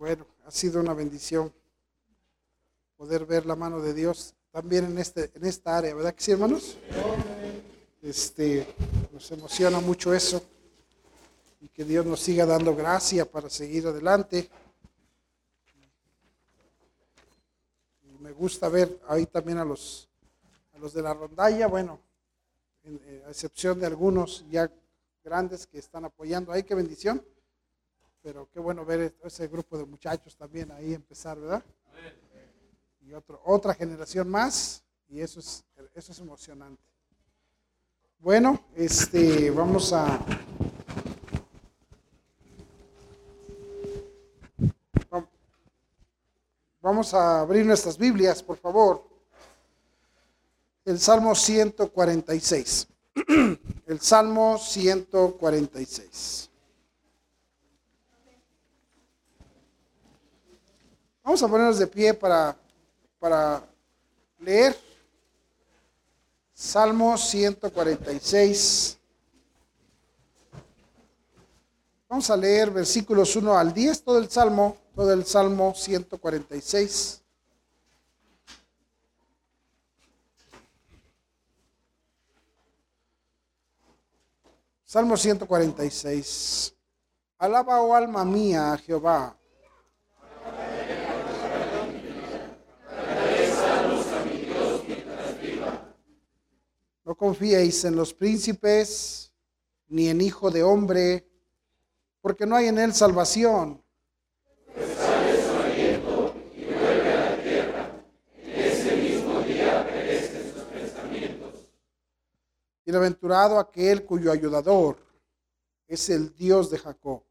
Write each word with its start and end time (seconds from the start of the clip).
Bueno, 0.00 0.26
ha 0.46 0.50
sido 0.50 0.80
una 0.80 0.94
bendición 0.94 1.52
poder 2.96 3.26
ver 3.26 3.44
la 3.44 3.54
mano 3.54 3.80
de 3.82 3.92
Dios 3.92 4.32
también 4.50 4.86
en, 4.86 4.96
este, 4.98 5.30
en 5.34 5.44
esta 5.44 5.76
área, 5.76 5.94
¿verdad 5.94 6.14
que 6.14 6.22
sí, 6.24 6.32
hermanos? 6.32 6.78
Este, 8.00 8.66
nos 9.12 9.30
emociona 9.30 9.78
mucho 9.78 10.14
eso 10.14 10.42
y 11.60 11.68
que 11.68 11.84
Dios 11.84 12.06
nos 12.06 12.18
siga 12.18 12.46
dando 12.46 12.74
gracia 12.74 13.30
para 13.30 13.50
seguir 13.50 13.86
adelante. 13.88 14.48
Y 18.02 18.22
me 18.22 18.32
gusta 18.32 18.70
ver 18.70 19.02
ahí 19.06 19.26
también 19.26 19.58
a 19.58 19.66
los, 19.66 20.08
a 20.72 20.78
los 20.78 20.94
de 20.94 21.02
la 21.02 21.12
rondalla, 21.12 21.66
bueno, 21.66 22.00
en- 22.84 23.02
eh, 23.04 23.22
a 23.26 23.28
excepción 23.32 23.78
de 23.78 23.84
algunos 23.84 24.46
ya 24.50 24.72
grandes 25.22 25.66
que 25.66 25.78
están 25.78 26.06
apoyando 26.06 26.52
ahí, 26.52 26.62
qué 26.62 26.74
bendición. 26.74 27.22
Pero 28.22 28.48
qué 28.52 28.60
bueno 28.60 28.84
ver 28.84 29.14
ese 29.24 29.48
grupo 29.48 29.78
de 29.78 29.84
muchachos 29.86 30.36
también 30.36 30.70
ahí 30.72 30.92
empezar, 30.94 31.38
¿verdad? 31.38 31.64
Y 33.00 33.12
otro, 33.14 33.40
otra 33.44 33.74
generación 33.74 34.28
más, 34.28 34.82
y 35.08 35.20
eso 35.20 35.40
es, 35.40 35.64
eso 35.94 36.12
es 36.12 36.18
emocionante. 36.20 36.82
Bueno, 38.18 38.62
este, 38.76 39.50
vamos 39.50 39.92
a, 39.94 40.18
vam- 45.10 45.26
vamos 46.82 47.14
a 47.14 47.40
abrir 47.40 47.64
nuestras 47.64 47.96
Biblias, 47.96 48.42
por 48.42 48.58
favor. 48.58 49.08
El 50.84 50.98
Salmo 51.00 51.34
146. 51.34 52.86
El 53.86 54.00
Salmo 54.00 54.58
146. 54.58 56.49
Vamos 61.30 61.44
a 61.44 61.48
ponernos 61.48 61.78
de 61.78 61.86
pie 61.86 62.12
para, 62.12 62.56
para 63.20 63.62
leer 64.40 64.76
Salmo 66.52 67.16
146. 67.16 68.98
Vamos 72.08 72.28
a 72.30 72.36
leer 72.36 72.72
versículos 72.72 73.36
1 73.36 73.56
al 73.56 73.72
10, 73.72 74.02
todo 74.02 74.18
el 74.18 74.28
Salmo, 74.28 74.76
todo 74.92 75.12
el 75.12 75.24
Salmo 75.24 75.72
146. 75.72 77.22
Salmo 84.84 85.16
146. 85.16 86.74
Alaba, 87.38 87.80
oh 87.82 87.94
alma 87.94 88.24
mía, 88.24 88.72
a 88.72 88.78
Jehová. 88.78 89.39
No 97.04 97.14
confiéis 97.14 97.84
en 97.84 97.96
los 97.96 98.12
príncipes, 98.12 99.32
ni 99.88 100.08
en 100.08 100.20
hijo 100.20 100.50
de 100.50 100.62
hombre, 100.62 101.26
porque 102.20 102.46
no 102.46 102.56
hay 102.56 102.66
en 102.66 102.78
él 102.78 102.92
salvación. 102.92 103.82
Bienaventurado 112.84 113.58
aquel 113.58 114.04
cuyo 114.04 114.32
ayudador 114.32 114.96
es 115.86 116.10
el 116.10 116.34
Dios 116.34 116.70
de 116.70 116.78
Jacob, 116.78 117.22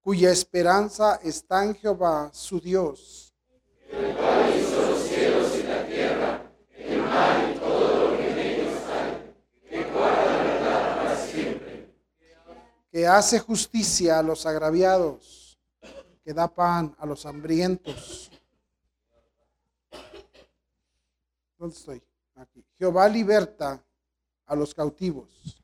cuya 0.00 0.30
esperanza 0.30 1.18
está 1.22 1.64
en 1.64 1.74
Jehová, 1.74 2.30
su 2.32 2.60
Dios. 2.60 3.34
Que 12.98 13.06
hace 13.06 13.38
justicia 13.38 14.18
a 14.18 14.24
los 14.24 14.44
agraviados, 14.44 15.56
que 16.24 16.34
da 16.34 16.48
pan 16.52 16.96
a 16.98 17.06
los 17.06 17.24
hambrientos. 17.26 18.28
¿Dónde 21.56 21.76
estoy? 21.76 22.02
Aquí. 22.34 22.66
Jehová 22.76 23.08
liberta 23.08 23.80
a 24.46 24.56
los 24.56 24.74
cautivos. 24.74 25.62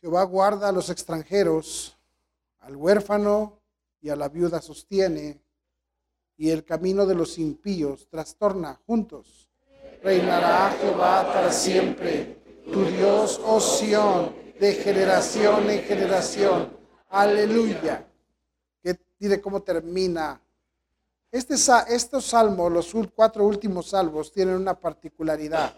Jehová 0.00 0.24
guarda 0.24 0.68
a 0.68 0.72
los 0.72 0.90
extranjeros, 0.90 1.96
al 2.58 2.74
huérfano 2.74 3.62
y 4.00 4.08
a 4.08 4.16
la 4.16 4.28
viuda 4.28 4.60
sostiene 4.60 5.43
y 6.36 6.50
el 6.50 6.64
camino 6.64 7.06
de 7.06 7.14
los 7.14 7.38
impíos 7.38 8.08
trastorna 8.08 8.80
juntos. 8.86 9.48
Reinará 10.02 10.70
Jehová 10.80 11.32
para 11.32 11.52
siempre, 11.52 12.38
tu 12.72 12.84
Dios, 12.84 13.40
oh 13.44 13.60
Sión, 13.60 14.34
de 14.58 14.74
generación 14.74 15.70
en 15.70 15.82
generación. 15.82 16.76
Aleluya. 17.08 18.06
Que 18.82 18.98
mire 19.18 19.40
cómo 19.40 19.62
termina. 19.62 20.40
Este, 21.30 21.54
estos 21.54 22.26
salmos, 22.26 22.70
los 22.70 22.92
cuatro 23.14 23.44
últimos 23.46 23.88
salmos, 23.88 24.32
tienen 24.32 24.56
una 24.56 24.78
particularidad. 24.78 25.74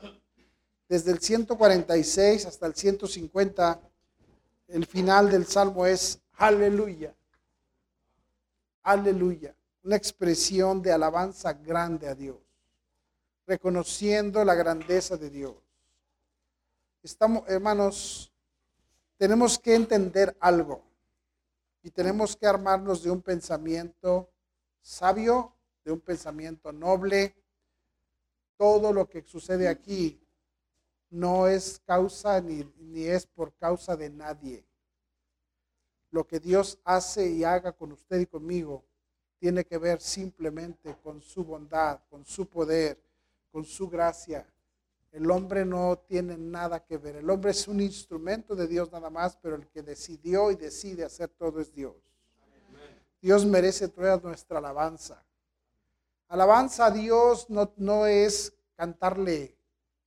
Desde 0.89 1.13
el 1.13 1.19
146 1.19 2.47
hasta 2.47 2.67
el 2.67 2.75
150, 2.75 3.81
el 4.69 4.87
final 4.87 5.31
del 5.31 5.47
salmo 5.47 5.87
es 5.87 6.21
aleluya. 6.37 7.15
Aleluya 8.83 9.55
una 9.87 9.95
expresión 9.95 10.83
de 10.83 10.91
alabanza 10.91 11.53
grande 11.53 12.09
a 12.09 12.15
Dios, 12.17 12.41
reconociendo 13.47 14.45
la 14.45 14.57
grandeza 14.57 15.17
de 15.17 15.31
Dios. 15.31 15.55
Estamos, 17.05 17.45
hermanos, 17.49 18.33
tenemos 19.17 19.61
que 19.61 19.77
entender 19.77 20.37
algo 20.41 20.83
y 21.85 21.91
tenemos 21.91 22.37
que 22.37 22.49
armarnos 22.49 23.05
de 23.05 23.13
un 23.13 23.23
pensamiento 23.23 24.29
sabio, 24.83 25.55
de 25.85 25.93
un 25.93 26.01
pensamiento 26.01 26.73
noble. 26.73 27.37
Todo 28.57 28.93
lo 28.93 29.09
que 29.09 29.23
sucede 29.23 29.69
aquí 29.69 30.21
no 31.11 31.47
es 31.47 31.81
causa 31.87 32.41
ni, 32.41 32.65
ni 32.79 33.05
es 33.05 33.25
por 33.25 33.55
causa 33.55 33.95
de 33.95 34.11
nadie. 34.11 34.67
Lo 36.11 36.27
que 36.27 36.41
Dios 36.41 36.77
hace 36.83 37.31
y 37.31 37.45
haga 37.45 37.71
con 37.71 37.93
usted 37.93 38.19
y 38.19 38.27
conmigo 38.27 38.83
tiene 39.39 39.65
que 39.65 39.79
ver 39.79 40.01
simplemente 40.01 40.97
con 41.03 41.21
su 41.21 41.45
bondad, 41.45 42.01
con 42.09 42.25
su 42.25 42.47
poder, 42.47 42.99
con 43.53 43.65
su 43.65 43.89
gracia. 43.89 44.47
El 45.13 45.31
hombre 45.31 45.65
no 45.65 45.99
tiene 46.07 46.37
nada 46.37 46.85
que 46.85 46.99
ver. 46.99 47.17
El 47.17 47.31
hombre 47.31 47.53
es 47.53 47.69
un 47.69 47.81
instrumento 47.81 48.55
de 48.55 48.67
Dios 48.67 48.93
nada 48.93 49.09
más, 49.09 49.37
pero 49.37 49.57
el 49.57 49.67
que 49.69 49.83
decidió 49.83 50.51
y 50.51 50.57
decide 50.57 51.05
hacer 51.05 51.29
todo 51.29 51.61
es 51.61 51.73
Dios. 51.73 51.95
Dios 53.21 53.47
merece 53.47 53.89
toda 53.89 54.19
nuestra 54.19 54.59
alabanza. 54.59 55.25
Alabanza 56.29 56.87
a 56.87 56.91
Dios 56.91 57.49
no, 57.49 57.73
no 57.77 58.07
es 58.07 58.53
cantarle, 58.75 59.57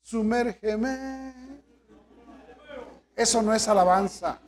sumérgeme. 0.02 1.34
Eso 3.16 3.42
no 3.42 3.54
es 3.54 3.68
alabanza. 3.68 4.40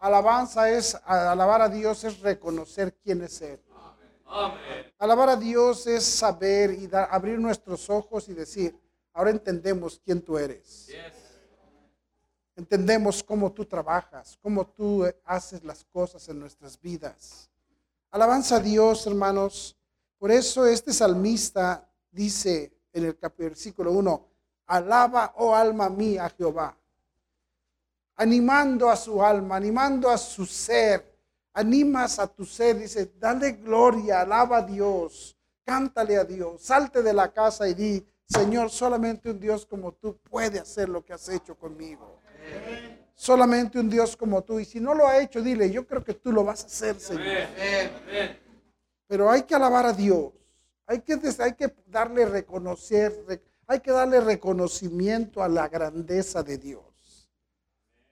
Alabanza 0.00 0.70
es, 0.70 0.96
alabar 1.04 1.62
a 1.62 1.68
Dios 1.68 2.04
es 2.04 2.20
reconocer 2.20 2.94
quién 3.02 3.22
es 3.22 3.42
Él. 3.42 3.60
Alabar 4.98 5.30
a 5.30 5.36
Dios 5.36 5.86
es 5.86 6.04
saber 6.04 6.72
y 6.72 6.86
dar, 6.86 7.08
abrir 7.10 7.38
nuestros 7.38 7.88
ojos 7.88 8.28
y 8.28 8.34
decir, 8.34 8.78
ahora 9.12 9.30
entendemos 9.30 10.00
quién 10.04 10.20
tú 10.20 10.36
eres. 10.36 10.88
Entendemos 12.56 13.22
cómo 13.22 13.52
tú 13.52 13.64
trabajas, 13.64 14.36
cómo 14.42 14.66
tú 14.66 15.04
eh, 15.04 15.16
haces 15.24 15.62
las 15.62 15.84
cosas 15.84 16.28
en 16.28 16.40
nuestras 16.40 16.80
vidas. 16.80 17.48
Alabanza 18.10 18.56
a 18.56 18.60
Dios, 18.60 19.06
hermanos. 19.06 19.76
Por 20.18 20.32
eso 20.32 20.66
este 20.66 20.92
salmista 20.92 21.88
dice 22.10 22.72
en 22.92 23.04
el 23.04 23.18
versículo 23.38 23.92
1, 23.92 24.26
alaba, 24.66 25.34
oh 25.36 25.54
alma 25.54 25.88
mía, 25.88 26.24
a 26.26 26.30
Jehová. 26.30 26.76
Animando 28.16 28.90
a 28.90 28.96
su 28.96 29.22
alma, 29.22 29.54
animando 29.54 30.10
a 30.10 30.18
su 30.18 30.44
ser, 30.44 31.07
animas 31.58 32.18
a 32.18 32.26
tu 32.26 32.44
ser, 32.44 32.78
dice, 32.78 33.12
dale 33.18 33.52
gloria, 33.52 34.20
alaba 34.20 34.58
a 34.58 34.62
Dios, 34.62 35.36
cántale 35.64 36.16
a 36.16 36.24
Dios, 36.24 36.62
salte 36.62 37.02
de 37.02 37.12
la 37.12 37.32
casa 37.32 37.68
y 37.68 37.74
di, 37.74 38.06
Señor, 38.24 38.70
solamente 38.70 39.30
un 39.30 39.40
Dios 39.40 39.66
como 39.66 39.92
tú 39.92 40.18
puede 40.18 40.60
hacer 40.60 40.88
lo 40.88 41.04
que 41.04 41.12
has 41.14 41.28
hecho 41.28 41.56
conmigo. 41.56 42.20
Solamente 43.14 43.80
un 43.80 43.90
Dios 43.90 44.16
como 44.16 44.42
tú. 44.44 44.60
Y 44.60 44.64
si 44.64 44.78
no 44.78 44.94
lo 44.94 45.08
ha 45.08 45.18
hecho, 45.18 45.42
dile, 45.42 45.70
yo 45.70 45.86
creo 45.86 46.04
que 46.04 46.14
tú 46.14 46.30
lo 46.30 46.44
vas 46.44 46.62
a 46.62 46.66
hacer, 46.66 47.00
Señor. 47.00 47.24
Pero 49.08 49.30
hay 49.30 49.42
que 49.42 49.54
alabar 49.54 49.86
a 49.86 49.92
Dios. 49.92 50.32
Hay 50.86 51.00
que, 51.00 51.18
darle 51.86 52.26
reconocer, 52.26 53.24
re- 53.26 53.42
hay 53.66 53.80
que 53.80 53.90
darle 53.90 54.20
reconocimiento 54.20 55.42
a 55.42 55.48
la 55.48 55.68
grandeza 55.68 56.42
de 56.42 56.58
Dios. 56.58 56.87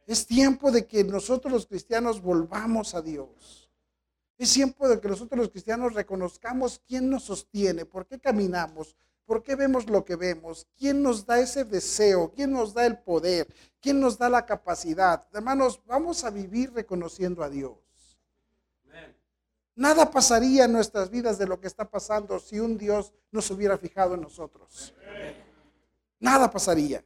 Es 0.07 0.27
tiempo 0.27 0.71
de 0.71 0.87
que 0.87 1.03
nosotros 1.03 1.53
los 1.53 1.67
cristianos 1.67 2.23
volvamos 2.23 2.95
a 2.95 3.03
Dios. 3.03 3.69
Es 4.39 4.53
tiempo 4.53 4.89
de 4.89 5.01
que 5.01 5.09
nosotros 5.09 5.39
los 5.39 5.49
cristianos 5.51 5.95
reconozcamos 5.95 6.81
quién 6.87 7.11
nos 7.11 7.25
sostiene, 7.25 7.85
por 7.85 8.07
qué 8.07 8.21
caminamos, 8.21 8.95
por 9.25 9.43
qué 9.43 9.57
vemos 9.57 9.91
lo 9.91 10.05
que 10.05 10.15
vemos, 10.15 10.67
quién 10.79 11.03
nos 11.03 11.27
da 11.27 11.41
ese 11.41 11.65
deseo, 11.65 12.31
quién 12.33 12.53
nos 12.53 12.73
da 12.73 12.87
el 12.87 12.99
poder, 12.99 13.53
quién 13.81 13.99
nos 13.99 14.17
da 14.17 14.29
la 14.29 14.47
capacidad. 14.47 15.27
Hermanos, 15.33 15.81
vamos 15.87 16.23
a 16.23 16.31
vivir 16.31 16.73
reconociendo 16.73 17.43
a 17.43 17.51
Dios. 17.51 17.77
Nada 19.75 20.11
pasaría 20.11 20.65
en 20.65 20.73
nuestras 20.73 21.11
vidas 21.11 21.37
de 21.37 21.47
lo 21.47 21.61
que 21.61 21.67
está 21.67 21.91
pasando 21.91 22.39
si 22.39 22.61
un 22.61 22.79
Dios 22.79 23.13
no 23.31 23.43
se 23.43 23.53
hubiera 23.53 23.77
fijado 23.77 24.15
en 24.15 24.23
nosotros. 24.23 24.95
Nada 26.19 26.51
pasaría. 26.51 27.05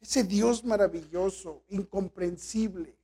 Ese 0.00 0.22
Dios 0.22 0.64
maravilloso, 0.64 1.62
incomprensible, 1.68 2.96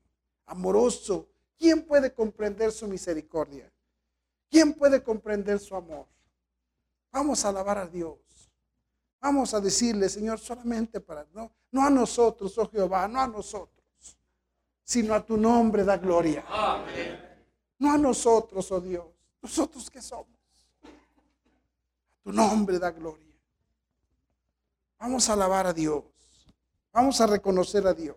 amoroso, 0.47 1.29
¿quién 1.57 1.85
puede 1.85 2.13
comprender 2.13 2.71
su 2.71 2.87
misericordia? 2.87 3.71
¿Quién 4.49 4.75
puede 4.75 5.03
comprender 5.03 5.59
su 5.59 5.75
amor? 5.75 6.07
Vamos 7.11 7.45
a 7.45 7.49
alabar 7.49 7.79
a 7.79 7.87
Dios. 7.87 8.19
Vamos 9.21 9.55
a 9.55 9.61
decirle, 9.61 10.09
Señor, 10.09 10.39
solamente 10.39 11.01
para, 11.01 11.27
no, 11.33 11.51
no 11.73 11.85
a 11.85 11.91
nosotros, 11.91 12.57
oh 12.59 12.71
Jehová, 12.71 13.09
no 13.09 13.21
a 13.21 13.27
nosotros, 13.27 13.85
sino 14.85 15.15
a 15.15 15.25
tu 15.25 15.37
nombre 15.37 15.83
da 15.83 15.97
gloria. 15.97 16.45
No 17.79 17.91
a 17.91 17.99
nosotros, 17.99 18.71
oh 18.71 18.81
Dios. 18.81 19.07
¿Nosotros 19.43 19.91
qué 19.91 20.01
somos? 20.01 20.29
A 20.85 22.23
tu 22.23 22.33
nombre 22.33 22.79
da 22.79 22.91
gloria. 22.91 23.35
Vamos 24.99 25.29
a 25.29 25.33
alabar 25.33 25.67
a 25.67 25.73
Dios. 25.73 26.05
Vamos 26.95 27.21
a 27.21 27.27
reconocer 27.27 27.85
a 27.89 27.93
Dios. 27.93 28.17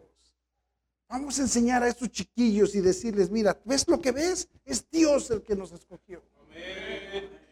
Vamos 1.09 1.39
a 1.39 1.41
enseñar 1.41 1.81
a 1.81 1.87
estos 1.87 2.09
chiquillos 2.09 2.75
y 2.75 2.81
decirles, 2.81 3.31
mira, 3.31 3.59
¿ves 3.65 3.87
lo 3.87 3.99
que 3.99 4.11
ves? 4.11 4.47
Es 4.63 4.87
Dios 4.91 5.31
el 5.31 5.41
que 5.41 5.55
nos 5.55 5.71
escogió. 5.71 6.21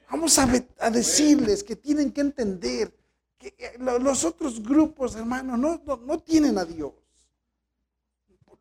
Vamos 0.10 0.38
a, 0.38 0.46
decirles 0.92 1.64
que 1.64 1.76
tienen 1.76 2.12
que 2.12 2.22
entender 2.22 2.96
que 3.40 3.56
eh, 3.58 3.78
los 3.80 4.24
otros 4.24 4.62
grupos, 4.62 5.16
hermano, 5.16 5.58
no, 5.58 5.82
no 6.06 6.20
tienen 6.20 6.60
a 6.60 6.64
Dios. 6.64 6.94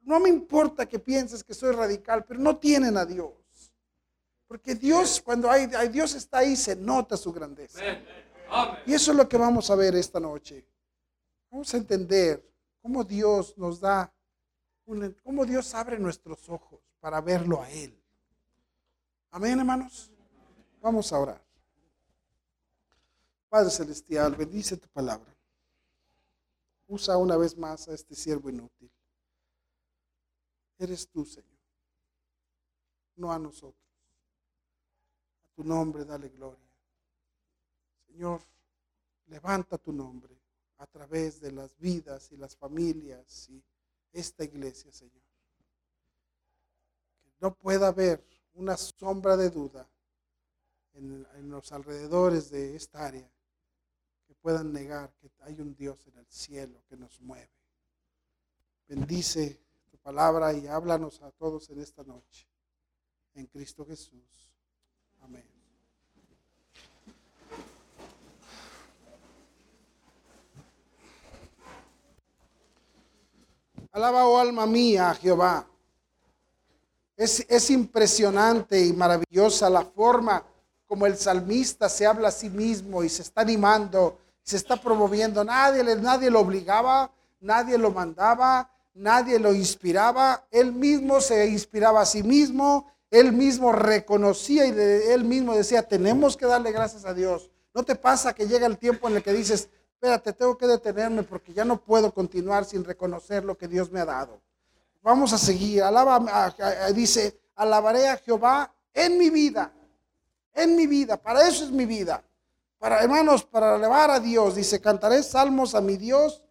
No 0.01 0.19
me 0.19 0.31
importa 0.31 0.87
que 0.87 0.99
pienses 0.99 1.45
que 1.45 1.53
soy 1.53 1.73
radical, 1.73 2.25
pero 2.25 2.41
no 2.41 2.57
tienen 2.57 2.97
a 2.97 3.05
Dios. 3.05 3.33
Porque 4.47 4.75
Dios, 4.75 5.21
cuando 5.23 5.51
hay, 5.51 5.67
Dios 5.89 6.15
está 6.15 6.39
ahí, 6.39 6.57
se 6.57 6.77
nota 6.77 7.17
su 7.17 7.31
grandeza. 7.33 7.81
Y 8.87 8.95
eso 8.95 9.11
es 9.11 9.17
lo 9.17 9.29
que 9.29 9.37
vamos 9.37 9.71
a 9.71 9.75
ver 9.75 9.95
esta 9.97 10.19
noche. 10.19 10.65
Vamos 11.51 11.73
a 11.75 11.77
entender 11.77 12.54
cómo 12.85 13.03
Dios 13.03 13.57
nos 13.57 13.81
da, 13.81 14.15
cómo 15.23 15.47
Dios 15.47 15.73
abre 15.73 15.99
nuestros 15.99 16.47
ojos 16.51 16.83
para 17.01 17.19
verlo 17.23 17.63
a 17.63 17.71
Él. 17.71 17.99
Amén, 19.31 19.59
hermanos. 19.59 20.13
Vamos 20.83 21.11
a 21.11 21.19
orar. 21.19 21.43
Padre 23.49 23.71
Celestial, 23.71 24.37
bendice 24.37 24.77
tu 24.77 24.87
palabra. 24.89 25.35
Usa 26.87 27.17
una 27.17 27.39
vez 27.39 27.57
más 27.57 27.89
a 27.89 27.95
este 27.95 28.15
siervo 28.15 28.51
inútil. 28.51 28.91
Eres 30.77 31.09
tú, 31.09 31.25
Señor, 31.25 31.59
no 33.17 33.33
a 33.33 33.39
nosotros. 33.39 33.83
A 35.43 35.49
tu 35.55 35.65
nombre 35.65 36.05
dale 36.05 36.29
gloria. 36.29 36.69
Señor, 38.09 38.43
levanta 39.25 39.79
tu 39.79 39.91
nombre 39.91 40.44
a 40.79 40.87
través 40.87 41.41
de 41.41 41.53
las 41.53 41.77
vidas 41.79 42.31
y 42.33 42.37
las 42.37 42.57
familias 42.57 43.49
y 43.49 43.63
esta 44.13 44.45
iglesia, 44.45 44.93
Señor. 44.93 45.23
Que 47.23 47.33
no 47.41 47.55
pueda 47.55 47.89
haber 47.89 48.25
una 48.55 48.77
sombra 48.77 49.37
de 49.37 49.51
duda 49.51 49.89
en, 50.95 51.27
en, 51.35 51.51
los 51.51 51.73
alrededores 51.73 52.51
de 52.51 52.77
esta 52.77 53.07
área 53.07 53.29
que 54.27 54.35
puedan 54.35 54.73
negar 54.73 55.13
que 55.21 55.31
hay 55.41 55.61
un 55.61 55.75
Dios 55.75 56.07
en 56.07 56.19
el 56.19 56.27
cielo 56.27 56.83
que 56.89 56.97
nos 56.97 57.21
mueve. 57.21 57.51
Bendice 58.87 59.61
tu 59.91 59.99
palabra 59.99 60.53
y 60.53 60.67
háblanos 60.67 61.21
a 61.23 61.31
todos 61.33 61.71
en 61.71 61.81
esta 61.81 62.05
noche. 62.05 62.47
En 63.35 63.47
Cristo 63.47 63.85
Jesús. 63.85 64.53
Amén. 65.21 65.54
Alaba, 73.95 74.27
oh 74.27 74.41
alma 74.41 74.67
mía, 74.67 75.11
a 75.11 75.15
Jehová. 75.15 75.65
Es, 77.17 77.47
es, 77.49 77.71
impresionante 77.71 78.85
y 78.85 78.93
maravillosa 78.93 79.71
la 79.71 79.83
forma 79.85 80.43
como 80.85 81.07
el 81.07 81.17
salmista 81.17 81.89
se 81.89 82.05
habla 82.05 82.27
a 82.27 82.33
sí 82.33 82.51
mismo 82.51 83.05
y 83.05 83.09
se 83.09 83.23
está 83.23 83.43
animando, 83.43 84.19
se 84.43 84.57
está 84.57 84.75
promoviendo. 84.75 85.45
Nadie, 85.45 85.85
nadie 85.95 86.29
lo 86.29 86.41
obligaba, 86.41 87.09
nadie 87.41 87.79
lo 87.79 87.93
mandaba, 87.93 88.69
nadie 88.95 89.39
lo 89.39 89.55
inspiraba. 89.55 90.45
Él 90.51 90.73
mismo 90.73 91.21
se 91.21 91.47
inspiraba 91.47 92.01
a 92.01 92.07
sí 92.07 92.25
mismo, 92.25 92.91
él 93.13 93.31
mismo 93.31 93.71
reconocía 93.71 94.67
y 94.67 94.71
él 94.71 95.23
mismo 95.23 95.55
decía, 95.55 95.87
tenemos 95.87 96.37
que 96.37 96.47
darle 96.47 96.73
gracias 96.73 97.05
a 97.05 97.15
Dios. 97.15 97.49
¿No 97.73 97.85
te 97.85 97.95
pasa 97.95 98.35
que 98.35 98.49
llega 98.49 98.67
el 98.67 98.77
tiempo 98.77 99.09
en 99.09 99.15
el 99.15 99.23
que 99.23 99.33
dices, 99.33 99.69
espérate, 99.95 100.33
tengo 100.33 100.57
que 100.59 100.67
detenerme 100.67 101.23
porque 101.23 101.53
ya 101.53 101.65
no 101.65 101.81
puedo 101.81 102.13
continuar 102.13 102.65
sin 102.65 102.85
reconocer 102.85 103.45
lo 103.45 103.57
que 103.57 103.69
Dios 103.69 103.91
me 103.91 104.01
ha 104.01 104.05
dado. 104.05 104.41
Vamos 105.03 105.33
a 105.33 105.39
seguir. 105.39 105.83
Alaba, 105.83 106.55
dice, 106.95 107.39
alabaré 107.57 108.09
a 108.09 108.17
Jehová 108.17 108.73
en 108.93 109.19
mi 109.19 109.31
vida. 109.31 109.73
En 110.53 110.77
mi 110.77 110.87
vida. 110.87 111.17
Para 111.17 111.47
eso 111.47 111.65
es 111.65 111.71
mi 111.71 111.85
vida. 111.85 112.25
Para, 112.79 113.03
hermanos, 113.03 113.45
para 113.45 113.75
alabar 113.75 114.11
a 114.11 114.21
Dios. 114.21 114.55
Dice, 114.55 114.81
cantaré 114.81 115.23
salmos 115.23 115.75
a 115.75 115.81
mi 115.81 115.97
Dios 115.97 116.43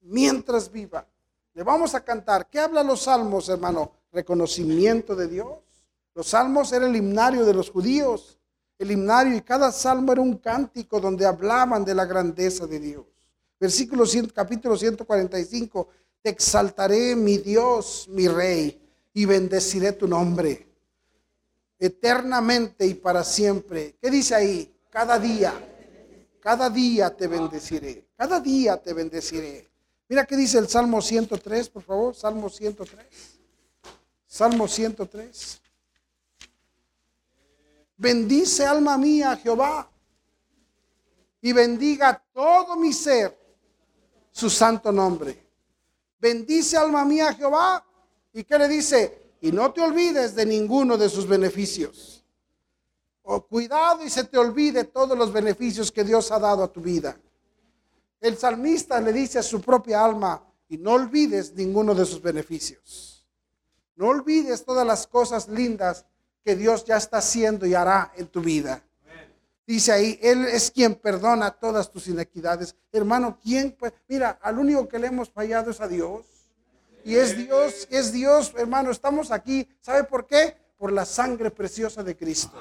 mientras 0.00 0.70
viva. 0.70 1.06
Le 1.54 1.62
vamos 1.62 1.94
a 1.94 2.04
cantar. 2.04 2.48
¿Qué 2.48 2.58
hablan 2.58 2.86
los 2.86 3.02
salmos, 3.02 3.48
hermano? 3.48 3.92
Reconocimiento 4.12 5.14
de 5.14 5.28
Dios. 5.28 5.58
Los 6.14 6.28
salmos 6.28 6.72
eran 6.72 6.90
el 6.90 6.96
himnario 6.96 7.44
de 7.44 7.54
los 7.54 7.70
judíos 7.70 8.39
el 8.82 8.90
himnario 8.90 9.36
y 9.36 9.42
cada 9.42 9.70
salmo 9.70 10.12
era 10.12 10.20
un 10.20 10.38
cántico 10.38 11.00
donde 11.00 11.26
hablaban 11.26 11.84
de 11.84 11.94
la 11.94 12.04
grandeza 12.04 12.66
de 12.66 12.80
Dios. 12.80 13.06
Versículo 13.58 14.06
100, 14.06 14.28
capítulo 14.28 14.76
145, 14.76 15.88
te 16.22 16.30
exaltaré 16.30 17.14
mi 17.14 17.38
Dios, 17.38 18.08
mi 18.10 18.26
rey, 18.26 18.80
y 19.12 19.24
bendeciré 19.24 19.92
tu 19.92 20.08
nombre 20.08 20.70
eternamente 21.80 22.86
y 22.86 22.94
para 22.94 23.24
siempre. 23.24 23.96
¿Qué 24.00 24.10
dice 24.10 24.34
ahí? 24.34 24.72
Cada 24.90 25.18
día, 25.18 25.52
cada 26.40 26.68
día 26.68 27.16
te 27.16 27.26
bendeciré, 27.26 28.06
cada 28.16 28.38
día 28.38 28.76
te 28.76 28.92
bendeciré. 28.92 29.68
Mira 30.08 30.26
qué 30.26 30.36
dice 30.36 30.58
el 30.58 30.68
Salmo 30.68 31.00
103, 31.00 31.68
por 31.70 31.82
favor, 31.82 32.14
Salmo 32.14 32.50
103. 32.50 33.06
Salmo 34.26 34.68
103. 34.68 35.60
Bendice 38.00 38.64
alma 38.64 38.96
mía 38.96 39.36
Jehová 39.36 39.86
y 41.42 41.52
bendiga 41.52 42.24
todo 42.32 42.74
mi 42.74 42.94
ser 42.94 43.38
su 44.30 44.48
santo 44.48 44.90
nombre. 44.90 45.46
Bendice 46.18 46.78
alma 46.78 47.04
mía 47.04 47.34
Jehová 47.34 47.84
y 48.32 48.42
qué 48.44 48.58
le 48.58 48.68
dice, 48.68 49.34
y 49.42 49.52
no 49.52 49.70
te 49.74 49.82
olvides 49.82 50.34
de 50.34 50.46
ninguno 50.46 50.96
de 50.96 51.10
sus 51.10 51.28
beneficios. 51.28 52.24
O 53.20 53.34
oh, 53.34 53.46
cuidado 53.46 54.02
y 54.02 54.08
se 54.08 54.24
te 54.24 54.38
olvide 54.38 54.84
todos 54.84 55.16
los 55.18 55.30
beneficios 55.30 55.92
que 55.92 56.02
Dios 56.02 56.30
ha 56.30 56.38
dado 56.38 56.64
a 56.64 56.72
tu 56.72 56.80
vida. 56.80 57.20
El 58.18 58.38
salmista 58.38 58.98
le 59.02 59.12
dice 59.12 59.40
a 59.40 59.42
su 59.42 59.60
propia 59.60 60.02
alma, 60.02 60.42
y 60.70 60.78
no 60.78 60.92
olvides 60.92 61.52
ninguno 61.52 61.94
de 61.94 62.06
sus 62.06 62.22
beneficios. 62.22 63.26
No 63.94 64.06
olvides 64.08 64.64
todas 64.64 64.86
las 64.86 65.06
cosas 65.06 65.48
lindas 65.48 66.06
que 66.44 66.56
Dios 66.56 66.84
ya 66.84 66.96
está 66.96 67.18
haciendo 67.18 67.66
y 67.66 67.74
hará 67.74 68.12
en 68.16 68.26
tu 68.26 68.40
vida. 68.40 68.82
Dice 69.66 69.92
ahí, 69.92 70.18
Él 70.20 70.46
es 70.46 70.70
quien 70.70 70.96
perdona 70.96 71.52
todas 71.52 71.90
tus 71.90 72.08
inequidades. 72.08 72.74
Hermano, 72.90 73.38
¿quién? 73.40 73.76
Pues, 73.78 73.92
mira, 74.08 74.38
al 74.42 74.58
único 74.58 74.88
que 74.88 74.98
le 74.98 75.06
hemos 75.06 75.30
fallado 75.30 75.70
es 75.70 75.80
a 75.80 75.86
Dios. 75.86 76.26
Y 77.04 77.14
es 77.14 77.36
Dios, 77.36 77.86
es 77.90 78.12
Dios, 78.12 78.52
hermano, 78.56 78.90
estamos 78.90 79.30
aquí. 79.30 79.68
¿Sabe 79.80 80.04
por 80.04 80.26
qué? 80.26 80.56
Por 80.76 80.92
la 80.92 81.04
sangre 81.04 81.50
preciosa 81.50 82.02
de 82.02 82.16
Cristo. 82.16 82.52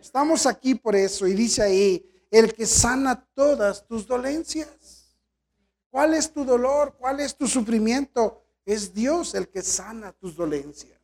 Estamos 0.00 0.46
aquí 0.46 0.74
por 0.74 0.94
eso. 0.94 1.26
Y 1.26 1.34
dice 1.34 1.62
ahí, 1.62 2.08
el 2.30 2.54
que 2.54 2.66
sana 2.66 3.26
todas 3.34 3.86
tus 3.86 4.06
dolencias. 4.06 5.16
¿Cuál 5.90 6.14
es 6.14 6.32
tu 6.32 6.44
dolor? 6.44 6.94
¿Cuál 6.98 7.20
es 7.20 7.36
tu 7.36 7.48
sufrimiento? 7.48 8.44
Es 8.64 8.92
Dios 8.92 9.34
el 9.34 9.48
que 9.48 9.62
sana 9.62 10.12
tus 10.12 10.36
dolencias. 10.36 10.97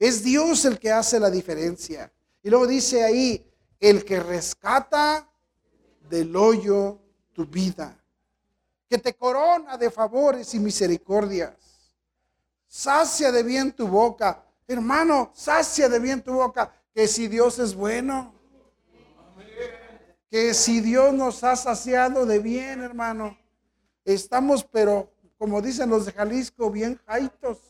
Es 0.00 0.24
Dios 0.24 0.64
el 0.64 0.78
que 0.78 0.90
hace 0.90 1.20
la 1.20 1.30
diferencia. 1.30 2.10
Y 2.42 2.48
luego 2.48 2.66
dice 2.66 3.04
ahí, 3.04 3.46
el 3.78 4.02
que 4.02 4.18
rescata 4.18 5.30
del 6.08 6.34
hoyo 6.34 6.98
tu 7.32 7.46
vida. 7.46 7.96
que 8.88 8.98
te 8.98 9.14
corona 9.14 9.76
de 9.76 9.88
favores 9.88 10.52
y 10.52 10.58
misericordias. 10.58 11.54
Sacia 12.66 13.30
de 13.30 13.44
bien 13.44 13.70
tu 13.70 13.86
boca. 13.86 14.44
Hermano, 14.66 15.30
sacia 15.32 15.88
de 15.88 16.00
bien 16.00 16.20
tu 16.20 16.32
boca. 16.32 16.74
Que 16.92 17.06
si 17.06 17.28
Dios 17.28 17.60
es 17.60 17.72
bueno. 17.72 18.34
Que 20.28 20.54
si 20.54 20.80
Dios 20.80 21.14
nos 21.14 21.44
ha 21.44 21.54
saciado 21.54 22.26
de 22.26 22.40
bien, 22.40 22.82
hermano. 22.82 23.38
Estamos, 24.04 24.64
pero 24.64 25.12
como 25.38 25.62
dicen 25.62 25.88
los 25.88 26.06
de 26.06 26.12
Jalisco, 26.12 26.68
bien 26.68 27.00
jaitos. 27.06 27.69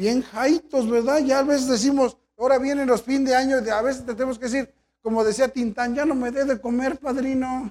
Bien 0.00 0.22
jaitos, 0.22 0.88
¿verdad? 0.88 1.18
Ya 1.18 1.40
a 1.40 1.42
veces 1.42 1.68
decimos, 1.68 2.16
ahora 2.38 2.56
vienen 2.56 2.88
los 2.88 3.02
fin 3.02 3.22
de 3.22 3.34
año, 3.34 3.56
a 3.56 3.82
veces 3.82 4.06
tenemos 4.06 4.38
que 4.38 4.46
decir, 4.46 4.74
como 5.02 5.22
decía 5.22 5.46
Tintán, 5.46 5.94
ya 5.94 6.06
no 6.06 6.14
me 6.14 6.30
dé 6.30 6.46
de 6.46 6.58
comer, 6.58 6.98
padrino 6.98 7.70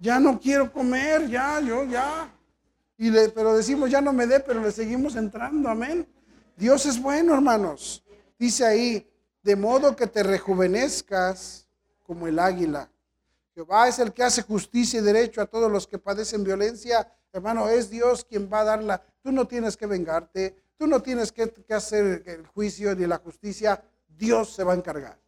ya 0.00 0.18
no 0.18 0.40
quiero 0.40 0.72
comer, 0.72 1.28
ya, 1.28 1.60
yo, 1.60 1.84
ya. 1.84 2.28
Y 2.98 3.08
le, 3.08 3.28
pero 3.28 3.54
decimos, 3.54 3.88
ya 3.88 4.00
no 4.00 4.12
me 4.12 4.26
dé, 4.26 4.40
pero 4.40 4.60
le 4.60 4.72
seguimos 4.72 5.14
entrando, 5.14 5.68
amén. 5.68 6.08
Dios 6.56 6.86
es 6.86 7.00
bueno, 7.00 7.32
hermanos. 7.32 8.02
Dice 8.36 8.66
ahí, 8.66 9.08
de 9.44 9.54
modo 9.54 9.94
que 9.94 10.08
te 10.08 10.24
rejuvenezcas 10.24 11.68
como 12.02 12.26
el 12.26 12.40
águila. 12.40 12.90
Jehová 13.54 13.86
es 13.86 14.00
el 14.00 14.12
que 14.12 14.24
hace 14.24 14.42
justicia 14.42 14.98
y 14.98 15.04
derecho 15.04 15.40
a 15.40 15.46
todos 15.46 15.70
los 15.70 15.86
que 15.86 15.98
padecen 15.98 16.42
violencia. 16.42 17.08
Hermano, 17.34 17.68
es 17.68 17.90
Dios 17.90 18.24
quien 18.24 18.48
va 18.50 18.60
a 18.60 18.64
darla. 18.64 19.02
Tú 19.20 19.32
no 19.32 19.44
tienes 19.48 19.76
que 19.76 19.86
vengarte, 19.86 20.54
tú 20.78 20.86
no 20.86 21.02
tienes 21.02 21.32
que, 21.32 21.52
hacer 21.70 22.22
el 22.26 22.46
juicio 22.46 22.94
ni 22.94 23.08
la 23.08 23.18
justicia. 23.18 23.82
Dios 24.06 24.54
se 24.54 24.62
va 24.62 24.72
a 24.72 24.76
encargar. 24.76 25.18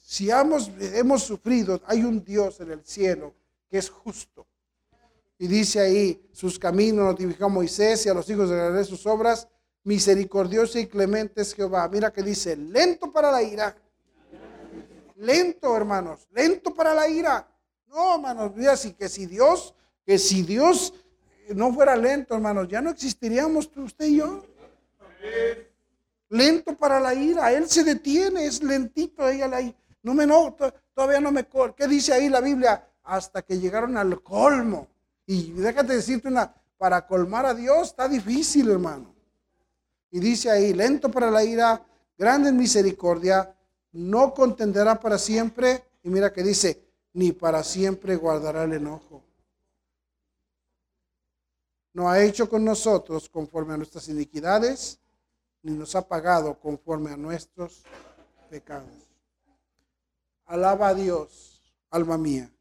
Si 0.00 0.30
hemos, 0.30 0.70
hemos 0.78 1.24
sufrido, 1.24 1.82
hay 1.86 2.04
un 2.04 2.24
Dios 2.24 2.60
en 2.60 2.70
el 2.70 2.84
cielo 2.84 3.34
que 3.68 3.78
es 3.78 3.90
justo. 3.90 4.46
Y 5.38 5.48
dice 5.48 5.80
ahí, 5.80 6.30
sus 6.32 6.56
caminos 6.56 7.04
notificó 7.04 7.46
a 7.46 7.48
Moisés 7.48 8.06
y 8.06 8.08
a 8.08 8.14
los 8.14 8.30
hijos 8.30 8.48
de 8.48 8.54
Israel 8.54 8.84
sus 8.84 9.04
obras, 9.06 9.48
misericordioso 9.82 10.78
y 10.78 10.86
clemente 10.86 11.42
es 11.42 11.52
Jehová. 11.52 11.88
Mira 11.88 12.12
que 12.12 12.22
dice, 12.22 12.54
lento 12.54 13.10
para 13.10 13.32
la 13.32 13.42
ira. 13.42 13.76
Lento, 15.16 15.76
hermanos, 15.76 16.28
lento 16.30 16.72
para 16.72 16.94
la 16.94 17.08
ira. 17.08 17.48
No, 17.88 18.14
hermanos, 18.14 18.52
mira, 18.54 18.76
si, 18.76 18.92
que 18.92 19.08
si 19.08 19.26
Dios, 19.26 19.74
que 20.04 20.18
si 20.18 20.42
Dios 20.42 20.94
no 21.54 21.72
fuera 21.72 21.96
lento, 21.96 22.34
hermanos, 22.34 22.68
ya 22.68 22.80
no 22.80 22.90
existiríamos 22.90 23.70
usted 23.76 24.06
y 24.06 24.16
yo. 24.16 24.44
Lento 26.28 26.76
para 26.76 27.00
la 27.00 27.14
ira, 27.14 27.52
Él 27.52 27.68
se 27.68 27.84
detiene, 27.84 28.46
es 28.46 28.62
lentito 28.62 29.28
ella 29.28 29.48
la 29.48 29.60
ira. 29.60 29.76
No 30.02 30.14
me 30.14 30.26
no, 30.26 30.54
todavía 30.94 31.20
no 31.20 31.32
me 31.32 31.46
¿Qué 31.76 31.86
dice 31.86 32.12
ahí 32.12 32.28
la 32.28 32.40
Biblia? 32.40 32.86
Hasta 33.04 33.42
que 33.42 33.58
llegaron 33.58 33.96
al 33.96 34.22
colmo. 34.22 34.88
Y 35.26 35.52
déjate 35.52 35.94
decirte 35.94 36.28
una, 36.28 36.54
para 36.76 37.06
colmar 37.06 37.46
a 37.46 37.54
Dios 37.54 37.88
está 37.88 38.08
difícil, 38.08 38.70
hermano. 38.70 39.14
Y 40.10 40.20
dice 40.20 40.50
ahí, 40.50 40.74
lento 40.74 41.10
para 41.10 41.30
la 41.30 41.42
ira, 41.42 41.82
grande 42.18 42.50
en 42.50 42.56
misericordia, 42.56 43.54
no 43.92 44.34
contenderá 44.34 45.00
para 45.00 45.18
siempre. 45.18 45.82
Y 46.02 46.10
mira 46.10 46.32
que 46.32 46.42
dice, 46.42 46.84
ni 47.14 47.32
para 47.32 47.64
siempre 47.64 48.16
guardará 48.16 48.64
el 48.64 48.74
enojo. 48.74 49.23
No 51.94 52.10
ha 52.10 52.22
hecho 52.22 52.50
con 52.50 52.64
nosotros 52.64 53.28
conforme 53.28 53.72
a 53.72 53.76
nuestras 53.76 54.08
iniquidades, 54.08 54.98
ni 55.62 55.72
nos 55.72 55.94
ha 55.94 56.06
pagado 56.06 56.58
conforme 56.58 57.12
a 57.12 57.16
nuestros 57.16 57.84
pecados. 58.50 58.90
Alaba 60.46 60.88
a 60.88 60.94
Dios, 60.94 61.62
alma 61.90 62.18
mía. 62.18 62.52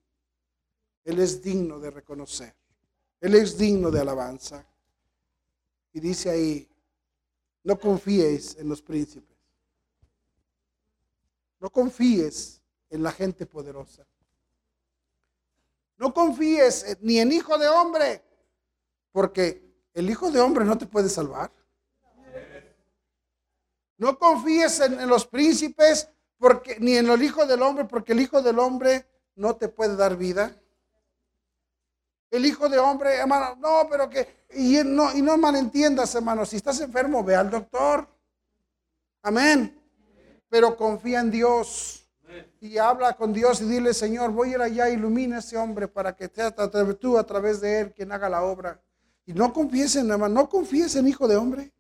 Él 1.04 1.20
es 1.20 1.42
digno 1.42 1.80
de 1.80 1.90
reconocer. 1.90 2.56
Él 3.20 3.34
es 3.34 3.58
digno 3.58 3.90
de 3.90 4.02
alabanza. 4.02 4.66
Y 5.92 6.00
dice 6.00 6.30
ahí, 6.30 6.70
no 7.64 7.80
confíes 7.80 8.56
en 8.58 8.70
los 8.70 8.82
príncipes. 8.82 9.36
No 11.60 11.72
confíes 11.72 12.62
en 12.90 13.02
la 13.02 13.12
gente 13.12 13.48
poderosa. 13.48 14.06
No 15.98 16.14
confíes 16.14 16.98
ni 17.02 17.20
en 17.20 17.32
hijo 17.32 17.58
de 17.58 17.68
hombre, 17.68 18.24
porque 19.14 19.64
el 19.94 20.10
hijo 20.10 20.30
de 20.30 20.42
hombre 20.42 20.66
no 20.66 20.78
te 20.78 20.86
puede 20.86 21.08
salvar. 21.08 21.50
No 23.98 24.20
confíes 24.20 24.82
en, 24.82 25.08
los 25.08 25.26
príncipes, 25.26 26.10
porque, 26.38 26.78
ni 26.80 26.98
en 26.98 27.10
el 27.10 27.24
Hijo 27.24 27.46
del 27.46 27.62
Hombre, 27.62 27.86
porque 27.86 28.12
el 28.12 28.20
Hijo 28.20 28.42
del 28.42 28.60
Hombre 28.60 29.08
no 29.36 29.56
te 29.56 29.70
puede 29.70 29.96
dar 29.96 30.18
vida. 30.18 30.54
El 32.30 32.46
Hijo 32.46 32.68
de 32.68 32.80
Hombre, 32.80 33.16
hermano, 33.16 33.56
no, 33.62 33.88
pero 33.90 34.10
que, 34.10 34.46
y 34.56 34.82
no, 34.84 35.14
y 35.14 35.22
no 35.22 35.38
malentiendas, 35.38 36.14
hermano, 36.16 36.46
si 36.46 36.58
estás 36.58 36.82
enfermo, 36.82 37.24
ve 37.24 37.36
al 37.36 37.50
doctor. 37.50 38.06
Amén. 39.22 39.80
Pero 40.50 40.76
confía 40.76 41.22
en 41.22 41.32
Dios 41.32 42.04
y 42.60 42.78
habla 42.78 43.14
con 43.14 43.32
Dios 43.32 43.62
y 43.62 43.66
dile, 43.66 43.94
Señor, 43.94 44.32
voy 44.32 44.50
a 44.50 44.52
ir 44.52 44.62
allá, 44.62 44.90
ilumina 44.90 45.38
a 45.38 45.40
ese 45.40 45.56
hombre 45.56 45.88
para 45.88 46.16
que 46.16 46.28
sea 46.28 46.54
tú 47.00 47.18
a 47.18 47.26
través 47.26 47.62
de 47.62 47.80
él 47.80 47.94
quien 47.94 48.12
haga 48.12 48.28
la 48.28 48.44
obra. 48.44 48.82
Y 49.26 49.34
no 49.34 49.54
confíes 49.54 49.96
en, 49.96 50.12
hermano, 50.12 50.34
no 50.34 50.50
confíes 50.50 50.96
en 50.96 51.08
Hijo 51.08 51.28
de 51.28 51.36
Hombre. 51.36 51.74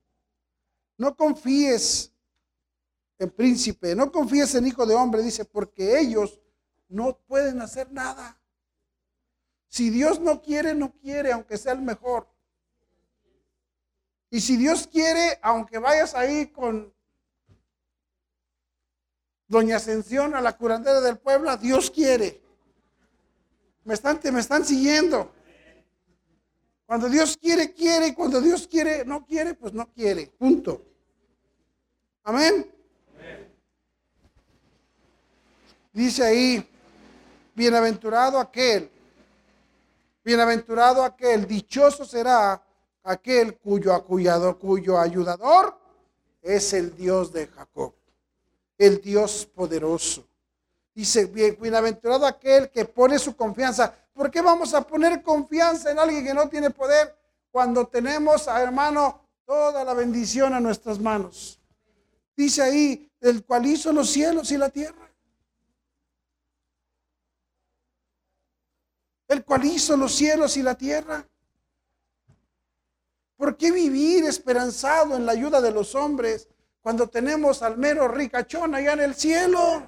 No 0.97 1.15
confíes 1.15 2.13
en 3.19 3.29
príncipe, 3.31 3.95
no 3.95 4.11
confíes 4.11 4.53
en 4.55 4.67
hijo 4.67 4.85
de 4.85 4.95
hombre, 4.95 5.21
dice, 5.21 5.45
porque 5.45 5.99
ellos 5.99 6.39
no 6.87 7.17
pueden 7.27 7.61
hacer 7.61 7.91
nada. 7.91 8.39
Si 9.67 9.89
Dios 9.89 10.19
no 10.19 10.41
quiere, 10.41 10.75
no 10.75 10.93
quiere, 10.99 11.31
aunque 11.31 11.57
sea 11.57 11.73
el 11.73 11.81
mejor. 11.81 12.27
Y 14.29 14.41
si 14.41 14.57
Dios 14.57 14.87
quiere, 14.87 15.39
aunque 15.41 15.79
vayas 15.79 16.13
ahí 16.13 16.47
con 16.47 16.93
Doña 19.47 19.77
Ascensión 19.77 20.35
a 20.35 20.41
la 20.41 20.57
curandera 20.57 21.01
del 21.01 21.17
pueblo, 21.17 21.55
Dios 21.57 21.89
quiere. 21.89 22.41
Me 23.83 23.93
están, 23.93 24.19
me 24.31 24.39
están 24.39 24.65
siguiendo. 24.65 25.31
Cuando 26.93 27.09
Dios 27.09 27.35
quiere, 27.41 27.73
quiere. 27.73 28.09
Y 28.09 28.13
cuando 28.13 28.39
Dios 28.39 28.67
quiere, 28.67 29.03
no 29.03 29.25
quiere, 29.25 29.55
pues 29.55 29.73
no 29.73 29.91
quiere. 29.91 30.27
Punto. 30.27 30.79
Amén. 32.23 32.71
Dice 35.91 36.23
ahí, 36.23 36.69
bienaventurado 37.55 38.37
aquel, 38.37 38.91
bienaventurado 40.23 41.03
aquel, 41.03 41.47
dichoso 41.47 42.05
será 42.05 42.63
aquel 43.01 43.57
cuyo 43.57 43.91
acuyador, 43.91 44.59
cuyo 44.59 44.99
ayudador 44.99 45.75
es 46.43 46.73
el 46.73 46.95
Dios 46.95 47.33
de 47.33 47.47
Jacob, 47.47 47.95
el 48.77 49.01
Dios 49.01 49.49
poderoso. 49.51 50.27
Dice, 50.93 51.25
bienaventurado 51.25 52.27
aquel 52.27 52.69
que 52.69 52.85
pone 52.85 53.17
su 53.17 53.35
confianza. 53.35 53.95
¿Por 54.13 54.29
qué 54.29 54.41
vamos 54.41 54.73
a 54.73 54.81
poner 54.81 55.21
confianza 55.21 55.91
en 55.91 55.99
alguien 55.99 56.25
que 56.25 56.33
no 56.33 56.47
tiene 56.47 56.69
poder 56.69 57.15
cuando 57.51 57.87
tenemos, 57.87 58.47
hermano, 58.47 59.21
toda 59.45 59.83
la 59.83 59.93
bendición 59.93 60.53
a 60.53 60.59
nuestras 60.59 60.99
manos? 60.99 61.59
Dice 62.35 62.61
ahí, 62.61 63.11
el 63.19 63.43
cual 63.43 63.65
hizo 63.65 63.91
los 63.91 64.09
cielos 64.09 64.51
y 64.51 64.57
la 64.57 64.69
tierra. 64.69 65.03
el 69.33 69.43
cual 69.43 69.65
hizo 69.65 69.97
los 69.97 70.13
cielos 70.13 70.55
y 70.57 70.63
la 70.63 70.75
tierra. 70.75 71.27
¿Por 73.35 73.57
qué 73.57 73.71
vivir 73.71 74.23
esperanzado 74.25 75.17
en 75.17 75.25
la 75.25 75.33
ayuda 75.33 75.59
de 75.59 75.71
los 75.71 75.95
hombres 75.95 76.47
cuando 76.81 77.09
tenemos 77.09 77.61
al 77.61 77.77
mero 77.77 78.07
ricachón 78.07 78.75
allá 78.75 78.93
en 78.93 79.01
el 79.01 79.15
cielo? 79.15 79.85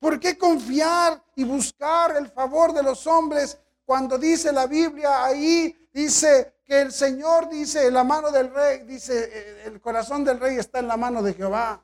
¿Por 0.00 0.18
qué 0.18 0.36
confiar 0.36 1.22
y 1.36 1.44
buscar 1.44 2.16
el 2.16 2.28
favor 2.28 2.72
de 2.72 2.82
los 2.82 3.06
hombres 3.06 3.58
cuando 3.84 4.16
dice 4.18 4.50
la 4.50 4.66
Biblia 4.66 5.24
ahí, 5.24 5.88
dice 5.92 6.54
que 6.64 6.80
el 6.80 6.90
Señor 6.90 7.50
dice, 7.50 7.90
la 7.90 8.02
mano 8.02 8.30
del 8.30 8.52
rey, 8.52 8.84
dice, 8.84 9.62
el 9.66 9.80
corazón 9.80 10.24
del 10.24 10.40
rey 10.40 10.56
está 10.56 10.78
en 10.78 10.88
la 10.88 10.96
mano 10.96 11.22
de 11.22 11.34
Jehová? 11.34 11.82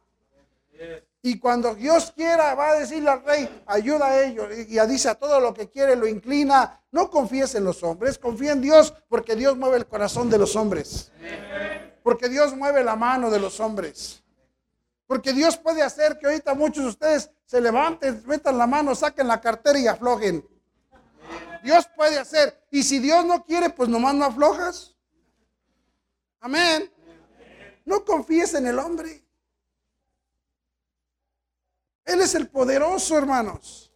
Y 1.21 1.39
cuando 1.39 1.75
Dios 1.75 2.13
quiera, 2.15 2.55
va 2.55 2.71
a 2.71 2.79
decirle 2.79 3.11
al 3.11 3.25
rey, 3.25 3.63
ayuda 3.67 4.07
a 4.07 4.23
ellos. 4.23 4.47
Y 4.57 4.79
dice 4.87 5.09
a 5.09 5.17
todo 5.17 5.41
lo 5.41 5.53
que 5.53 5.69
quiere, 5.69 5.97
lo 5.97 6.07
inclina. 6.07 6.81
No 6.93 7.11
confíes 7.11 7.55
en 7.57 7.65
los 7.65 7.83
hombres, 7.83 8.17
confía 8.17 8.53
en 8.53 8.63
Dios, 8.63 8.95
porque 9.09 9.35
Dios 9.35 9.57
mueve 9.57 9.77
el 9.77 9.87
corazón 9.87 10.31
de 10.31 10.39
los 10.39 10.55
hombres. 10.55 11.11
Porque 12.03 12.29
Dios 12.29 12.57
mueve 12.57 12.85
la 12.85 12.95
mano 12.95 13.29
de 13.29 13.41
los 13.41 13.59
hombres. 13.59 14.23
Porque 15.07 15.33
Dios 15.33 15.57
puede 15.57 15.83
hacer 15.83 16.19
que 16.19 16.27
ahorita 16.27 16.55
muchos 16.55 16.85
de 16.85 16.91
ustedes 16.91 17.31
se 17.45 17.61
levanten, 17.61 18.23
metan 18.27 18.59
la 18.59 18.67
mano, 18.67 18.95
saquen 18.95 19.29
la 19.29 19.41
cartera 19.41 19.79
y 19.79 19.87
aflojen. 19.87 20.47
Dios 21.63 21.89
puede 21.95 22.19
hacer. 22.19 22.67
Y 22.71 22.83
si 22.83 22.99
Dios 22.99 23.25
no 23.25 23.45
quiere, 23.45 23.71
pues 23.71 23.89
nomás 23.89 24.15
no 24.15 24.25
aflojas. 24.25 24.97
Amén. 26.41 26.93
No 27.85 28.05
confíes 28.05 28.55
en 28.55 28.67
el 28.67 28.79
hombre. 28.79 29.25
Él 32.05 32.21
es 32.21 32.35
el 32.35 32.49
poderoso, 32.49 33.17
hermanos. 33.17 33.93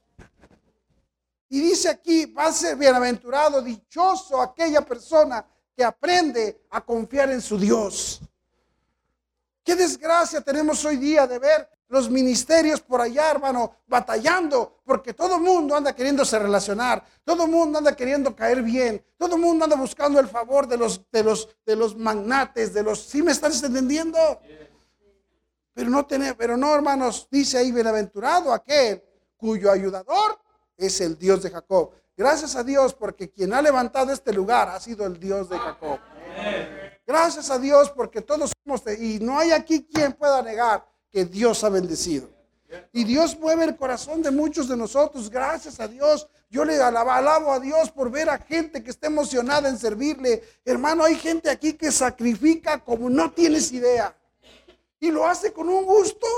Y 1.49 1.61
dice 1.61 1.89
aquí, 1.89 2.27
va 2.27 2.47
a 2.47 2.53
ser 2.53 2.77
bienaventurado, 2.77 3.61
dichoso 3.61 4.41
aquella 4.41 4.83
persona 4.83 5.45
que 5.77 5.83
aprende 5.83 6.67
a 6.71 6.81
confiar 6.85 7.31
en 7.31 7.41
su 7.41 7.59
Dios. 7.59 8.21
Qué 9.65 9.77
desgracia 9.77 10.41
tenemos 10.41 10.85
hoy 10.85 10.97
día 10.97 11.27
de 11.27 11.39
ver 11.39 11.69
los 11.89 12.09
ministerios 12.09 12.81
por 12.81 13.01
allá, 13.01 13.33
hermano, 13.33 13.75
batallando, 13.87 14.81
porque 14.85 15.13
todo 15.13 15.37
el 15.37 15.43
mundo 15.43 15.75
anda 15.75 15.93
queriéndose 15.93 16.39
relacionar, 16.39 17.05
todo 17.25 17.45
el 17.45 17.51
mundo 17.51 17.79
anda 17.79 17.97
queriendo 17.97 18.35
caer 18.35 18.63
bien, 18.63 19.05
todo 19.19 19.35
el 19.35 19.43
mundo 19.43 19.65
anda 19.65 19.77
buscando 19.77 20.21
el 20.21 20.29
favor 20.29 20.69
de 20.69 20.77
los, 20.77 21.11
de 21.11 21.25
los, 21.25 21.49
de 21.67 21.75
los 21.75 21.97
magnates, 21.97 22.73
de 22.73 22.85
los... 22.85 23.01
¿Sí 23.01 23.23
me 23.23 23.33
estás 23.33 23.61
entendiendo? 23.63 24.19
Pero 25.75 25.91
no, 25.91 26.07
tener, 26.07 26.37
pero 26.37 26.57
no, 26.57 26.73
hermanos, 26.75 27.27
dice 27.29 27.59
ahí, 27.59 27.73
bienaventurado 27.73 28.53
aquel 28.53 29.03
cuyo 29.37 29.73
ayudador 29.73 30.39
es 30.77 31.01
el 31.01 31.19
Dios 31.19 31.43
de 31.43 31.51
Jacob. 31.51 31.91
Gracias 32.17 32.55
a 32.55 32.63
Dios 32.63 32.95
porque 32.95 33.31
quien 33.31 33.53
ha 33.53 33.63
levantado 33.63 34.13
este 34.13 34.33
lugar 34.33 34.69
ha 34.69 34.79
sido 34.79 35.07
el 35.07 35.19
Dios 35.19 35.49
de 35.49 35.59
Jacob. 35.59 35.99
Gracias 37.11 37.51
a 37.51 37.59
Dios 37.59 37.91
porque 37.91 38.21
todos 38.21 38.53
somos 38.65 38.83
y 39.01 39.19
no 39.19 39.37
hay 39.37 39.51
aquí 39.51 39.83
quien 39.83 40.13
pueda 40.13 40.43
negar 40.43 40.87
que 41.11 41.25
Dios 41.25 41.65
ha 41.65 41.69
bendecido. 41.69 42.29
Y 42.93 43.03
Dios 43.03 43.37
mueve 43.37 43.65
el 43.65 43.77
corazón 43.77 44.23
de 44.23 44.31
muchos 44.31 44.69
de 44.69 44.77
nosotros. 44.77 45.29
Gracias 45.29 45.81
a 45.81 45.89
Dios. 45.89 46.29
Yo 46.49 46.65
le 46.65 46.81
alabo, 46.81 47.11
alabo, 47.11 47.53
a 47.53 47.59
Dios 47.59 47.91
por 47.91 48.13
ver 48.13 48.31
a 48.31 48.39
gente 48.39 48.85
que 48.85 48.91
está 48.91 49.09
emocionada 49.09 49.69
en 49.69 49.77
servirle. 49.77 50.41
Hermano, 50.65 51.03
hay 51.03 51.17
gente 51.17 51.51
aquí 51.51 51.73
que 51.73 51.91
sacrifica 51.91 52.79
como 52.79 53.11
no 53.11 53.33
tienes 53.33 53.73
idea. 53.73 54.17
Y 55.01 55.11
lo 55.11 55.27
hace 55.27 55.53
con 55.53 55.69
un 55.69 55.85
gusto. 55.85 56.29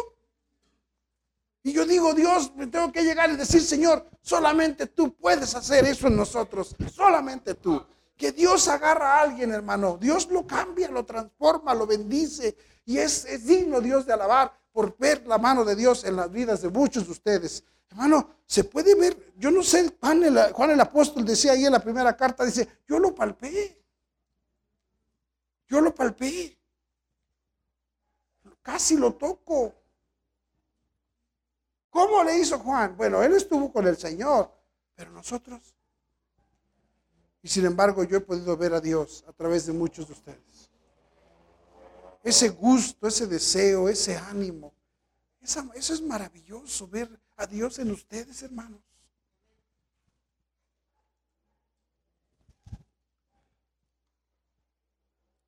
Y 1.62 1.74
yo 1.74 1.84
digo, 1.84 2.14
Dios, 2.14 2.50
me 2.56 2.66
tengo 2.66 2.90
que 2.90 3.02
llegar 3.02 3.30
y 3.30 3.36
decir, 3.36 3.60
Señor, 3.60 4.06
solamente 4.22 4.86
tú 4.86 5.14
puedes 5.16 5.54
hacer 5.54 5.84
eso 5.84 6.06
en 6.06 6.16
nosotros. 6.16 6.74
Solamente 6.90 7.56
tú. 7.56 7.84
Que 8.22 8.30
Dios 8.30 8.68
agarra 8.68 9.18
a 9.18 9.22
alguien, 9.22 9.50
hermano. 9.50 9.98
Dios 10.00 10.30
lo 10.30 10.46
cambia, 10.46 10.88
lo 10.88 11.04
transforma, 11.04 11.74
lo 11.74 11.88
bendice. 11.88 12.56
Y 12.84 12.98
es, 12.98 13.44
digno 13.44 13.80
Dios 13.80 14.06
de 14.06 14.12
alabar 14.12 14.56
por 14.70 14.96
ver 14.96 15.26
la 15.26 15.38
mano 15.38 15.64
de 15.64 15.74
Dios 15.74 16.04
en 16.04 16.14
las 16.14 16.30
vidas 16.30 16.62
de 16.62 16.68
muchos 16.68 17.06
de 17.06 17.10
ustedes. 17.10 17.64
Hermano, 17.90 18.36
se 18.46 18.62
puede 18.62 18.94
ver, 18.94 19.34
yo 19.36 19.50
no 19.50 19.64
sé, 19.64 19.96
Juan 20.00 20.22
Juan 20.52 20.70
el 20.70 20.80
apóstol 20.80 21.24
decía 21.24 21.50
ahí 21.50 21.66
en 21.66 21.72
la 21.72 21.82
primera 21.82 22.16
carta, 22.16 22.44
dice, 22.44 22.68
yo 22.86 23.00
lo 23.00 23.12
palpé. 23.12 23.76
Yo 25.66 25.80
lo 25.80 25.92
palpé. 25.92 26.56
Casi 28.62 28.96
lo 28.96 29.14
toco. 29.14 29.74
¿Cómo 31.90 32.22
le 32.22 32.38
hizo 32.38 32.56
Juan? 32.60 32.96
Bueno, 32.96 33.20
él 33.20 33.32
estuvo 33.32 33.72
con 33.72 33.84
el 33.88 33.96
Señor, 33.96 34.48
pero 34.94 35.10
nosotros. 35.10 35.71
Y 37.42 37.48
sin 37.48 37.66
embargo, 37.66 38.04
yo 38.04 38.16
he 38.16 38.20
podido 38.20 38.56
ver 38.56 38.72
a 38.74 38.80
Dios 38.80 39.24
a 39.26 39.32
través 39.32 39.66
de 39.66 39.72
muchos 39.72 40.06
de 40.06 40.12
ustedes 40.12 40.72
ese 42.22 42.50
gusto, 42.50 43.08
ese 43.08 43.26
deseo, 43.26 43.88
ese 43.88 44.16
ánimo. 44.16 44.72
eso 45.40 45.72
es 45.74 46.00
maravilloso, 46.00 46.86
ver 46.88 47.20
a 47.36 47.46
Dios 47.46 47.78
en 47.78 47.90
ustedes, 47.90 48.42
hermanos. 48.42 48.80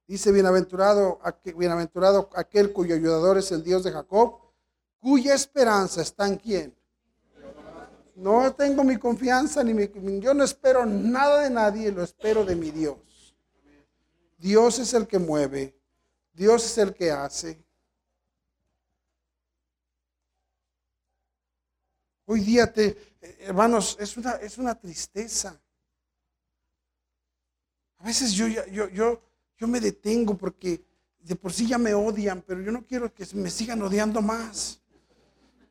Dice, 0.07 0.33
bienaventurado, 0.33 1.21
bienaventurado 1.57 2.29
aquel 2.35 2.73
cuyo 2.73 2.95
ayudador 2.95 3.39
es 3.39 3.51
el 3.53 3.63
Dios 3.63 3.85
de 3.85 3.93
Jacob, 3.93 4.39
cuya 5.01 5.35
esperanza 5.35 6.03
está 6.03 6.27
en 6.27 6.37
quién. 6.37 6.77
No 8.15 8.55
tengo 8.55 8.85
mi 8.85 8.97
confianza, 8.97 9.65
ni 9.65 9.75
mi, 9.75 10.21
yo 10.21 10.35
no 10.35 10.45
espero 10.45 10.87
nada 10.87 11.43
de 11.43 11.51
nadie, 11.51 11.91
lo 11.91 12.03
espero 12.03 12.45
de 12.45 12.55
mi 12.55 12.71
Dios. 12.71 13.35
Dios 14.39 14.79
es 14.79 14.95
el 14.95 15.07
que 15.07 15.19
mueve, 15.19 15.75
Dios 16.33 16.65
es 16.65 16.79
el 16.79 16.95
que 16.95 17.11
hace. 17.11 17.65
Hoy 22.27 22.41
día, 22.41 22.73
te, 22.73 22.97
hermanos, 23.41 23.97
es 23.99 24.17
una, 24.17 24.33
es 24.33 24.59
una 24.59 24.75
tristeza. 24.75 25.61
A 27.99 28.05
veces 28.05 28.33
yo, 28.33 28.47
yo, 28.47 28.89
yo, 28.89 29.21
yo 29.59 29.67
me 29.67 29.81
detengo 29.81 30.37
porque 30.37 30.85
de 31.19 31.37
por 31.37 31.53
sí 31.53 31.67
ya 31.67 31.79
me 31.79 31.95
odian, 31.95 32.43
pero 32.43 32.61
yo 32.61 32.71
no 32.71 32.85
quiero 32.85 33.13
que 33.13 33.27
me 33.35 33.51
sigan 33.51 33.83
odiando 33.83 34.23
más. 34.23 34.81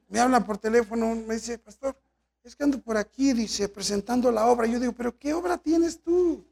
Me 0.10 0.20
hablan 0.20 0.46
por 0.46 0.58
teléfono, 0.58 1.16
me 1.16 1.36
dice, 1.36 1.58
pastor, 1.58 1.96
es 2.44 2.56
que 2.56 2.64
ando 2.64 2.80
por 2.80 2.98
aquí, 2.98 3.32
dice, 3.32 3.70
presentando 3.70 4.32
la 4.32 4.48
obra. 4.48 4.68
Yo 4.68 4.80
digo, 4.80 4.92
pero 4.92 5.18
¿qué 5.18 5.34
obra 5.34 5.58
tienes 5.58 6.00
tú? 6.00 6.46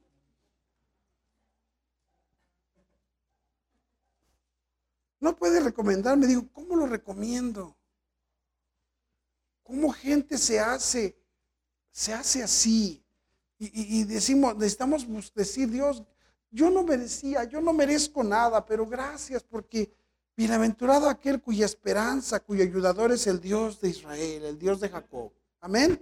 No 5.19 5.35
puede 5.35 5.59
recomendarme. 5.59 6.27
Digo, 6.27 6.47
¿cómo 6.53 6.77
lo 6.77 6.87
recomiendo? 6.87 7.75
¿Cómo 9.63 9.91
gente 9.91 10.37
se 10.37 10.59
hace, 10.59 11.15
se 11.91 12.13
hace 12.13 12.41
así? 12.41 13.03
Y, 13.59 14.05
decimos, 14.05 14.55
necesitamos 14.55 15.05
decir, 15.35 15.69
Dios, 15.69 16.03
yo 16.49 16.71
no 16.71 16.83
merecía, 16.83 17.43
yo 17.43 17.61
no 17.61 17.73
merezco 17.73 18.23
nada, 18.23 18.65
pero 18.65 18.87
gracias 18.87 19.43
porque 19.43 19.93
bienaventurado 20.35 21.07
aquel 21.07 21.39
cuya 21.39 21.67
esperanza, 21.67 22.39
cuyo 22.39 22.63
ayudador 22.63 23.11
es 23.11 23.27
el 23.27 23.39
Dios 23.39 23.79
de 23.79 23.89
Israel, 23.89 24.45
el 24.45 24.57
Dios 24.57 24.79
de 24.79 24.89
Jacob. 24.89 25.31
Amén. 25.61 25.99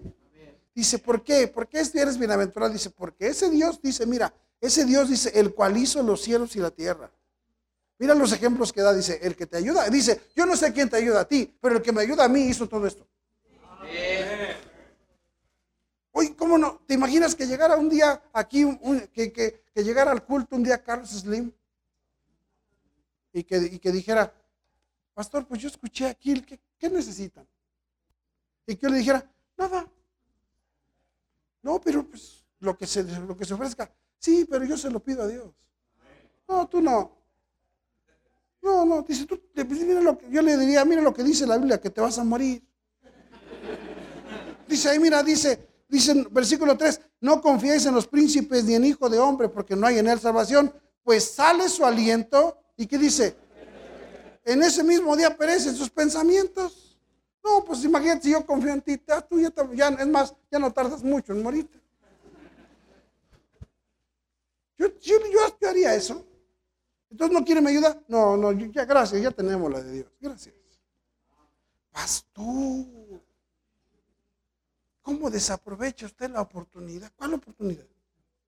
Dice, 0.74 0.98
¿por 0.98 1.24
qué? 1.24 1.48
¿Por 1.48 1.68
qué 1.68 1.80
eres 1.94 2.18
bienaventurado? 2.18 2.72
Dice, 2.72 2.90
porque 2.90 3.28
ese 3.28 3.50
Dios 3.50 3.82
dice, 3.82 4.06
mira, 4.06 4.34
ese 4.62 4.86
Dios 4.86 5.10
dice, 5.10 5.38
el 5.38 5.54
cual 5.54 5.78
hizo 5.78 6.02
los 6.02 6.22
cielos 6.22 6.56
y 6.56 6.60
la 6.60 6.72
tierra. 6.72 7.12
Mira 7.98 8.16
los 8.16 8.32
ejemplos 8.32 8.72
que 8.72 8.82
da, 8.82 8.94
dice, 8.94 9.20
el 9.22 9.36
que 9.36 9.46
te 9.46 9.58
ayuda, 9.58 9.90
dice, 9.90 10.22
yo 10.34 10.46
no 10.46 10.56
sé 10.56 10.72
quién 10.72 10.90
te 10.90 10.96
ayuda 10.96 11.22
a 11.22 11.28
ti, 11.28 11.54
pero 11.60 11.76
el 11.76 11.82
que 11.82 11.92
me 11.92 12.02
ayuda 12.02 12.24
a 12.24 12.30
mí 12.30 12.44
hizo 12.44 12.68
todo 12.68 12.88
esto. 12.88 13.06
Oye, 16.12 16.34
¿cómo 16.36 16.58
no? 16.58 16.82
¿Te 16.88 16.94
imaginas 16.94 17.36
que 17.36 17.46
llegara 17.46 17.76
un 17.76 17.90
día 17.90 18.22
aquí, 18.32 18.66
que, 19.14 19.64
llegara 19.76 20.12
al 20.12 20.24
culto 20.24 20.56
un 20.56 20.64
día 20.64 20.82
Carlos 20.82 21.10
Slim 21.10 21.52
y 23.34 23.44
que, 23.44 23.92
dijera, 23.92 24.34
pastor, 25.14 25.46
pues 25.46 25.62
yo 25.62 25.68
escuché 25.68 26.08
aquí, 26.08 26.42
¿qué, 26.78 26.90
necesitan? 26.90 27.46
Y 28.66 28.76
que 28.76 28.82
yo 28.82 28.90
le 28.90 28.98
dijera, 28.98 29.30
nada. 29.60 29.88
No, 31.62 31.80
pero 31.80 32.08
pues 32.08 32.44
lo 32.60 32.78
que, 32.78 32.88
se, 32.88 33.04
lo 33.04 33.38
que 33.38 33.46
se 33.46 33.54
ofrezca. 33.54 33.92
Sí, 34.18 34.48
pero 34.50 34.66
yo 34.66 34.78
se 34.78 34.90
lo 34.90 35.00
pido 35.00 35.24
a 35.24 35.28
Dios. 35.28 35.54
No, 36.48 36.68
tú 36.68 36.82
no. 36.82 37.18
No, 38.62 38.86
no, 38.86 39.02
dice, 39.04 39.26
tú, 39.26 39.40
mira 39.56 40.02
lo 40.02 40.18
que, 40.18 40.30
yo 40.30 40.42
le 40.42 40.58
diría, 40.58 40.84
mira 40.84 41.02
lo 41.02 41.14
que 41.14 41.24
dice 41.24 41.46
la 41.46 41.58
Biblia, 41.58 41.80
que 41.80 41.90
te 41.90 42.02
vas 42.02 42.18
a 42.18 42.24
morir. 42.24 42.62
Dice 44.68 44.90
ahí, 44.90 45.00
mira, 45.00 45.24
dice, 45.24 45.68
dice 45.88 46.28
versículo 46.30 46.78
3, 46.78 47.00
no 47.22 47.42
confiéis 47.42 47.86
en 47.86 47.96
los 47.96 48.08
príncipes 48.08 48.66
ni 48.66 48.76
en 48.76 48.86
hijo 48.86 49.10
de 49.10 49.18
hombre, 49.18 49.48
porque 49.48 49.76
no 49.76 49.88
hay 49.88 50.00
en 50.00 50.08
él 50.08 50.20
salvación, 50.20 50.74
pues 51.04 51.32
sale 51.32 51.70
su 51.70 51.86
aliento, 51.86 52.58
¿y 52.76 52.86
qué 52.86 52.98
dice? 52.98 53.36
En 54.44 54.62
ese 54.62 54.84
mismo 54.84 55.16
día 55.16 55.38
perecen 55.38 55.76
sus 55.76 55.90
pensamientos. 55.90 56.89
No, 57.44 57.64
pues 57.66 57.84
imagínate 57.84 58.24
si 58.24 58.32
yo 58.32 58.46
confío 58.46 58.74
en 58.74 58.82
ti, 58.82 59.02
ya, 59.74 59.90
es 59.90 60.08
más, 60.08 60.36
ya 60.52 60.60
no 60.60 60.72
tardas 60.72 61.04
mucho 61.04 61.34
en 61.34 61.44
morirte. 61.44 61.80
Yo, 64.78 64.88
yo, 65.00 65.18
yo 65.60 65.70
haría 65.70 65.94
eso. 65.96 66.26
Entonces 67.10 67.38
no 67.38 67.44
quiere 67.44 67.62
mi 67.62 67.70
ayuda. 67.70 68.02
No, 68.08 68.38
no, 68.38 68.52
ya 68.52 68.86
gracias, 68.86 69.22
ya 69.22 69.32
tenemos 69.32 69.72
la 69.72 69.82
de 69.82 69.92
Dios. 69.92 70.12
Gracias. 70.20 70.56
Pastor, 71.92 72.86
¿cómo 75.02 75.30
desaprovecha 75.30 76.06
usted 76.06 76.30
la 76.30 76.42
oportunidad? 76.42 77.12
¿Cuál 77.16 77.34
oportunidad? 77.34 77.86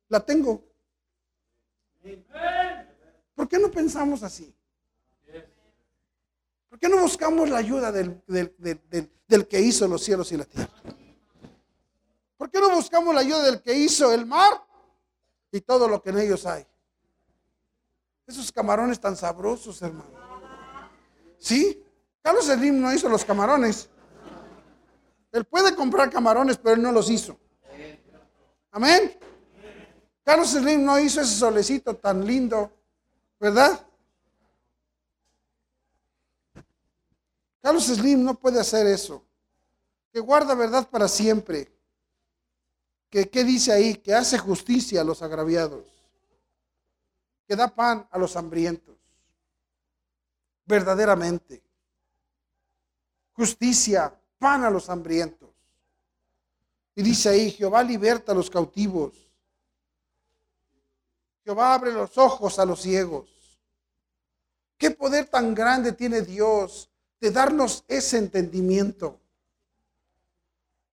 La 0.08 0.20
tengo. 0.20 0.64
¿Por 3.36 3.48
qué 3.50 3.58
no 3.60 3.72
pensamos 3.72 4.24
así? 4.24 4.54
¿Por 6.72 6.80
qué 6.80 6.88
no 6.88 7.02
buscamos 7.02 7.50
la 7.50 7.58
ayuda 7.58 7.92
del, 7.92 8.24
del, 8.26 9.48
que 9.50 9.60
hizo 9.60 9.90
los 9.90 10.02
cielos 10.02 10.32
y 10.32 10.38
la 10.38 10.46
tierra? 10.46 10.72
¿Por 12.38 12.50
qué 12.50 12.62
no 12.62 12.74
buscamos 12.74 13.14
la 13.14 13.20
ayuda 13.20 13.44
del 13.44 13.62
que 13.62 13.74
hizo 13.74 14.14
el 14.14 14.26
mar 14.26 14.66
y 15.52 15.60
todo 15.60 15.90
lo 15.90 16.02
que 16.02 16.12
en 16.12 16.20
ellos 16.20 16.46
hay? 16.46 16.66
Esos 18.26 18.54
camarones 18.54 19.02
tan 19.02 19.18
sabrosos, 19.18 19.82
hermano. 19.82 20.12
¿Sí? 21.38 21.84
Carlos 22.22 22.46
Slim 22.46 22.80
no 22.80 22.94
hizo 22.94 23.10
los 23.10 23.26
camarones. 23.26 23.90
Él 25.34 25.44
puede 25.44 25.76
comprar 25.76 26.10
camarones, 26.10 26.58
pero 26.58 26.76
él 26.76 26.82
no 26.82 26.94
los 26.94 27.10
hizo. 27.10 27.38
Amén. 28.72 29.20
Carlos 30.24 30.52
Slim 30.52 30.86
no 30.86 30.98
hizo 30.98 31.20
ese 31.20 31.36
solecito 31.36 31.98
tan 31.98 32.26
lindo, 32.26 32.72
¿verdad? 33.38 33.86
Carlos 37.62 37.86
Slim 37.86 38.24
no 38.24 38.34
puede 38.34 38.60
hacer 38.60 38.88
eso. 38.88 39.24
Que 40.12 40.20
guarda 40.20 40.56
verdad 40.56 40.90
para 40.90 41.08
siempre. 41.08 41.72
que, 43.10 43.30
¿qué 43.30 43.44
dice 43.44 43.72
ahí? 43.72 43.96
Que 43.96 44.14
hace 44.14 44.38
justicia 44.38 45.02
a 45.02 45.04
los 45.04 45.22
agraviados, 45.22 45.86
que 47.48 47.56
da 47.56 47.68
pan 47.74 48.08
a 48.10 48.18
los 48.18 48.36
hambrientos, 48.36 48.96
verdaderamente. 50.66 51.62
Justicia, 53.34 54.14
pan 54.38 54.64
a 54.64 54.70
los 54.70 54.90
hambrientos. 54.90 55.50
Y 56.96 57.04
dice 57.04 57.30
ahí, 57.30 57.52
Jehová 57.52 57.84
liberta 57.84 58.32
a 58.32 58.36
los 58.36 58.50
cautivos. 58.50 59.14
Jehová 61.44 61.74
abre 61.74 61.92
los 61.92 62.18
ojos 62.18 62.60
a 62.60 62.66
los 62.66 62.82
ciegos. 62.82 63.30
¿Qué 64.78 64.92
poder 64.92 65.28
tan 65.28 65.54
grande 65.54 65.94
tiene 65.94 66.22
Dios 66.22 66.91
de 67.22 67.32
darnos 67.32 67.86
ese 67.88 68.18
entendimiento? 68.18 69.20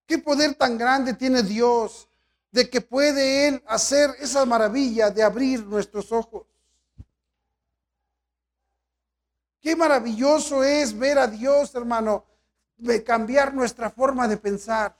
¿Qué 0.05 0.19
poder 0.19 0.55
tan 0.55 0.77
grande 0.77 1.13
tiene 1.13 1.43
Dios 1.43 2.07
de 2.51 2.69
que 2.69 2.81
puede 2.81 3.47
Él 3.47 3.63
hacer 3.67 4.11
esa 4.19 4.45
maravilla 4.45 5.09
de 5.09 5.23
abrir 5.23 5.65
nuestros 5.65 6.11
ojos? 6.11 6.45
Qué 9.59 9.75
maravilloso 9.75 10.63
es 10.63 10.97
ver 10.97 11.17
a 11.17 11.27
Dios, 11.27 11.75
hermano, 11.75 12.25
de 12.77 13.03
cambiar 13.03 13.53
nuestra 13.53 13.89
forma 13.89 14.27
de 14.27 14.37
pensar. 14.37 14.95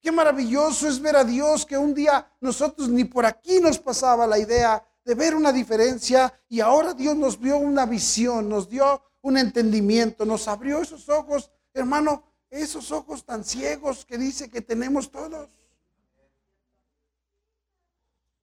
Qué 0.00 0.12
maravilloso 0.12 0.88
es 0.88 1.00
ver 1.00 1.16
a 1.16 1.24
Dios 1.24 1.64
que 1.64 1.78
un 1.78 1.94
día 1.94 2.28
nosotros 2.40 2.88
ni 2.88 3.04
por 3.04 3.24
aquí 3.24 3.60
nos 3.60 3.78
pasaba 3.78 4.26
la 4.26 4.38
idea 4.38 4.84
de 5.04 5.14
ver 5.14 5.34
una 5.34 5.52
diferencia 5.52 6.32
y 6.48 6.60
ahora 6.60 6.92
Dios 6.92 7.16
nos 7.16 7.40
dio 7.40 7.56
una 7.56 7.86
visión, 7.86 8.48
nos 8.48 8.68
dio 8.68 9.00
un 9.22 9.38
entendimiento, 9.38 10.24
nos 10.24 10.48
abrió 10.48 10.82
esos 10.82 11.08
ojos, 11.08 11.50
hermano, 11.72 12.24
esos 12.50 12.92
ojos 12.92 13.24
tan 13.24 13.44
ciegos 13.44 14.04
que 14.04 14.18
dice 14.18 14.50
que 14.50 14.60
tenemos 14.60 15.10
todos. 15.10 15.48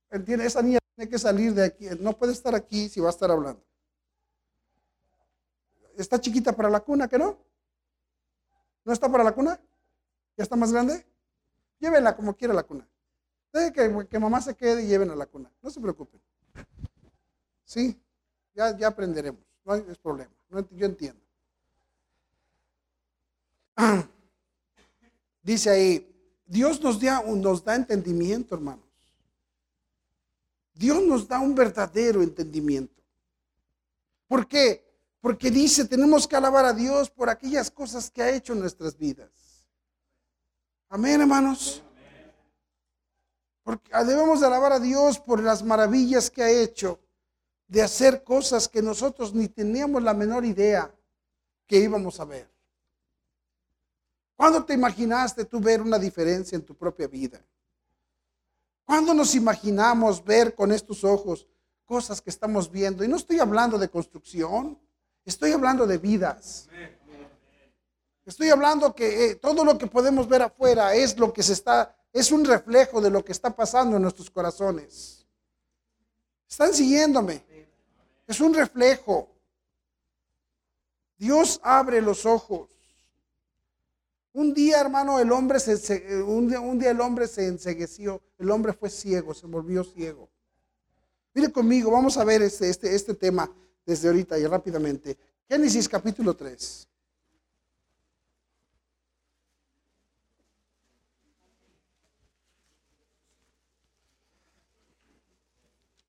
Entiende, 0.10 0.46
esa 0.46 0.62
niña 0.62 0.80
tiene 0.96 1.12
que 1.12 1.20
salir 1.20 1.54
de 1.54 1.66
aquí, 1.66 1.88
no 2.00 2.18
puede 2.18 2.32
estar 2.32 2.56
aquí 2.56 2.90
si 2.90 3.00
va 3.00 3.08
a 3.08 3.12
estar 3.12 3.30
hablando. 3.30 3.64
Está 5.98 6.20
chiquita 6.20 6.54
para 6.54 6.70
la 6.70 6.80
cuna, 6.80 7.08
¿que 7.08 7.20
no? 7.20 7.38
¿No 8.86 8.94
está 8.94 9.12
para 9.12 9.24
la 9.24 9.34
cuna? 9.34 9.60
¿Ya 10.38 10.44
está 10.44 10.56
más 10.56 10.72
grande? 10.72 11.06
Llévenla 11.80 12.16
como 12.16 12.36
quiera 12.36 12.54
la 12.54 12.64
cuna. 12.64 12.88
Deje 13.52 14.08
que, 14.08 14.20
mamá 14.20 14.42
se 14.42 14.56
quede 14.56 14.84
y 14.84 14.88
lleven 14.88 15.10
a 15.12 15.16
la 15.16 15.26
cuna. 15.26 15.52
No 15.62 15.70
se 15.70 15.82
preocupen. 15.82 16.22
Sí, 17.66 18.02
ya, 18.54 18.76
ya 18.78 18.88
aprenderemos. 18.88 19.49
No 19.70 19.76
hay 19.76 19.84
problema. 20.02 20.32
yo 20.72 20.86
entiendo. 20.88 21.22
Dice 25.44 25.70
ahí, 25.70 26.34
Dios 26.48 26.82
nos 26.82 27.00
da, 27.00 27.22
nos 27.22 27.64
da 27.64 27.76
entendimiento, 27.76 28.56
hermanos. 28.56 28.84
Dios 30.74 31.04
nos 31.04 31.28
da 31.28 31.40
un 31.40 31.54
verdadero 31.54 32.24
entendimiento. 32.24 33.04
¿Por 34.28 34.48
qué? 34.48 34.84
Porque 35.22 35.52
dice, 35.52 35.86
tenemos 35.86 36.28
que 36.28 36.36
alabar 36.36 36.66
a 36.66 36.74
Dios 36.74 37.12
por 37.12 37.30
aquellas 37.30 37.70
cosas 37.70 38.10
que 38.10 38.24
ha 38.24 38.32
hecho 38.32 38.54
en 38.54 38.62
nuestras 38.62 38.98
vidas. 38.98 39.30
Amén, 40.88 41.22
hermanos. 41.22 41.84
Porque 43.62 43.92
debemos 44.04 44.42
alabar 44.42 44.72
a 44.72 44.80
Dios 44.80 45.20
por 45.20 45.44
las 45.44 45.62
maravillas 45.62 46.32
que 46.32 46.42
ha 46.42 46.50
hecho 46.50 47.00
de 47.70 47.84
hacer 47.84 48.24
cosas 48.24 48.68
que 48.68 48.82
nosotros 48.82 49.34
ni 49.34 49.48
teníamos 49.48 50.02
la 50.02 50.14
menor 50.14 50.44
idea 50.44 50.92
que 51.68 51.78
íbamos 51.78 52.20
a 52.20 52.26
ver. 52.26 52.50
¿Cuándo 54.36 54.66
te 54.66 54.74
imaginaste 54.74 55.46
tú 55.46 55.60
ver 55.60 55.80
una 55.82 56.00
diferencia 56.00 56.56
en 56.56 56.64
tu 56.64 56.76
propia 56.76 57.08
vida? 57.08 57.40
¿Cuándo 58.86 59.14
nos 59.14 59.36
imaginamos 59.36 60.24
ver 60.24 60.56
con 60.56 60.72
estos 60.72 61.04
ojos 61.04 61.48
cosas 61.86 62.20
que 62.20 62.32
estamos 62.32 62.72
viendo? 62.72 63.04
Y 63.04 63.08
no 63.08 63.18
estoy 63.18 63.40
hablando 63.40 63.78
de 63.78 63.88
construcción, 63.88 64.80
estoy 65.24 65.52
hablando 65.52 65.86
de 65.86 66.00
vidas. 66.00 66.68
Estoy 68.26 68.50
hablando 68.50 68.96
que 68.96 69.26
eh, 69.26 69.36
todo 69.36 69.64
lo 69.64 69.78
que 69.78 69.86
podemos 69.86 70.28
ver 70.28 70.42
afuera 70.42 70.96
es 70.96 71.20
lo 71.20 71.32
que 71.32 71.44
se 71.44 71.54
está, 71.54 71.96
es 72.12 72.32
un 72.32 72.46
reflejo 72.46 73.00
de 73.00 73.12
lo 73.12 73.24
que 73.24 73.32
está 73.32 73.56
pasando 73.56 73.98
en 73.98 74.02
nuestros 74.02 74.32
corazones. 74.32 75.28
Están 76.50 76.74
siguiéndome. 76.74 77.49
Es 78.30 78.40
un 78.40 78.54
reflejo. 78.54 79.28
Dios 81.18 81.60
abre 81.64 82.00
los 82.00 82.28
ojos. 82.28 82.70
Un 84.34 84.54
día, 84.54 84.80
hermano, 84.80 85.20
el 85.20 85.32
hombre 85.32 85.60
se, 85.60 86.22
un 86.22 86.48
día, 86.48 86.60
un 86.60 86.78
día 86.78 86.92
el 86.92 87.02
hombre 87.02 87.28
se 87.28 87.48
ensegueció. 87.48 88.22
El 88.38 88.52
hombre 88.52 88.74
fue 88.74 88.92
ciego, 88.92 89.34
se 89.34 89.48
volvió 89.48 89.84
ciego. 89.84 90.30
Mire 91.34 91.52
conmigo, 91.52 91.90
vamos 91.90 92.18
a 92.18 92.24
ver 92.24 92.44
este, 92.44 92.70
este, 92.70 92.94
este 92.94 93.16
tema 93.16 93.52
desde 93.84 94.10
ahorita 94.10 94.38
y 94.38 94.46
rápidamente. 94.46 95.18
Génesis 95.50 95.90
capítulo 95.90 96.36
3. 96.36 96.88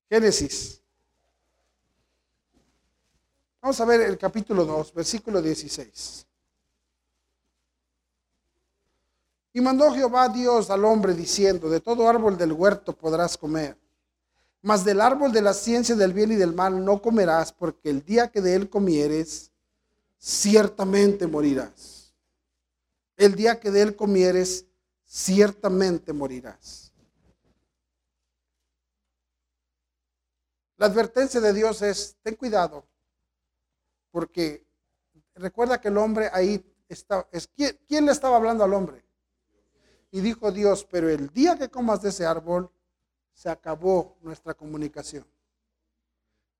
Génesis. 0.07 0.80
Vamos 3.61 3.79
a 3.79 3.85
ver 3.85 4.01
el 4.01 4.17
capítulo 4.17 4.65
2, 4.65 4.91
versículo 4.93 5.39
16. 5.39 6.25
Y 9.53 9.61
mandó 9.61 9.93
Jehová 9.93 10.29
Dios 10.29 10.71
al 10.71 10.83
hombre 10.83 11.13
diciendo, 11.13 11.69
de 11.69 11.79
todo 11.79 12.09
árbol 12.09 12.37
del 12.37 12.53
huerto 12.53 12.93
podrás 12.93 13.37
comer, 13.37 13.77
mas 14.63 14.83
del 14.83 14.99
árbol 14.99 15.31
de 15.31 15.43
la 15.43 15.53
ciencia 15.53 15.95
del 15.95 16.11
bien 16.11 16.31
y 16.31 16.35
del 16.35 16.53
mal 16.53 16.83
no 16.83 17.01
comerás, 17.01 17.51
porque 17.53 17.91
el 17.91 18.03
día 18.03 18.29
que 18.29 18.41
de 18.41 18.55
él 18.55 18.69
comieres, 18.69 19.51
ciertamente 20.17 21.27
morirás. 21.27 22.13
El 23.15 23.35
día 23.35 23.59
que 23.59 23.69
de 23.69 23.83
él 23.83 23.95
comieres, 23.95 24.65
ciertamente 25.05 26.13
morirás. 26.13 26.91
La 30.77 30.87
advertencia 30.87 31.39
de 31.39 31.53
Dios 31.53 31.83
es, 31.83 32.15
ten 32.23 32.35
cuidado, 32.35 32.87
porque 34.11 34.67
recuerda 35.35 35.81
que 35.81 35.87
el 35.87 35.97
hombre 35.97 36.29
ahí 36.31 36.63
está, 36.87 37.27
es, 37.31 37.47
¿quién, 37.47 38.05
le 38.05 38.11
estaba 38.11 38.37
hablando 38.37 38.63
al 38.63 38.73
hombre? 38.73 39.03
Y 40.11 40.19
dijo 40.21 40.51
Dios, 40.51 40.85
pero 40.89 41.09
el 41.09 41.29
día 41.29 41.57
que 41.57 41.69
comas 41.69 42.01
de 42.01 42.09
ese 42.09 42.25
árbol, 42.25 42.69
se 43.33 43.49
acabó 43.49 44.17
nuestra 44.21 44.53
comunicación. 44.53 45.25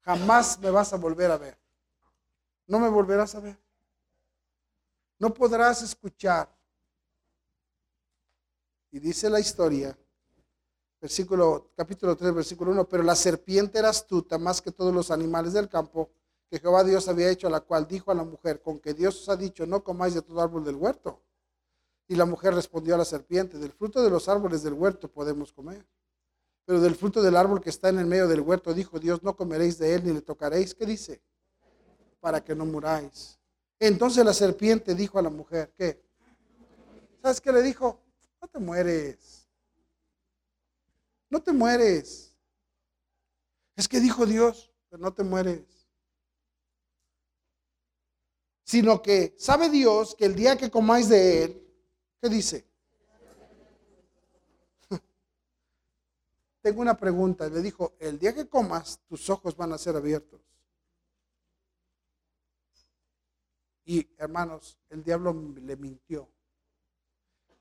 Jamás 0.02 0.58
me 0.60 0.72
vas 0.72 0.94
a 0.94 0.98
volver 0.98 1.30
a 1.30 1.38
ver. 1.38 1.58
No 2.66 2.80
me 2.80 2.90
volverás 2.90 3.36
a 3.36 3.42
ver. 3.42 3.60
No 5.20 5.34
podrás 5.34 5.84
escuchar. 5.84 6.50
Y 8.90 9.00
dice 9.00 9.30
la 9.30 9.40
historia 9.40 9.96
versículo, 11.02 11.72
capítulo 11.76 12.16
3, 12.16 12.34
versículo 12.34 12.72
1, 12.72 12.88
pero 12.88 13.02
la 13.02 13.16
serpiente 13.16 13.80
era 13.80 13.90
astuta 13.90 14.38
más 14.38 14.62
que 14.62 14.72
todos 14.72 14.94
los 14.94 15.10
animales 15.10 15.54
del 15.54 15.68
campo 15.68 16.12
que 16.52 16.60
Jehová 16.60 16.84
Dios 16.84 17.08
había 17.08 17.30
hecho, 17.30 17.48
a 17.48 17.50
la 17.50 17.62
cual 17.62 17.88
dijo 17.88 18.12
a 18.12 18.14
la 18.14 18.26
mujer, 18.26 18.62
con 18.62 18.78
que 18.78 18.94
Dios 18.94 19.22
os 19.22 19.30
ha 19.30 19.38
dicho, 19.38 19.66
no 19.66 19.86
comáis 19.86 20.16
de 20.16 20.22
todo 20.22 20.42
árbol 20.42 20.66
del 20.66 20.76
huerto. 20.76 21.22
Y 22.10 22.16
la 22.16 22.26
mujer 22.26 22.54
respondió 22.54 22.94
a 22.94 22.98
la 22.98 23.06
serpiente, 23.06 23.58
del 23.58 23.72
fruto 23.72 24.04
de 24.04 24.10
los 24.10 24.28
árboles 24.28 24.62
del 24.62 24.74
huerto 24.74 25.10
podemos 25.10 25.54
comer. 25.54 25.88
Pero 26.66 26.82
del 26.82 26.96
fruto 26.96 27.22
del 27.22 27.38
árbol 27.38 27.62
que 27.62 27.70
está 27.70 27.88
en 27.88 28.00
el 28.00 28.06
medio 28.06 28.28
del 28.28 28.42
huerto, 28.42 28.74
dijo 28.74 29.00
Dios, 29.00 29.24
no 29.24 29.34
comeréis 29.34 29.78
de 29.78 29.96
él 29.96 30.04
ni 30.04 30.12
le 30.12 30.22
tocaréis. 30.22 30.76
¿Qué 30.76 30.86
dice? 30.86 31.22
Para 32.20 32.44
que 32.44 32.54
no 32.54 32.66
muráis. 32.66 33.40
Entonces 33.80 34.26
la 34.26 34.34
serpiente 34.34 34.94
dijo 34.94 35.20
a 35.20 35.22
la 35.22 35.30
mujer, 35.30 35.72
¿qué? 35.78 36.04
¿Sabes 37.22 37.40
qué 37.40 37.54
le 37.54 37.62
dijo? 37.62 37.98
No 38.42 38.48
te 38.50 38.60
mueres. 38.60 39.48
No 41.30 41.42
te 41.42 41.54
mueres. 41.54 42.36
Es 43.78 43.88
que 43.88 44.02
dijo 44.02 44.26
Dios, 44.26 44.70
pero 44.90 45.02
no 45.02 45.14
te 45.14 45.24
mueres. 45.24 45.81
Sino 48.72 49.02
que 49.02 49.36
sabe 49.38 49.70
Dios 49.70 50.16
que 50.16 50.24
el 50.24 50.34
día 50.34 50.56
que 50.56 50.72
comáis 50.72 51.10
de 51.10 51.44
él, 51.44 51.68
¿qué 52.22 52.30
dice? 52.30 52.66
Tengo 56.62 56.80
una 56.80 56.96
pregunta. 56.96 57.50
Le 57.50 57.62
dijo, 57.62 57.92
el 58.00 58.18
día 58.18 58.34
que 58.34 58.48
comas, 58.48 59.02
tus 59.10 59.30
ojos 59.30 59.58
van 59.58 59.74
a 59.74 59.78
ser 59.78 59.98
abiertos. 59.98 60.40
Y 63.84 64.08
hermanos, 64.18 64.78
el 64.90 65.04
diablo 65.04 65.34
le 65.34 65.76
mintió. 65.76 66.30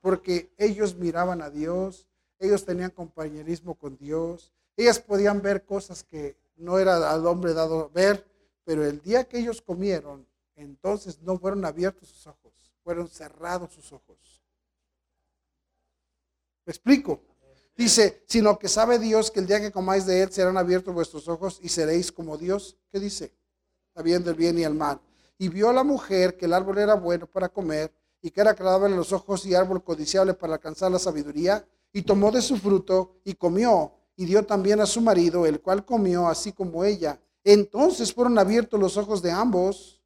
Porque 0.01 0.55
ellos 0.59 0.95
miraban 0.95 1.43
a 1.43 1.51
Dios, 1.51 2.07
ellos 2.39 2.65
tenían 2.65 2.93
compañerismo 2.93 3.75
con 3.75 3.97
Dios, 3.97 4.53
ellas 4.77 5.01
podían 5.01 5.43
ver 5.43 5.65
cosas 5.65 6.05
que 6.05 6.37
no 6.55 6.79
era 6.79 7.11
al 7.11 7.27
hombre 7.27 7.53
dado 7.53 7.91
ver, 7.91 8.25
pero 8.63 8.85
el 8.85 9.01
día 9.01 9.25
que 9.25 9.41
ellos 9.41 9.61
comieron, 9.61 10.30
entonces 10.63 11.21
no 11.23 11.39
fueron 11.39 11.65
abiertos 11.65 12.09
sus 12.09 12.27
ojos, 12.27 12.53
fueron 12.83 13.09
cerrados 13.09 13.73
sus 13.73 13.93
ojos. 13.93 14.43
¿Me 16.65 16.71
explico? 16.71 17.21
Dice, 17.77 18.25
sino 18.27 18.59
que 18.59 18.69
sabe 18.69 18.99
Dios 18.99 19.31
que 19.31 19.41
el 19.41 19.47
día 19.47 19.61
que 19.61 19.73
comáis 19.73 20.05
de 20.05 20.23
él 20.23 20.31
serán 20.31 20.59
abiertos 20.59 20.93
vuestros 20.93 21.27
ojos 21.29 21.59
y 21.63 21.69
seréis 21.71 22.13
como 22.13 22.37
Dios. 22.37 22.77
¿Qué 22.91 23.01
dice? 23.01 23.33
Sabiendo 23.95 24.31
el 24.31 24.37
bien 24.37 24.59
y 24.59 24.65
el 24.65 24.75
mal. 24.75 25.01
Y 25.39 25.49
vio 25.49 25.73
la 25.73 25.83
mujer 25.83 26.37
que 26.37 26.45
el 26.45 26.53
árbol 26.53 26.79
era 26.79 26.95
bueno 26.95 27.27
para 27.27 27.49
comer 27.49 27.91
y 28.21 28.31
que 28.31 28.43
era 28.43 28.51
agradable 28.51 28.89
en 28.89 28.97
los 28.97 29.13
ojos 29.13 29.47
y 29.47 29.55
árbol 29.55 29.83
codiciable 29.83 30.35
para 30.35 30.55
alcanzar 30.55 30.93
la 30.93 30.99
sabiduría. 30.99 31.67
Y 31.93 32.03
tomó 32.03 32.31
de 32.31 32.43
su 32.43 32.59
fruto 32.59 33.17
y 33.25 33.35
comió 33.35 33.95
y 34.15 34.27
dio 34.27 34.45
también 34.45 34.81
a 34.81 34.87
su 34.87 35.01
marido, 35.01 35.47
el 35.47 35.63
cual 35.63 35.85
comió 35.85 36.29
así 36.29 36.53
como 36.53 36.85
ella. 36.85 37.19
Entonces 37.43 38.13
fueron 38.13 38.39
abiertos 38.39 38.79
los 38.79 38.99
ojos 38.99 39.23
de 39.23 39.31
ambos. 39.31 40.00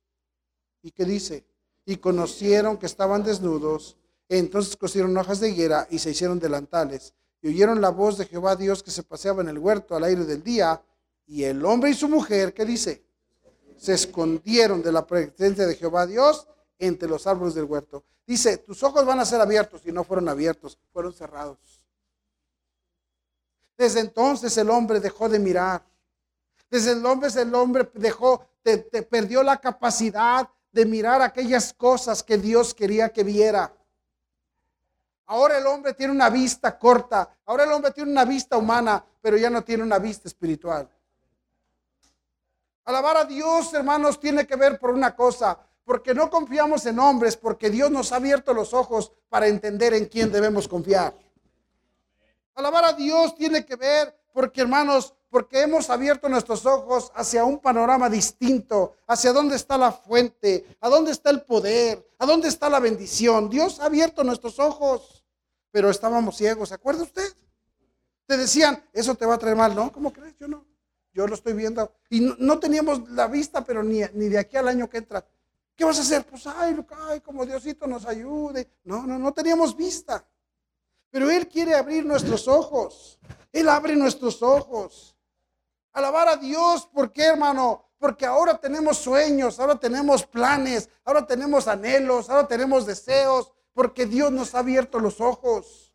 ¿Y 0.84 0.90
qué 0.92 1.06
dice? 1.06 1.46
Y 1.86 1.96
conocieron 1.96 2.76
que 2.76 2.84
estaban 2.84 3.24
desnudos. 3.24 3.96
Entonces 4.28 4.76
cosieron 4.76 5.16
hojas 5.16 5.40
de 5.40 5.48
higuera 5.48 5.88
y 5.90 5.98
se 5.98 6.10
hicieron 6.10 6.38
delantales. 6.38 7.14
Y 7.40 7.48
oyeron 7.48 7.80
la 7.80 7.88
voz 7.88 8.18
de 8.18 8.26
Jehová 8.26 8.54
Dios 8.54 8.82
que 8.82 8.90
se 8.90 9.02
paseaba 9.02 9.40
en 9.40 9.48
el 9.48 9.58
huerto 9.58 9.96
al 9.96 10.04
aire 10.04 10.24
del 10.24 10.42
día. 10.42 10.82
Y 11.26 11.44
el 11.44 11.64
hombre 11.64 11.90
y 11.90 11.94
su 11.94 12.06
mujer, 12.06 12.52
¿qué 12.52 12.66
dice? 12.66 13.02
Se 13.78 13.94
escondieron 13.94 14.82
de 14.82 14.92
la 14.92 15.06
presencia 15.06 15.66
de 15.66 15.74
Jehová 15.74 16.06
Dios 16.06 16.46
entre 16.78 17.08
los 17.08 17.26
árboles 17.26 17.54
del 17.54 17.64
huerto. 17.64 18.04
Dice, 18.26 18.58
tus 18.58 18.82
ojos 18.82 19.06
van 19.06 19.20
a 19.20 19.24
ser 19.24 19.40
abiertos 19.40 19.80
y 19.86 19.92
no 19.92 20.04
fueron 20.04 20.28
abiertos, 20.28 20.78
fueron 20.92 21.14
cerrados. 21.14 21.58
Desde 23.74 24.00
entonces 24.00 24.54
el 24.58 24.68
hombre 24.68 25.00
dejó 25.00 25.30
de 25.30 25.38
mirar. 25.38 25.82
Desde 26.70 26.92
entonces 26.92 27.36
el 27.36 27.54
hombre 27.54 27.90
dejó, 27.94 28.46
te, 28.62 28.78
perdió 29.02 29.42
la 29.42 29.56
capacidad 29.56 30.46
de 30.74 30.84
mirar 30.84 31.22
aquellas 31.22 31.72
cosas 31.72 32.24
que 32.24 32.36
Dios 32.36 32.74
quería 32.74 33.12
que 33.12 33.22
viera. 33.22 33.72
Ahora 35.26 35.56
el 35.56 35.66
hombre 35.68 35.94
tiene 35.94 36.12
una 36.12 36.28
vista 36.28 36.76
corta. 36.76 37.30
Ahora 37.46 37.62
el 37.62 37.70
hombre 37.70 37.92
tiene 37.92 38.10
una 38.10 38.24
vista 38.24 38.56
humana, 38.56 39.02
pero 39.22 39.36
ya 39.36 39.48
no 39.50 39.62
tiene 39.62 39.84
una 39.84 40.00
vista 40.00 40.26
espiritual. 40.26 40.90
Alabar 42.86 43.18
a 43.18 43.24
Dios, 43.24 43.72
hermanos, 43.72 44.18
tiene 44.18 44.48
que 44.48 44.56
ver 44.56 44.80
por 44.80 44.90
una 44.90 45.14
cosa, 45.14 45.56
porque 45.84 46.12
no 46.12 46.28
confiamos 46.28 46.84
en 46.86 46.98
hombres, 46.98 47.36
porque 47.36 47.70
Dios 47.70 47.88
nos 47.92 48.10
ha 48.10 48.16
abierto 48.16 48.52
los 48.52 48.74
ojos 48.74 49.12
para 49.28 49.46
entender 49.46 49.94
en 49.94 50.06
quién 50.06 50.32
debemos 50.32 50.66
confiar. 50.66 51.14
Alabar 52.56 52.84
a 52.86 52.92
Dios 52.92 53.36
tiene 53.36 53.64
que 53.64 53.76
ver 53.76 54.12
porque, 54.32 54.60
hermanos, 54.60 55.14
porque 55.34 55.62
hemos 55.62 55.90
abierto 55.90 56.28
nuestros 56.28 56.64
ojos 56.64 57.10
hacia 57.16 57.44
un 57.44 57.58
panorama 57.58 58.08
distinto, 58.08 58.94
hacia 59.04 59.32
dónde 59.32 59.56
está 59.56 59.76
la 59.76 59.90
fuente, 59.90 60.64
a 60.80 60.88
dónde 60.88 61.10
está 61.10 61.30
el 61.30 61.42
poder, 61.42 62.08
a 62.20 62.24
dónde 62.24 62.46
está 62.46 62.70
la 62.70 62.78
bendición. 62.78 63.50
Dios 63.50 63.80
ha 63.80 63.86
abierto 63.86 64.22
nuestros 64.22 64.60
ojos, 64.60 65.24
pero 65.72 65.90
estábamos 65.90 66.36
ciegos, 66.36 66.68
¿se 66.68 66.76
acuerda 66.76 67.02
usted? 67.02 67.26
Te 68.26 68.36
decían, 68.36 68.80
eso 68.92 69.16
te 69.16 69.26
va 69.26 69.34
a 69.34 69.38
traer 69.38 69.56
mal, 69.56 69.74
¿no? 69.74 69.90
¿Cómo 69.90 70.12
crees? 70.12 70.36
Yo 70.38 70.46
no. 70.46 70.64
Yo 71.12 71.26
lo 71.26 71.34
estoy 71.34 71.54
viendo. 71.54 71.92
Y 72.10 72.20
no, 72.20 72.60
teníamos 72.60 73.10
la 73.10 73.26
vista, 73.26 73.64
pero 73.64 73.82
ni, 73.82 74.02
ni, 74.12 74.28
de 74.28 74.38
aquí 74.38 74.56
al 74.56 74.68
año 74.68 74.88
que 74.88 74.98
entra. 74.98 75.26
¿Qué 75.74 75.84
vas 75.84 75.98
a 75.98 76.02
hacer? 76.02 76.24
Pues, 76.26 76.46
ay, 76.46 76.76
ay, 77.08 77.20
como 77.22 77.44
Diosito 77.44 77.88
nos 77.88 78.06
ayude. 78.06 78.68
No, 78.84 79.04
no, 79.04 79.18
no 79.18 79.32
teníamos 79.32 79.76
vista. 79.76 80.24
Pero 81.10 81.28
Él 81.28 81.48
quiere 81.48 81.74
abrir 81.74 82.06
nuestros 82.06 82.46
ojos. 82.46 83.18
Él 83.50 83.68
abre 83.68 83.96
nuestros 83.96 84.40
ojos. 84.40 85.13
Alabar 85.94 86.28
a 86.28 86.36
Dios, 86.36 86.86
¿por 86.92 87.12
qué, 87.12 87.22
hermano? 87.22 87.84
Porque 87.98 88.26
ahora 88.26 88.58
tenemos 88.58 88.98
sueños, 88.98 89.60
ahora 89.60 89.76
tenemos 89.76 90.26
planes, 90.26 90.90
ahora 91.04 91.24
tenemos 91.24 91.68
anhelos, 91.68 92.28
ahora 92.28 92.48
tenemos 92.48 92.84
deseos, 92.84 93.52
porque 93.72 94.04
Dios 94.04 94.32
nos 94.32 94.54
ha 94.54 94.58
abierto 94.58 94.98
los 94.98 95.20
ojos. 95.20 95.92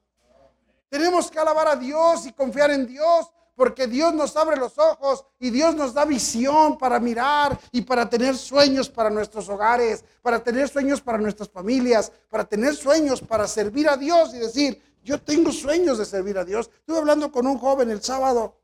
Tenemos 0.87 1.29
que 1.29 1.37
alabar 1.37 1.67
a 1.67 1.75
Dios 1.75 2.25
y 2.25 2.31
confiar 2.31 2.71
en 2.71 2.87
Dios, 2.87 3.29
porque 3.55 3.87
Dios 3.87 4.13
nos 4.13 4.37
abre 4.37 4.55
los 4.55 4.77
ojos 4.77 5.25
y 5.37 5.49
Dios 5.49 5.75
nos 5.75 5.93
da 5.93 6.05
visión 6.05 6.77
para 6.77 6.97
mirar 7.01 7.59
y 7.73 7.81
para 7.81 8.09
tener 8.09 8.37
sueños 8.37 8.89
para 8.89 9.09
nuestros 9.09 9.49
hogares, 9.49 10.05
para 10.21 10.41
tener 10.41 10.69
sueños 10.69 11.01
para 11.01 11.17
nuestras 11.17 11.49
familias, 11.49 12.09
para 12.29 12.45
tener 12.45 12.73
sueños 12.73 13.19
para 13.19 13.49
servir 13.49 13.89
a 13.89 13.97
Dios 13.97 14.33
y 14.33 14.37
decir, 14.37 14.81
yo 15.03 15.21
tengo 15.21 15.51
sueños 15.51 15.97
de 15.97 16.05
servir 16.05 16.37
a 16.37 16.45
Dios. 16.45 16.69
Estuve 16.73 16.99
hablando 16.99 17.33
con 17.33 17.45
un 17.45 17.57
joven 17.57 17.89
el 17.89 18.01
sábado. 18.01 18.55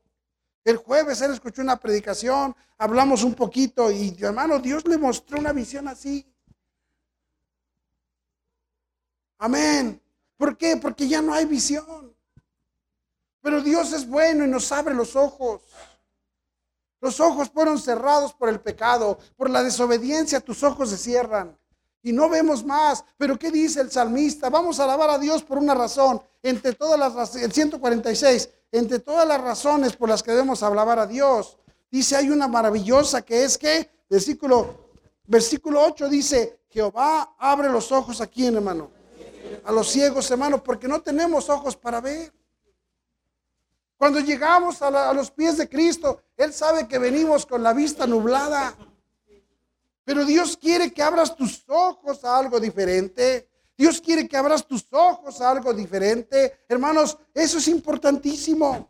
El 0.66 0.78
jueves 0.78 1.20
él 1.20 1.32
escuchó 1.32 1.62
una 1.62 1.78
predicación, 1.78 2.52
hablamos 2.76 3.22
un 3.22 3.34
poquito 3.36 3.88
y 3.92 4.16
hermano, 4.20 4.58
Dios 4.58 4.84
le 4.88 4.98
mostró 4.98 5.38
una 5.38 5.52
visión 5.52 5.86
así. 5.86 6.26
Amén. 9.38 10.02
¿Por 10.36 10.58
qué? 10.58 10.76
Porque 10.76 11.06
ya 11.06 11.22
no 11.22 11.32
hay 11.32 11.44
visión. 11.44 12.12
Pero 13.42 13.62
Dios 13.62 13.92
es 13.92 14.08
bueno 14.08 14.44
y 14.44 14.48
nos 14.48 14.72
abre 14.72 14.92
los 14.92 15.14
ojos. 15.14 15.62
Los 17.00 17.20
ojos 17.20 17.48
fueron 17.48 17.78
cerrados 17.78 18.34
por 18.34 18.48
el 18.48 18.58
pecado, 18.58 19.20
por 19.36 19.48
la 19.48 19.62
desobediencia, 19.62 20.40
tus 20.40 20.64
ojos 20.64 20.90
se 20.90 20.98
cierran 20.98 21.56
y 22.06 22.12
no 22.12 22.28
vemos 22.28 22.64
más. 22.64 23.04
Pero 23.16 23.38
¿qué 23.38 23.52
dice 23.52 23.80
el 23.80 23.90
salmista? 23.90 24.48
Vamos 24.48 24.78
a 24.80 24.84
alabar 24.84 25.10
a 25.10 25.18
Dios 25.18 25.42
por 25.42 25.58
una 25.58 25.74
razón. 25.74 26.20
Entre 26.42 26.72
todas 26.72 26.98
las 26.98 27.36
el 27.36 27.52
146, 27.52 28.48
entre 28.78 28.98
todas 28.98 29.26
las 29.26 29.40
razones 29.40 29.96
por 29.96 30.08
las 30.08 30.22
que 30.22 30.32
debemos 30.32 30.62
alabar 30.62 30.98
a 30.98 31.06
Dios, 31.06 31.58
dice 31.90 32.16
hay 32.16 32.30
una 32.30 32.48
maravillosa 32.48 33.22
que 33.22 33.44
es 33.44 33.56
que 33.56 33.90
versículo 34.08 34.86
versículo 35.26 35.82
8 35.82 36.08
dice, 36.08 36.60
Jehová 36.68 37.36
abre 37.38 37.68
los 37.68 37.90
ojos 37.92 38.20
aquí, 38.20 38.46
hermano. 38.46 38.90
A 39.64 39.72
los 39.72 39.88
ciegos, 39.88 40.30
hermano, 40.30 40.62
porque 40.62 40.88
no 40.88 41.00
tenemos 41.00 41.48
ojos 41.48 41.76
para 41.76 42.00
ver. 42.00 42.32
Cuando 43.96 44.20
llegamos 44.20 44.82
a, 44.82 45.10
a 45.10 45.12
los 45.12 45.30
pies 45.30 45.56
de 45.56 45.68
Cristo, 45.68 46.22
Él 46.36 46.52
sabe 46.52 46.86
que 46.86 46.98
venimos 46.98 47.46
con 47.46 47.62
la 47.62 47.72
vista 47.72 48.06
nublada. 48.06 48.76
Pero 50.04 50.24
Dios 50.24 50.56
quiere 50.56 50.92
que 50.92 51.02
abras 51.02 51.34
tus 51.34 51.64
ojos 51.68 52.22
a 52.24 52.38
algo 52.38 52.60
diferente. 52.60 53.48
Dios 53.76 54.00
quiere 54.00 54.26
que 54.26 54.36
abras 54.36 54.66
tus 54.66 54.86
ojos 54.90 55.40
a 55.40 55.50
algo 55.50 55.74
diferente. 55.74 56.64
Hermanos, 56.68 57.18
eso 57.34 57.58
es 57.58 57.68
importantísimo. 57.68 58.88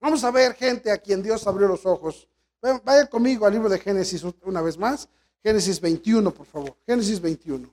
Vamos 0.00 0.24
a 0.24 0.30
ver 0.30 0.54
gente 0.54 0.90
a 0.90 0.98
quien 0.98 1.22
Dios 1.22 1.46
abrió 1.46 1.68
los 1.68 1.86
ojos. 1.86 2.28
Vaya 2.60 3.06
conmigo 3.06 3.46
al 3.46 3.52
libro 3.52 3.68
de 3.68 3.78
Génesis 3.78 4.24
una 4.42 4.60
vez 4.60 4.76
más. 4.76 5.08
Génesis 5.42 5.80
21, 5.80 6.32
por 6.32 6.46
favor. 6.46 6.76
Génesis 6.86 7.20
21. 7.20 7.72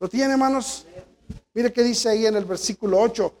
¿Lo 0.00 0.08
tiene, 0.08 0.32
hermanos? 0.32 0.86
Mire 1.54 1.72
qué 1.72 1.82
dice 1.82 2.08
ahí 2.08 2.26
en 2.26 2.36
el 2.36 2.44
versículo 2.44 3.00
8. 3.00 3.34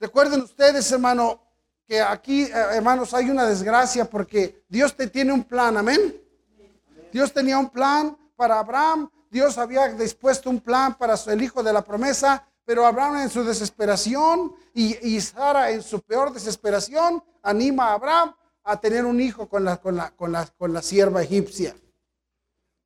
Recuerden 0.00 0.42
ustedes, 0.42 0.90
hermano, 0.92 1.40
que 1.86 2.00
aquí, 2.00 2.44
eh, 2.44 2.52
hermanos, 2.72 3.12
hay 3.14 3.30
una 3.30 3.46
desgracia 3.46 4.04
porque 4.04 4.64
Dios 4.68 4.96
te 4.96 5.06
tiene 5.08 5.32
un 5.32 5.44
plan, 5.44 5.76
amén. 5.76 6.20
Dios 7.12 7.32
tenía 7.32 7.58
un 7.58 7.70
plan 7.70 8.16
para 8.36 8.58
Abraham, 8.58 9.10
Dios 9.30 9.58
había 9.58 9.88
dispuesto 9.88 10.50
un 10.50 10.60
plan 10.60 10.96
para 10.96 11.14
el 11.26 11.42
hijo 11.42 11.62
de 11.62 11.72
la 11.72 11.82
promesa, 11.82 12.46
pero 12.64 12.86
Abraham 12.86 13.16
en 13.22 13.30
su 13.30 13.44
desesperación 13.44 14.54
y, 14.72 15.20
Sara 15.20 15.70
en 15.70 15.82
su 15.82 16.00
peor 16.00 16.32
desesperación 16.32 17.22
anima 17.42 17.88
a 17.88 17.94
Abraham 17.94 18.34
a 18.64 18.80
tener 18.80 19.04
un 19.04 19.20
hijo 19.20 19.48
con 19.48 19.64
la, 19.64 19.76
con 19.76 19.96
la, 19.96 20.10
con 20.10 20.32
la, 20.32 20.46
con 20.46 20.72
la 20.72 20.82
sierva 20.82 21.22
egipcia. 21.22 21.76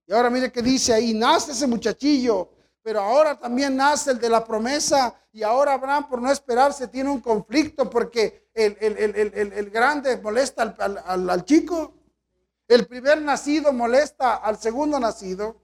Y 0.07 0.13
ahora 0.13 0.31
mire 0.31 0.51
que 0.51 0.63
dice 0.63 0.93
ahí, 0.93 1.15
nace 1.15 1.53
ese 1.53 1.67
muchachillo 1.67 2.51
pero 2.89 3.03
ahora 3.03 3.39
también 3.39 3.77
nace 3.77 4.13
el 4.13 4.19
de 4.19 4.31
la 4.31 4.43
promesa 4.47 5.15
y 5.31 5.43
ahora 5.43 5.75
Abraham 5.75 6.09
por 6.09 6.23
no 6.23 6.33
esperarse 6.33 6.89
tiene 6.89 7.11
un 7.11 7.21
conflicto 7.21 7.91
porque 7.91 8.49
el, 8.55 9.69
grande 9.71 10.17
molesta 10.17 10.75
al, 10.79 11.29
al, 11.29 11.45
chico, 11.45 11.93
el 12.67 12.87
primer 12.87 13.21
nacido 13.21 13.75
molesta 13.75 14.37
al 14.37 14.57
segundo 14.57 14.99
nacido, 14.99 15.61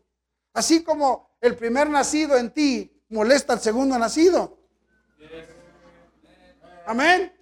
así 0.53 0.85
como 0.85 1.39
el 1.41 1.57
primer 1.57 1.89
nacido 1.89 2.37
en 2.37 2.51
ti 2.51 3.03
molesta 3.09 3.55
al 3.55 3.61
segundo 3.61 3.99
nacido. 3.99 4.59
Amén. 6.85 7.33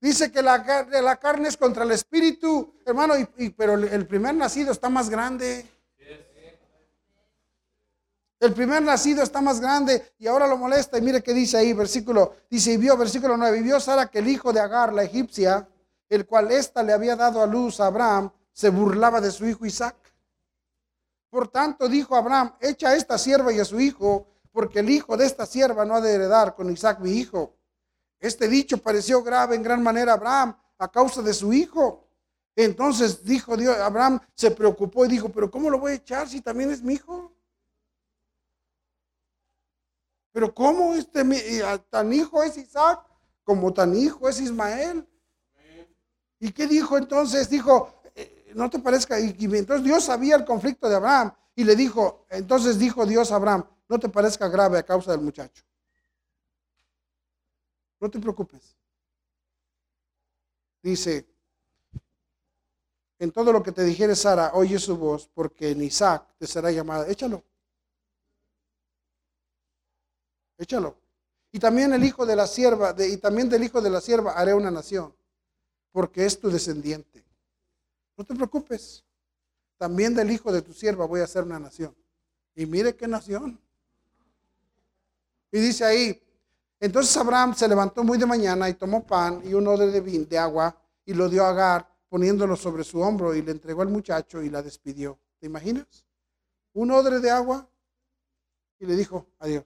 Dice 0.00 0.32
que 0.32 0.40
la, 0.40 0.88
la 0.88 1.16
carne 1.16 1.48
es 1.50 1.58
contra 1.58 1.84
el 1.84 1.90
espíritu, 1.90 2.74
hermano, 2.86 3.16
y, 3.36 3.50
pero 3.50 3.74
el 3.74 4.06
primer 4.06 4.34
nacido 4.34 4.72
está 4.72 4.88
más 4.88 5.10
grande. 5.10 5.66
El 8.42 8.54
primer 8.54 8.82
nacido 8.82 9.22
está 9.22 9.40
más 9.40 9.60
grande 9.60 10.14
y 10.18 10.26
ahora 10.26 10.48
lo 10.48 10.56
molesta. 10.56 10.98
Y 10.98 11.00
mire 11.00 11.22
qué 11.22 11.32
dice 11.32 11.58
ahí, 11.58 11.72
versículo, 11.74 12.34
dice, 12.50 12.72
y 12.72 12.76
vio, 12.76 12.96
versículo 12.96 13.36
9, 13.36 13.58
y 13.58 13.62
vio 13.62 13.78
Sara 13.78 14.10
que 14.10 14.18
el 14.18 14.26
hijo 14.26 14.52
de 14.52 14.58
Agar, 14.58 14.92
la 14.92 15.04
egipcia, 15.04 15.68
el 16.08 16.26
cual 16.26 16.50
ésta 16.50 16.82
le 16.82 16.92
había 16.92 17.14
dado 17.14 17.40
a 17.40 17.46
luz 17.46 17.78
a 17.78 17.86
Abraham, 17.86 18.32
se 18.52 18.68
burlaba 18.68 19.20
de 19.20 19.30
su 19.30 19.46
hijo 19.46 19.64
Isaac. 19.64 19.94
Por 21.30 21.46
tanto 21.46 21.88
dijo 21.88 22.16
Abraham, 22.16 22.56
echa 22.60 22.88
a 22.88 22.96
esta 22.96 23.16
sierva 23.16 23.52
y 23.52 23.60
a 23.60 23.64
su 23.64 23.78
hijo, 23.78 24.26
porque 24.50 24.80
el 24.80 24.90
hijo 24.90 25.16
de 25.16 25.24
esta 25.24 25.46
sierva 25.46 25.84
no 25.84 25.94
ha 25.94 26.00
de 26.00 26.12
heredar 26.12 26.56
con 26.56 26.68
Isaac 26.68 26.98
mi 26.98 27.12
hijo. 27.12 27.54
Este 28.18 28.48
dicho 28.48 28.76
pareció 28.78 29.22
grave 29.22 29.54
en 29.54 29.62
gran 29.62 29.84
manera 29.84 30.10
a 30.10 30.16
Abraham 30.16 30.56
a 30.78 30.90
causa 30.90 31.22
de 31.22 31.32
su 31.32 31.52
hijo. 31.52 32.08
Entonces 32.56 33.22
dijo 33.22 33.56
Dios, 33.56 33.76
Abraham 33.78 34.18
se 34.34 34.50
preocupó 34.50 35.04
y 35.04 35.10
dijo, 35.10 35.28
pero 35.28 35.48
¿cómo 35.48 35.70
lo 35.70 35.78
voy 35.78 35.92
a 35.92 35.94
echar 35.94 36.28
si 36.28 36.40
también 36.40 36.72
es 36.72 36.82
mi 36.82 36.94
hijo? 36.94 37.31
Pero 40.32 40.54
¿cómo 40.54 40.94
este 40.94 41.22
tan 41.90 42.12
hijo 42.12 42.42
es 42.42 42.56
Isaac 42.56 43.06
como 43.44 43.72
tan 43.72 43.94
hijo 43.94 44.28
es 44.28 44.40
Ismael? 44.40 45.06
¿Y 46.40 46.50
qué 46.52 46.66
dijo 46.66 46.96
entonces? 46.96 47.48
Dijo, 47.50 48.02
eh, 48.14 48.52
no 48.54 48.68
te 48.68 48.78
parezca, 48.78 49.20
y, 49.20 49.36
entonces 49.38 49.84
Dios 49.84 50.04
sabía 50.04 50.36
el 50.36 50.44
conflicto 50.44 50.88
de 50.88 50.96
Abraham 50.96 51.32
y 51.54 51.64
le 51.64 51.76
dijo, 51.76 52.26
entonces 52.30 52.78
dijo 52.78 53.06
Dios 53.06 53.30
a 53.30 53.36
Abraham, 53.36 53.64
no 53.88 53.98
te 53.98 54.08
parezca 54.08 54.48
grave 54.48 54.78
a 54.78 54.82
causa 54.82 55.12
del 55.12 55.20
muchacho. 55.20 55.62
No 58.00 58.10
te 58.10 58.18
preocupes. 58.18 58.74
Dice, 60.82 61.28
en 63.18 63.30
todo 63.30 63.52
lo 63.52 63.62
que 63.62 63.70
te 63.70 63.84
dijere 63.84 64.16
Sara, 64.16 64.50
oye 64.54 64.78
su 64.78 64.96
voz, 64.96 65.28
porque 65.32 65.70
en 65.70 65.82
Isaac 65.82 66.26
te 66.38 66.46
será 66.46 66.72
llamada. 66.72 67.06
Échalo. 67.06 67.44
Échalo. 70.62 70.96
Y 71.50 71.58
también 71.58 71.92
el 71.92 72.04
hijo 72.04 72.24
de 72.24 72.36
la 72.36 72.46
sierva, 72.46 72.94
y 72.98 73.16
también 73.16 73.48
del 73.48 73.64
hijo 73.64 73.82
de 73.82 73.90
la 73.90 74.00
sierva 74.00 74.32
haré 74.32 74.54
una 74.54 74.70
nación, 74.70 75.12
porque 75.90 76.24
es 76.24 76.38
tu 76.38 76.50
descendiente. 76.50 77.24
No 78.16 78.24
te 78.24 78.34
preocupes. 78.34 79.04
También 79.76 80.14
del 80.14 80.30
hijo 80.30 80.52
de 80.52 80.62
tu 80.62 80.72
sierva 80.72 81.04
voy 81.04 81.20
a 81.20 81.24
hacer 81.24 81.42
una 81.42 81.58
nación. 81.58 81.94
Y 82.54 82.64
mire 82.64 82.94
qué 82.94 83.08
nación. 83.08 83.60
Y 85.50 85.58
dice 85.58 85.84
ahí, 85.84 86.22
entonces 86.78 87.16
Abraham 87.16 87.54
se 87.54 87.66
levantó 87.66 88.04
muy 88.04 88.16
de 88.16 88.26
mañana 88.26 88.68
y 88.68 88.74
tomó 88.74 89.04
pan 89.04 89.42
y 89.44 89.54
un 89.54 89.66
odre 89.66 89.88
de, 89.88 90.00
vin, 90.00 90.28
de 90.28 90.38
agua 90.38 90.76
y 91.04 91.12
lo 91.12 91.28
dio 91.28 91.44
a 91.44 91.50
Agar 91.50 91.88
poniéndolo 92.08 92.54
sobre 92.56 92.84
su 92.84 93.00
hombro 93.00 93.34
y 93.34 93.42
le 93.42 93.50
entregó 93.50 93.82
al 93.82 93.88
muchacho 93.88 94.40
y 94.42 94.48
la 94.48 94.62
despidió. 94.62 95.18
¿Te 95.40 95.46
imaginas? 95.46 96.04
Un 96.72 96.92
odre 96.92 97.18
de 97.18 97.30
agua 97.30 97.68
y 98.78 98.86
le 98.86 98.94
dijo 98.94 99.26
adiós. 99.40 99.64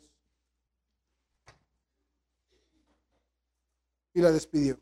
Y 4.17 4.23
la 4.23 4.33
despidió. 4.33 4.81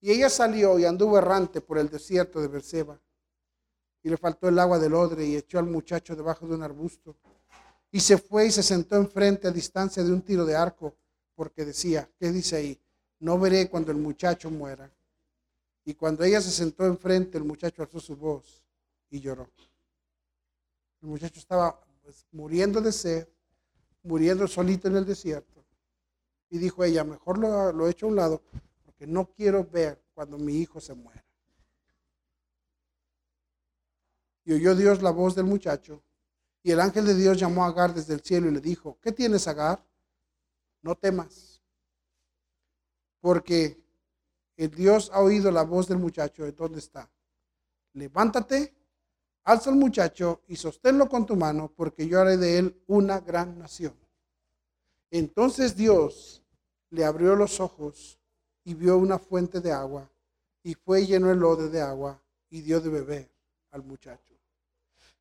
Y 0.00 0.12
ella 0.12 0.30
salió 0.30 0.78
y 0.78 0.84
anduvo 0.84 1.18
errante 1.18 1.60
por 1.60 1.78
el 1.78 1.88
desierto 1.88 2.40
de 2.40 2.46
Berseba. 2.46 2.96
Y 4.04 4.08
le 4.08 4.16
faltó 4.16 4.46
el 4.46 4.56
agua 4.56 4.78
del 4.78 4.94
odre 4.94 5.26
y 5.26 5.34
echó 5.34 5.58
al 5.58 5.66
muchacho 5.66 6.14
debajo 6.14 6.46
de 6.46 6.54
un 6.54 6.62
arbusto. 6.62 7.16
Y 7.90 7.98
se 7.98 8.18
fue 8.18 8.46
y 8.46 8.52
se 8.52 8.62
sentó 8.62 8.94
enfrente 8.94 9.48
a 9.48 9.50
distancia 9.50 10.04
de 10.04 10.12
un 10.12 10.22
tiro 10.22 10.44
de 10.44 10.54
arco, 10.54 10.94
porque 11.34 11.64
decía, 11.64 12.08
¿qué 12.20 12.30
dice 12.30 12.54
ahí? 12.54 12.80
No 13.18 13.36
veré 13.36 13.68
cuando 13.68 13.90
el 13.90 13.98
muchacho 13.98 14.48
muera. 14.48 14.88
Y 15.84 15.94
cuando 15.94 16.22
ella 16.22 16.40
se 16.40 16.52
sentó 16.52 16.86
enfrente, 16.86 17.36
el 17.36 17.42
muchacho 17.42 17.82
alzó 17.82 17.98
su 17.98 18.14
voz 18.14 18.62
y 19.10 19.18
lloró. 19.18 19.50
El 21.02 21.08
muchacho 21.08 21.40
estaba 21.40 21.80
pues, 22.04 22.24
muriendo 22.30 22.80
de 22.80 22.92
sed, 22.92 23.26
muriendo 24.04 24.46
solito 24.46 24.86
en 24.86 24.98
el 24.98 25.04
desierto. 25.04 25.64
Y 26.48 26.58
dijo 26.58 26.84
ella, 26.84 27.02
mejor 27.02 27.38
lo, 27.38 27.72
lo 27.72 27.88
echo 27.88 28.06
a 28.06 28.08
un 28.10 28.14
lado, 28.16 28.42
porque 28.98 29.12
no 29.12 29.32
quiero 29.32 29.64
ver 29.64 30.02
cuando 30.12 30.36
mi 30.38 30.56
hijo 30.56 30.80
se 30.80 30.92
muera. 30.92 31.24
Y 34.44 34.54
oyó 34.54 34.74
Dios 34.74 35.02
la 35.02 35.12
voz 35.12 35.36
del 35.36 35.44
muchacho. 35.44 36.02
Y 36.64 36.72
el 36.72 36.80
ángel 36.80 37.06
de 37.06 37.14
Dios 37.14 37.38
llamó 37.38 37.64
a 37.64 37.68
Agar 37.68 37.94
desde 37.94 38.14
el 38.14 38.22
cielo 38.22 38.48
y 38.48 38.50
le 38.50 38.60
dijo, 38.60 38.98
¿qué 39.00 39.12
tienes, 39.12 39.46
Agar? 39.46 39.84
No 40.82 40.96
temas, 40.96 41.62
porque 43.20 43.80
el 44.56 44.70
Dios 44.70 45.10
ha 45.12 45.20
oído 45.20 45.52
la 45.52 45.62
voz 45.62 45.86
del 45.86 45.98
muchacho, 45.98 46.44
¿de 46.44 46.52
dónde 46.52 46.78
está? 46.78 47.08
Levántate, 47.92 48.74
alza 49.44 49.70
al 49.70 49.76
muchacho 49.76 50.42
y 50.48 50.56
sosténlo 50.56 51.08
con 51.08 51.24
tu 51.24 51.36
mano, 51.36 51.72
porque 51.76 52.08
yo 52.08 52.20
haré 52.20 52.36
de 52.36 52.58
él 52.58 52.82
una 52.86 53.20
gran 53.20 53.58
nación. 53.58 53.94
Entonces 55.10 55.76
Dios 55.76 56.42
le 56.90 57.04
abrió 57.04 57.36
los 57.36 57.60
ojos 57.60 58.18
y 58.68 58.74
vio 58.74 58.98
una 58.98 59.18
fuente 59.18 59.62
de 59.62 59.72
agua, 59.72 60.06
y 60.62 60.74
fue 60.74 61.06
lleno 61.06 61.30
el 61.30 61.38
lodo 61.38 61.70
de 61.70 61.80
agua 61.80 62.20
y 62.50 62.60
dio 62.60 62.82
de 62.82 62.90
beber 62.90 63.30
al 63.70 63.82
muchacho. 63.82 64.34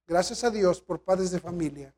Gracias 0.06 0.44
a 0.44 0.50
Dios 0.50 0.82
por 0.82 1.00
padres 1.00 1.32
de 1.32 1.40
familia 1.40 1.94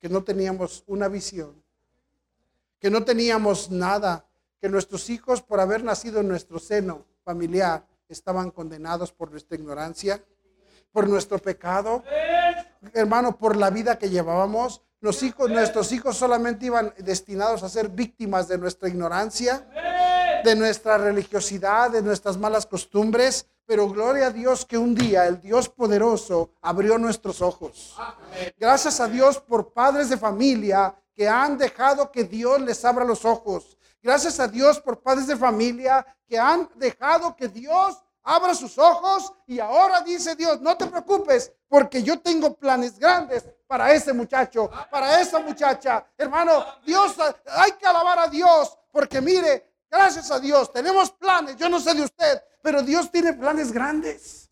que 0.00 0.08
no 0.08 0.24
teníamos 0.24 0.82
una 0.88 1.06
visión, 1.06 1.62
que 2.80 2.90
no 2.90 3.04
teníamos 3.04 3.70
nada 3.70 4.26
que 4.60 4.68
nuestros 4.68 5.08
hijos, 5.10 5.42
por 5.42 5.60
haber 5.60 5.84
nacido 5.84 6.18
en 6.18 6.26
nuestro 6.26 6.58
seno 6.58 7.04
familiar, 7.22 7.86
estaban 8.08 8.50
condenados 8.50 9.12
por 9.12 9.30
nuestra 9.30 9.56
ignorancia, 9.56 10.20
por 10.90 11.08
nuestro 11.08 11.38
pecado, 11.38 12.02
hermano, 12.92 13.38
por 13.38 13.56
la 13.56 13.70
vida 13.70 13.96
que 13.96 14.10
llevábamos. 14.10 14.82
Los 15.00 15.22
hijos, 15.22 15.48
nuestros 15.50 15.92
hijos 15.92 16.16
solamente 16.16 16.66
iban 16.66 16.92
destinados 16.98 17.62
a 17.62 17.68
ser 17.68 17.88
víctimas 17.88 18.48
de 18.48 18.58
nuestra 18.58 18.88
ignorancia, 18.88 19.68
de 20.44 20.56
nuestra 20.56 20.98
religiosidad, 20.98 21.90
de 21.90 22.02
nuestras 22.02 22.36
malas 22.36 22.66
costumbres. 22.66 23.46
Pero 23.64 23.88
gloria 23.88 24.28
a 24.28 24.30
Dios 24.30 24.64
que 24.64 24.78
un 24.78 24.94
día 24.94 25.26
el 25.26 25.40
Dios 25.40 25.68
poderoso 25.68 26.50
abrió 26.62 26.96
nuestros 26.98 27.42
ojos. 27.42 27.96
Gracias 28.58 28.98
a 28.98 29.08
Dios 29.08 29.38
por 29.38 29.72
padres 29.72 30.08
de 30.08 30.16
familia 30.16 30.94
que 31.14 31.28
han 31.28 31.58
dejado 31.58 32.10
que 32.10 32.24
Dios 32.24 32.60
les 32.60 32.84
abra 32.84 33.04
los 33.04 33.24
ojos 33.24 33.78
Gracias 34.02 34.38
a 34.38 34.46
Dios 34.46 34.80
por 34.80 35.02
padres 35.02 35.26
de 35.26 35.36
familia 35.36 36.06
que 36.26 36.38
han 36.38 36.68
dejado 36.76 37.34
que 37.34 37.48
Dios 37.48 37.98
abra 38.28 38.54
sus 38.54 38.76
ojos 38.76 39.32
y 39.46 39.58
ahora 39.58 40.02
dice 40.02 40.36
Dios, 40.36 40.60
no 40.60 40.76
te 40.76 40.86
preocupes 40.86 41.52
porque 41.66 42.02
yo 42.02 42.20
tengo 42.20 42.54
planes 42.54 42.98
grandes 42.98 43.44
para 43.66 43.92
ese 43.92 44.12
muchacho, 44.12 44.70
para 44.90 45.20
esa 45.20 45.40
muchacha. 45.40 46.06
Hermano, 46.16 46.64
Dios, 46.84 47.16
hay 47.46 47.72
que 47.72 47.86
alabar 47.86 48.18
a 48.18 48.28
Dios 48.28 48.78
porque 48.92 49.20
mire, 49.20 49.72
gracias 49.90 50.30
a 50.30 50.38
Dios, 50.38 50.72
tenemos 50.72 51.10
planes, 51.12 51.56
yo 51.56 51.68
no 51.68 51.80
sé 51.80 51.94
de 51.94 52.02
usted, 52.02 52.42
pero 52.62 52.82
Dios 52.82 53.10
tiene 53.10 53.32
planes 53.32 53.72
grandes. 53.72 54.50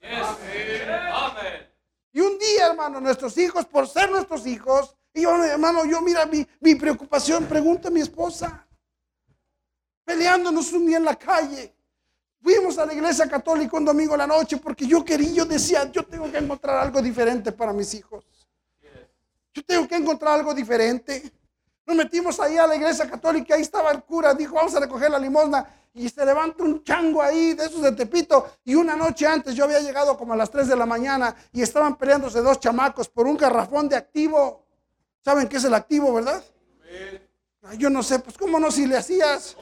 Y 2.13 2.21
un 2.21 2.39
día, 2.39 2.69
hermano, 2.69 2.99
nuestros 2.99 3.37
hijos, 3.37 3.67
por 3.67 3.87
ser 3.87 4.11
nuestros 4.11 4.47
hijos, 4.47 4.97
y 5.13 5.23
yo, 5.23 5.45
hermano, 5.45 5.85
yo 5.85 6.01
mira 6.01 6.25
mi, 6.25 6.47
mi 6.61 6.75
preocupación, 6.75 7.45
pregunta 7.45 7.89
a 7.89 7.91
mi 7.91 8.01
esposa 8.01 8.67
peleándonos 10.07 10.73
un 10.73 10.87
día 10.87 10.97
en 10.97 11.05
la 11.05 11.17
calle. 11.17 11.76
Fuimos 12.47 12.79
a 12.79 12.87
la 12.87 12.95
iglesia 12.95 13.29
católica 13.29 13.77
un 13.77 13.85
domingo 13.85 14.15
a 14.15 14.19
la 14.19 14.27
noche 14.29 14.59
porque 14.59 14.87
yo 14.87 15.05
quería, 15.05 15.33
yo 15.33 15.45
decía, 15.45 15.91
yo 15.91 16.05
tengo 16.05 16.31
que 16.31 16.39
encontrar 16.39 16.77
algo 16.77 17.03
diferente 17.03 17.51
para 17.51 17.73
mis 17.73 17.93
hijos. 17.95 18.25
Yo 19.53 19.65
tengo 19.65 19.89
que 19.89 19.97
encontrar 19.97 20.35
algo 20.35 20.55
diferente. 20.55 21.25
Nos 21.85 21.97
metimos 21.97 22.39
ahí 22.39 22.57
a 22.57 22.69
la 22.69 22.77
iglesia 22.77 23.11
católica, 23.11 23.57
ahí 23.57 23.63
estaba 23.63 23.91
el 23.91 24.05
cura, 24.05 24.33
dijo, 24.33 24.55
vamos 24.55 24.73
a 24.77 24.79
recoger 24.79 25.11
la 25.11 25.19
limosna. 25.19 25.69
Y 25.93 26.09
se 26.09 26.25
levanta 26.25 26.63
un 26.63 26.85
chango 26.85 27.21
ahí 27.21 27.55
de 27.55 27.65
esos 27.67 27.83
de 27.83 27.91
Tepito. 27.91 28.47
Y 28.65 28.77
una 28.77 28.95
noche 28.95 29.27
antes 29.27 29.53
yo 29.57 29.65
había 29.65 29.81
llegado 29.81 30.17
como 30.17 30.33
a 30.33 30.37
las 30.37 30.49
3 30.49 30.69
de 30.69 30.77
la 30.77 30.87
mañana 30.87 31.35
y 31.53 31.63
estaban 31.63 31.97
peleándose 31.97 32.41
dos 32.43 32.61
chamacos 32.61 33.09
por 33.09 33.27
un 33.27 33.37
garrafón 33.37 33.89
de 33.89 33.97
activo. 33.97 34.65
¿Saben 35.25 35.49
qué 35.49 35.57
es 35.57 35.65
el 35.65 35.75
activo, 35.75 36.13
verdad? 36.13 36.45
yo 37.77 37.91
no 37.91 38.03
sé, 38.05 38.21
pues 38.21 38.39
cómo 38.39 38.61
no 38.61 38.71
si 38.71 38.87
le 38.87 38.97
hacías. 38.97 39.57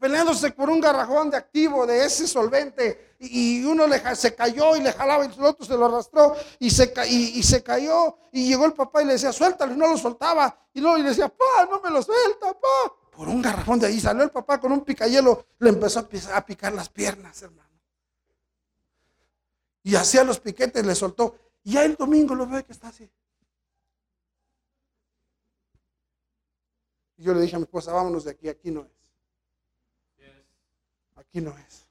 Peleándose 0.00 0.50
por 0.52 0.70
un 0.70 0.80
garrajón 0.80 1.28
de 1.28 1.36
activo 1.36 1.86
de 1.86 2.06
ese 2.06 2.26
solvente 2.26 3.16
y 3.18 3.62
uno 3.66 3.86
le, 3.86 4.16
se 4.16 4.34
cayó 4.34 4.74
y 4.74 4.80
le 4.80 4.94
jalaba 4.94 5.26
y 5.26 5.28
el 5.28 5.44
otro 5.44 5.66
se 5.66 5.76
lo 5.76 5.84
arrastró 5.84 6.34
y 6.58 6.70
se, 6.70 6.90
y, 7.06 7.42
se 7.42 7.62
cayó 7.62 8.16
y 8.32 8.48
llegó 8.48 8.64
el 8.64 8.72
papá 8.72 9.02
y 9.02 9.04
le 9.04 9.12
decía, 9.12 9.30
suéltalo 9.30 9.74
y 9.74 9.76
no 9.76 9.88
lo 9.88 9.98
soltaba. 9.98 10.58
Y 10.72 10.80
luego 10.80 10.96
le 10.96 11.10
decía, 11.10 11.28
pa, 11.28 11.66
no 11.70 11.82
me 11.82 11.90
lo 11.90 12.02
suelta, 12.02 12.54
pa. 12.54 12.96
Por 13.14 13.28
un 13.28 13.42
garrafón 13.42 13.78
de 13.78 13.88
ahí 13.88 14.00
salió 14.00 14.22
el 14.22 14.30
papá 14.30 14.58
con 14.58 14.72
un 14.72 14.80
picayelo, 14.80 15.44
le 15.58 15.68
empezó 15.68 16.00
a, 16.00 16.46
picar 16.46 16.72
las 16.72 16.88
piernas, 16.88 17.42
hermano. 17.42 17.68
Y 19.82 19.96
hacía 19.96 20.24
los 20.24 20.40
piquetes, 20.40 20.86
le 20.86 20.94
soltó. 20.94 21.36
Y 21.62 21.72
ya 21.72 21.84
el 21.84 21.96
domingo 21.96 22.34
lo 22.34 22.46
ve 22.46 22.64
que 22.64 22.72
está 22.72 22.88
así. 22.88 23.06
Y 27.18 27.22
yo 27.22 27.34
le 27.34 27.42
dije 27.42 27.56
a 27.56 27.58
mi 27.58 27.64
esposa, 27.64 27.92
vámonos 27.92 28.24
de 28.24 28.30
aquí, 28.30 28.48
aquí 28.48 28.70
no 28.70 28.80
es. 28.80 28.99
Aquí 31.30 31.40
no 31.40 31.56
es. 31.56 31.86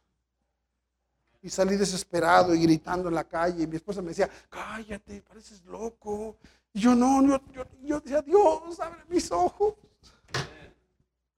Y 1.42 1.50
salí 1.50 1.78
desesperado 1.78 2.54
y 2.54 2.62
gritando 2.62 3.08
en 3.08 3.16
la 3.16 3.24
calle. 3.24 3.64
Y 3.64 3.68
mi 3.68 3.78
esposa 3.78 4.02
me 4.02 4.10
decía, 4.10 4.30
cállate, 4.50 5.22
pareces 5.22 5.64
loco. 5.66 6.36
Y 6.74 6.82
yo 6.82 6.94
no, 6.94 7.26
yo, 7.26 7.64
yo, 7.82 8.00
decía, 8.02 8.22
Dios, 8.22 8.80
abre 8.82 9.00
mis 9.08 9.32
ojos. 9.32 9.76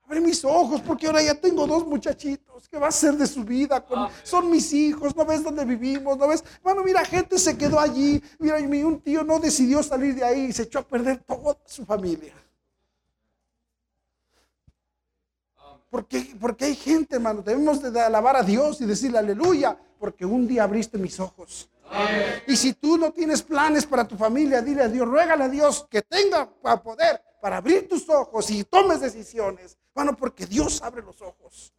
Abre 0.04 0.20
mis 0.20 0.44
ojos, 0.44 0.82
porque 0.82 1.06
ahora 1.06 1.22
ya 1.22 1.36
tengo 1.36 1.68
dos 1.68 1.86
muchachitos. 1.86 2.68
¿Qué 2.68 2.80
va 2.80 2.88
a 2.88 2.92
ser 2.92 3.14
de 3.14 3.28
su 3.28 3.44
vida? 3.44 3.86
son 4.24 4.50
mis 4.50 4.74
hijos, 4.74 5.16
no 5.16 5.24
ves 5.24 5.44
dónde 5.44 5.64
vivimos, 5.64 6.18
no 6.18 6.28
ves. 6.28 6.44
Bueno, 6.64 6.84
mira, 6.84 7.06
gente 7.06 7.38
se 7.38 7.56
quedó 7.56 7.80
allí. 7.80 8.22
Mira, 8.40 8.58
un 8.58 9.00
tío 9.00 9.24
no 9.24 9.40
decidió 9.40 9.84
salir 9.84 10.16
de 10.16 10.24
ahí 10.24 10.46
y 10.46 10.54
se 10.54 10.64
echó 10.64 10.80
a 10.80 10.88
perder 10.88 11.20
toda 11.20 11.56
su 11.68 11.86
familia. 11.86 12.34
Porque, 15.92 16.36
porque 16.40 16.66
hay 16.66 16.76
gente, 16.76 17.18
hermano, 17.18 17.42
debemos 17.42 17.82
de 17.82 18.00
alabar 18.00 18.38
a 18.38 18.44
Dios 18.44 18.80
y 18.80 18.86
decirle 18.86 19.20
aleluya, 19.20 19.78
porque 20.00 20.26
un 20.26 20.48
día 20.48 20.64
abriste 20.64 20.98
mis 20.98 21.20
ojos. 21.20 21.70
Y 22.48 22.56
si 22.56 22.74
tú 22.74 22.98
no 22.98 23.12
tienes 23.12 23.42
planes 23.42 23.86
para 23.86 24.08
tu 24.08 24.16
familia, 24.16 24.62
dile 24.62 24.84
a 24.84 24.88
Dios, 24.88 25.06
ruégale 25.06 25.44
a 25.44 25.50
Dios 25.50 25.86
que 25.90 26.02
tenga 26.02 26.50
poder 26.82 27.22
para 27.42 27.58
abrir 27.58 27.90
tus 27.90 28.08
ojos 28.08 28.50
y 28.52 28.64
tomes 28.64 29.02
decisiones. 29.02 29.78
Bueno, 29.94 30.16
porque 30.16 30.46
Dios 30.46 30.82
abre 30.82 31.02
los 31.02 31.22
ojos. 31.22 31.74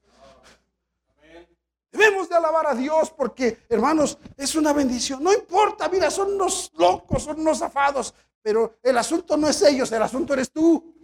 Debemos 1.91 2.29
de 2.29 2.37
alabar 2.37 2.67
a 2.67 2.75
Dios 2.75 3.11
porque, 3.17 3.61
hermanos, 3.71 4.19
es 4.37 4.55
una 4.55 4.75
bendición. 4.75 5.25
No 5.25 5.33
importa, 5.33 5.89
mira, 5.89 6.11
son 6.11 6.35
unos 6.35 6.71
locos, 6.77 7.23
son 7.23 7.41
unos 7.41 7.59
zafados, 7.59 8.13
pero 8.43 8.77
el 8.83 8.99
asunto 8.99 9.39
no 9.39 9.49
es 9.49 9.63
ellos, 9.63 9.91
el 9.91 10.03
asunto 10.03 10.35
eres 10.35 10.51
tú. 10.51 10.95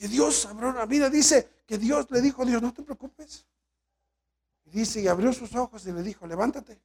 Que 0.00 0.08
Dios 0.08 0.46
abrió 0.46 0.72
la 0.72 0.86
vida, 0.86 1.10
dice 1.10 1.62
que 1.66 1.76
Dios 1.76 2.10
le 2.10 2.22
dijo 2.22 2.40
a 2.40 2.46
Dios, 2.46 2.62
no 2.62 2.72
te 2.72 2.82
preocupes. 2.82 3.44
Y 4.64 4.70
dice, 4.70 5.02
y 5.02 5.06
abrió 5.06 5.30
sus 5.30 5.54
ojos 5.54 5.86
y 5.86 5.92
le 5.92 6.02
dijo, 6.02 6.26
levántate. 6.26 6.80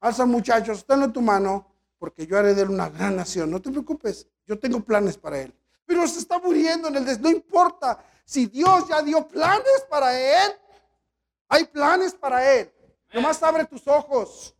Alza 0.00 0.26
muchachos, 0.26 0.84
tenlo 0.84 1.06
en 1.06 1.14
tu 1.14 1.22
mano, 1.22 1.66
porque 1.96 2.26
yo 2.26 2.36
haré 2.36 2.54
de 2.54 2.60
él 2.60 2.68
una 2.68 2.90
gran 2.90 3.16
nación. 3.16 3.50
No 3.50 3.62
te 3.62 3.70
preocupes, 3.70 4.26
yo 4.44 4.58
tengo 4.58 4.84
planes 4.84 5.16
para 5.16 5.40
él. 5.40 5.54
Pero 5.86 6.06
se 6.06 6.18
está 6.18 6.38
muriendo 6.38 6.88
en 6.88 6.96
el 6.96 7.06
des... 7.06 7.18
No 7.20 7.30
importa, 7.30 8.04
si 8.26 8.44
Dios 8.44 8.86
ya 8.86 9.00
dio 9.00 9.26
planes 9.26 9.86
para 9.88 10.20
él, 10.20 10.52
hay 11.48 11.64
planes 11.64 12.12
para 12.12 12.54
él. 12.54 12.70
Nomás 13.14 13.42
abre 13.42 13.64
tus 13.64 13.88
ojos. 13.88 14.54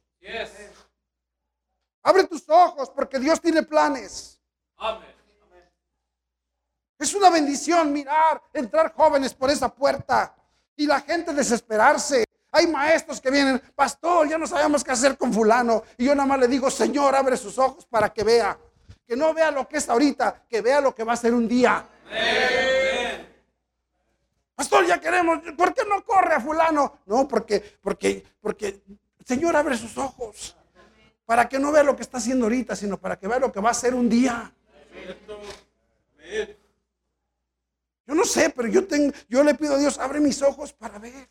Abre 2.03 2.25
tus 2.25 2.49
ojos 2.49 2.89
porque 2.89 3.19
Dios 3.19 3.39
tiene 3.39 3.63
planes. 3.63 4.41
Es 7.01 7.15
una 7.15 7.31
bendición 7.31 7.95
mirar, 7.95 8.43
entrar 8.53 8.93
jóvenes 8.93 9.33
por 9.33 9.49
esa 9.49 9.75
puerta 9.75 10.35
y 10.77 10.87
la 10.87 11.01
gente 11.01 11.33
desesperarse. 11.33 12.27
Hay 12.53 12.67
maestros 12.67 13.23
que 13.23 13.31
vienen, 13.31 13.59
pastor, 13.75 14.29
ya 14.29 14.37
no 14.37 14.47
sabemos 14.47 14.85
qué 14.85 14.93
hacer 14.93 15.17
con 15.17 15.33
fulano. 15.33 15.83
Y 15.97 16.05
yo 16.05 16.15
nada 16.15 16.27
más 16.27 16.39
le 16.39 16.47
digo, 16.47 16.71
Señor, 16.71 17.15
abre 17.17 17.39
sus 17.39 17.57
ojos 17.57 17.87
para 17.87 18.13
que 18.13 18.23
vea. 18.23 18.59
Que 19.07 19.17
no 19.17 19.33
vea 19.33 19.51
lo 19.51 19.67
que 19.67 19.79
es 19.79 19.89
ahorita, 19.89 20.45
que 20.47 20.61
vea 20.61 20.83
lo 20.83 20.95
que 20.95 21.03
va 21.03 21.15
a 21.15 21.17
ser 21.17 21.33
un 21.33 21.49
día. 21.49 21.87
Pastor, 24.55 24.87
ya 24.87 25.01
queremos, 25.01 25.39
¿por 25.57 25.73
qué 25.73 25.85
no 25.89 26.05
corre 26.05 26.35
a 26.35 26.41
fulano? 26.41 26.99
No, 27.07 27.27
porque, 27.27 27.79
porque, 27.81 28.23
porque, 28.43 28.83
Señor, 29.25 29.57
abre 29.57 29.79
sus 29.79 29.97
ojos. 29.97 30.55
Para 31.25 31.49
que 31.49 31.59
no 31.59 31.73
vea 31.73 31.83
lo 31.83 31.97
que 31.97 32.03
está 32.03 32.19
haciendo 32.19 32.45
ahorita, 32.45 32.77
sino 32.77 32.99
para 32.99 33.19
que 33.19 33.27
vea 33.27 33.39
lo 33.39 33.51
que 33.51 33.61
va 33.61 33.71
a 33.71 33.75
ser 33.75 33.95
un 33.95 34.07
día. 34.11 34.53
Yo 38.11 38.17
no 38.17 38.25
sé, 38.25 38.51
pero 38.51 38.67
yo, 38.67 38.89
tengo, 38.89 39.13
yo 39.29 39.45
le 39.45 39.55
pido 39.55 39.75
a 39.75 39.79
Dios, 39.79 39.97
abre 39.97 40.19
mis 40.19 40.43
ojos 40.43 40.73
para 40.73 40.99
ver. 40.99 41.31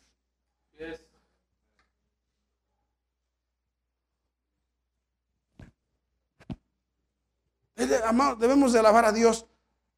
Debemos 8.38 8.72
de 8.72 8.78
alabar 8.78 9.04
a 9.04 9.12
Dios 9.12 9.46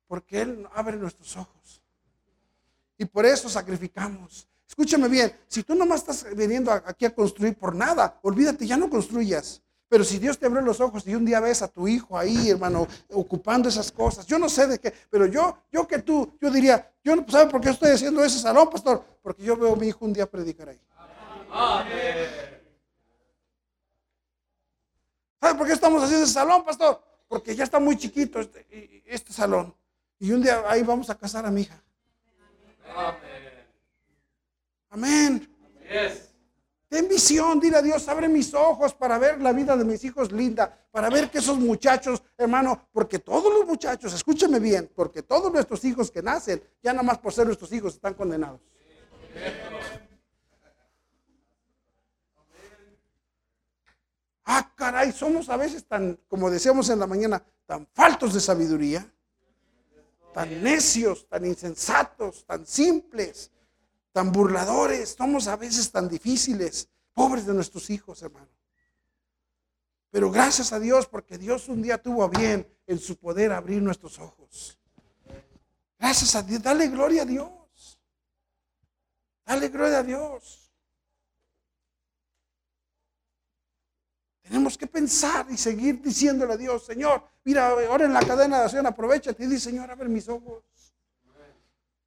porque 0.09 0.41
Él 0.41 0.69
abre 0.75 0.97
nuestros 0.97 1.37
ojos. 1.37 1.81
Y 2.99 3.05
por 3.05 3.27
eso 3.27 3.49
sacrificamos. 3.49 4.49
Escúchame 4.67 5.07
bien, 5.07 5.33
si 5.47 5.63
tú 5.63 5.77
nomás 5.77 6.01
estás 6.01 6.35
viniendo 6.35 6.73
aquí 6.73 7.05
a 7.05 7.15
construir 7.15 7.57
por 7.57 7.77
nada, 7.77 8.19
olvídate, 8.23 8.67
ya 8.67 8.77
no 8.77 8.91
construyas. 8.91 9.63
Pero 9.93 10.05
si 10.05 10.19
Dios 10.19 10.39
te 10.39 10.47
abrió 10.47 10.63
los 10.63 10.81
ojos 10.81 11.07
y 11.07 11.15
un 11.15 11.23
día 11.23 11.39
ves 11.39 11.61
a 11.61 11.69
tu 11.69 11.87
hijo 11.87 12.17
ahí, 12.17 12.49
hermano, 12.49 12.89
ocupando 13.11 13.69
esas 13.69 13.93
cosas, 13.93 14.25
yo 14.25 14.39
no 14.39 14.49
sé 14.49 14.67
de 14.67 14.79
qué, 14.79 14.91
pero 15.11 15.27
yo, 15.27 15.59
yo 15.71 15.87
que 15.87 15.99
tú, 15.99 16.33
yo 16.41 16.51
diría, 16.51 16.91
yo 17.05 17.15
no, 17.15 17.27
¿sabe 17.29 17.51
por 17.51 17.61
qué 17.61 17.69
estoy 17.69 17.91
haciendo 17.91 18.25
ese 18.25 18.39
salón, 18.39 18.71
pastor? 18.71 19.05
Porque 19.21 19.43
yo 19.43 19.55
veo 19.55 19.75
a 19.75 19.77
mi 19.77 19.89
hijo 19.89 20.03
un 20.07 20.15
día 20.15 20.25
predicar 20.25 20.71
ahí. 20.71 20.81
¿Sabe 25.39 25.59
por 25.59 25.67
qué 25.67 25.75
estamos 25.75 26.03
haciendo 26.03 26.25
ese 26.25 26.33
salón, 26.33 26.65
pastor? 26.65 27.05
Porque 27.29 27.55
ya 27.55 27.65
está 27.65 27.79
muy 27.79 27.99
chiquito 27.99 28.41
este, 28.41 29.03
este 29.05 29.31
salón. 29.35 29.77
Y 30.19 30.33
un 30.33 30.41
día 30.41 30.65
ahí 30.69 30.83
vamos 30.85 31.11
a 31.11 31.19
casar 31.19 31.45
a 31.45 31.51
mi 31.51 31.61
hija. 31.61 31.79
Amén. 34.89 35.47
Amén. 35.85 36.32
Ten 36.93 37.09
visión, 37.09 37.59
dile 37.59 37.79
a 37.79 37.83
Dios, 37.83 38.07
abre 38.07 38.29
mis 38.29 38.53
ojos 38.53 38.93
para 38.93 39.17
ver 39.17 39.41
la 39.41 39.55
vida 39.55 39.75
de 39.79 39.83
mis 39.83 40.05
hijos 40.05 40.31
linda, 40.31 40.79
para 40.91 41.09
ver 41.09 41.31
que 41.31 41.39
esos 41.39 41.59
muchachos, 41.59 42.23
hermano, 42.37 42.87
porque 42.93 43.19
todos 43.19 43.51
los 43.51 43.67
muchachos, 43.67 44.13
escúcheme 44.13 44.61
bien, 44.61 44.93
porque 44.95 45.23
todos 45.23 45.51
nuestros 45.51 45.83
hijos 45.87 46.11
que 46.11 46.21
nacen, 46.21 46.63
ya 46.83 46.93
nada 46.93 47.03
más 47.03 47.17
por 47.17 47.33
ser 47.33 47.47
nuestros 47.47 47.73
hijos, 47.73 47.95
están 47.95 48.13
condenados. 48.13 48.61
Ah, 54.45 54.71
caray, 54.77 55.13
somos 55.13 55.49
a 55.49 55.57
veces 55.57 55.87
tan, 55.87 56.21
como 56.29 56.51
decíamos 56.51 56.91
en 56.91 56.99
la 56.99 57.07
mañana, 57.07 57.43
tan 57.65 57.89
faltos 57.95 58.35
de 58.35 58.41
sabiduría, 58.41 59.11
tan 60.35 60.63
necios, 60.63 61.27
tan 61.27 61.47
insensatos, 61.47 62.45
tan 62.45 62.67
simples 62.67 63.51
tan 64.13 64.31
burladores, 64.31 65.17
somos 65.19 65.49
a 65.49 65.57
veces 65.57 65.91
tan 65.91 66.09
difíciles, 66.09 66.89
pobres 67.13 67.47
de 67.47 67.55
nuestros 67.55 67.91
hijos, 67.91 68.23
hermano. 68.23 68.49
Pero 70.11 70.31
gracias 70.31 70.73
a 70.73 70.79
Dios, 70.79 71.07
porque 71.07 71.39
Dios 71.39 71.69
un 71.69 71.81
día 71.81 71.97
tuvo 72.01 72.23
a 72.23 72.29
bien 72.29 72.71
en 72.87 72.99
su 72.99 73.17
poder 73.17 73.51
abrir 73.53 73.83
nuestros 73.83 74.19
ojos. 74.19 74.79
Gracias 75.99 76.35
a 76.35 76.43
Dios, 76.43 76.63
dale 76.63 76.89
gloria 76.89 77.23
a 77.23 77.25
Dios. 77.25 77.99
Dale 79.47 79.69
gloria 79.69 79.99
a 79.99 80.03
Dios. 80.03 80.71
Tenemos 84.43 84.77
que 84.77 84.87
pensar 84.87 85.47
y 85.49 85.57
seguir 85.57 86.03
diciéndole 86.03 86.53
a 86.53 86.57
Dios, 86.59 86.85
Señor, 86.85 87.25
mira, 87.45 87.69
ahora 87.69 88.05
en 88.05 88.13
la 88.13 88.21
cadena 88.21 88.59
de 88.59 88.65
acción 88.65 88.87
aprovecha 88.87 89.31
y 89.31 89.47
dice, 89.47 89.71
Señor, 89.71 89.91
abre 89.91 90.11
mis 90.11 90.29
ojos. 90.29 90.63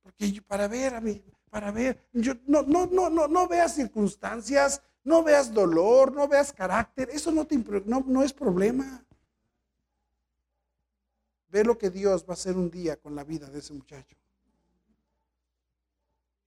Porque 0.03 0.43
para 0.45 0.68
ver 0.68 0.93
a 0.93 1.01
mi, 1.01 1.24
para 1.56 1.72
ver. 1.72 1.97
Yo, 2.12 2.34
no, 2.47 2.64
no, 2.64 2.86
no, 2.86 3.10
no, 3.10 3.30
no 3.30 3.47
veas 3.47 3.76
circunstancias, 3.76 4.82
no 5.06 5.24
veas 5.24 5.53
dolor, 5.53 6.12
no 6.12 6.28
veas 6.28 6.51
carácter. 6.51 7.10
Eso 7.10 7.32
no, 7.32 7.47
te, 7.47 7.58
no, 7.86 8.03
no 8.06 8.24
es 8.24 8.34
problema. 8.34 9.06
Ve 11.47 11.64
lo 11.64 11.78
que 11.78 11.89
Dios 11.89 12.26
va 12.26 12.32
a 12.32 12.34
hacer 12.34 12.58
un 12.58 12.70
día 12.70 12.97
con 12.97 13.16
la 13.16 13.24
vida 13.24 13.49
de 13.49 13.60
ese 13.60 13.72
muchacho. 13.72 14.18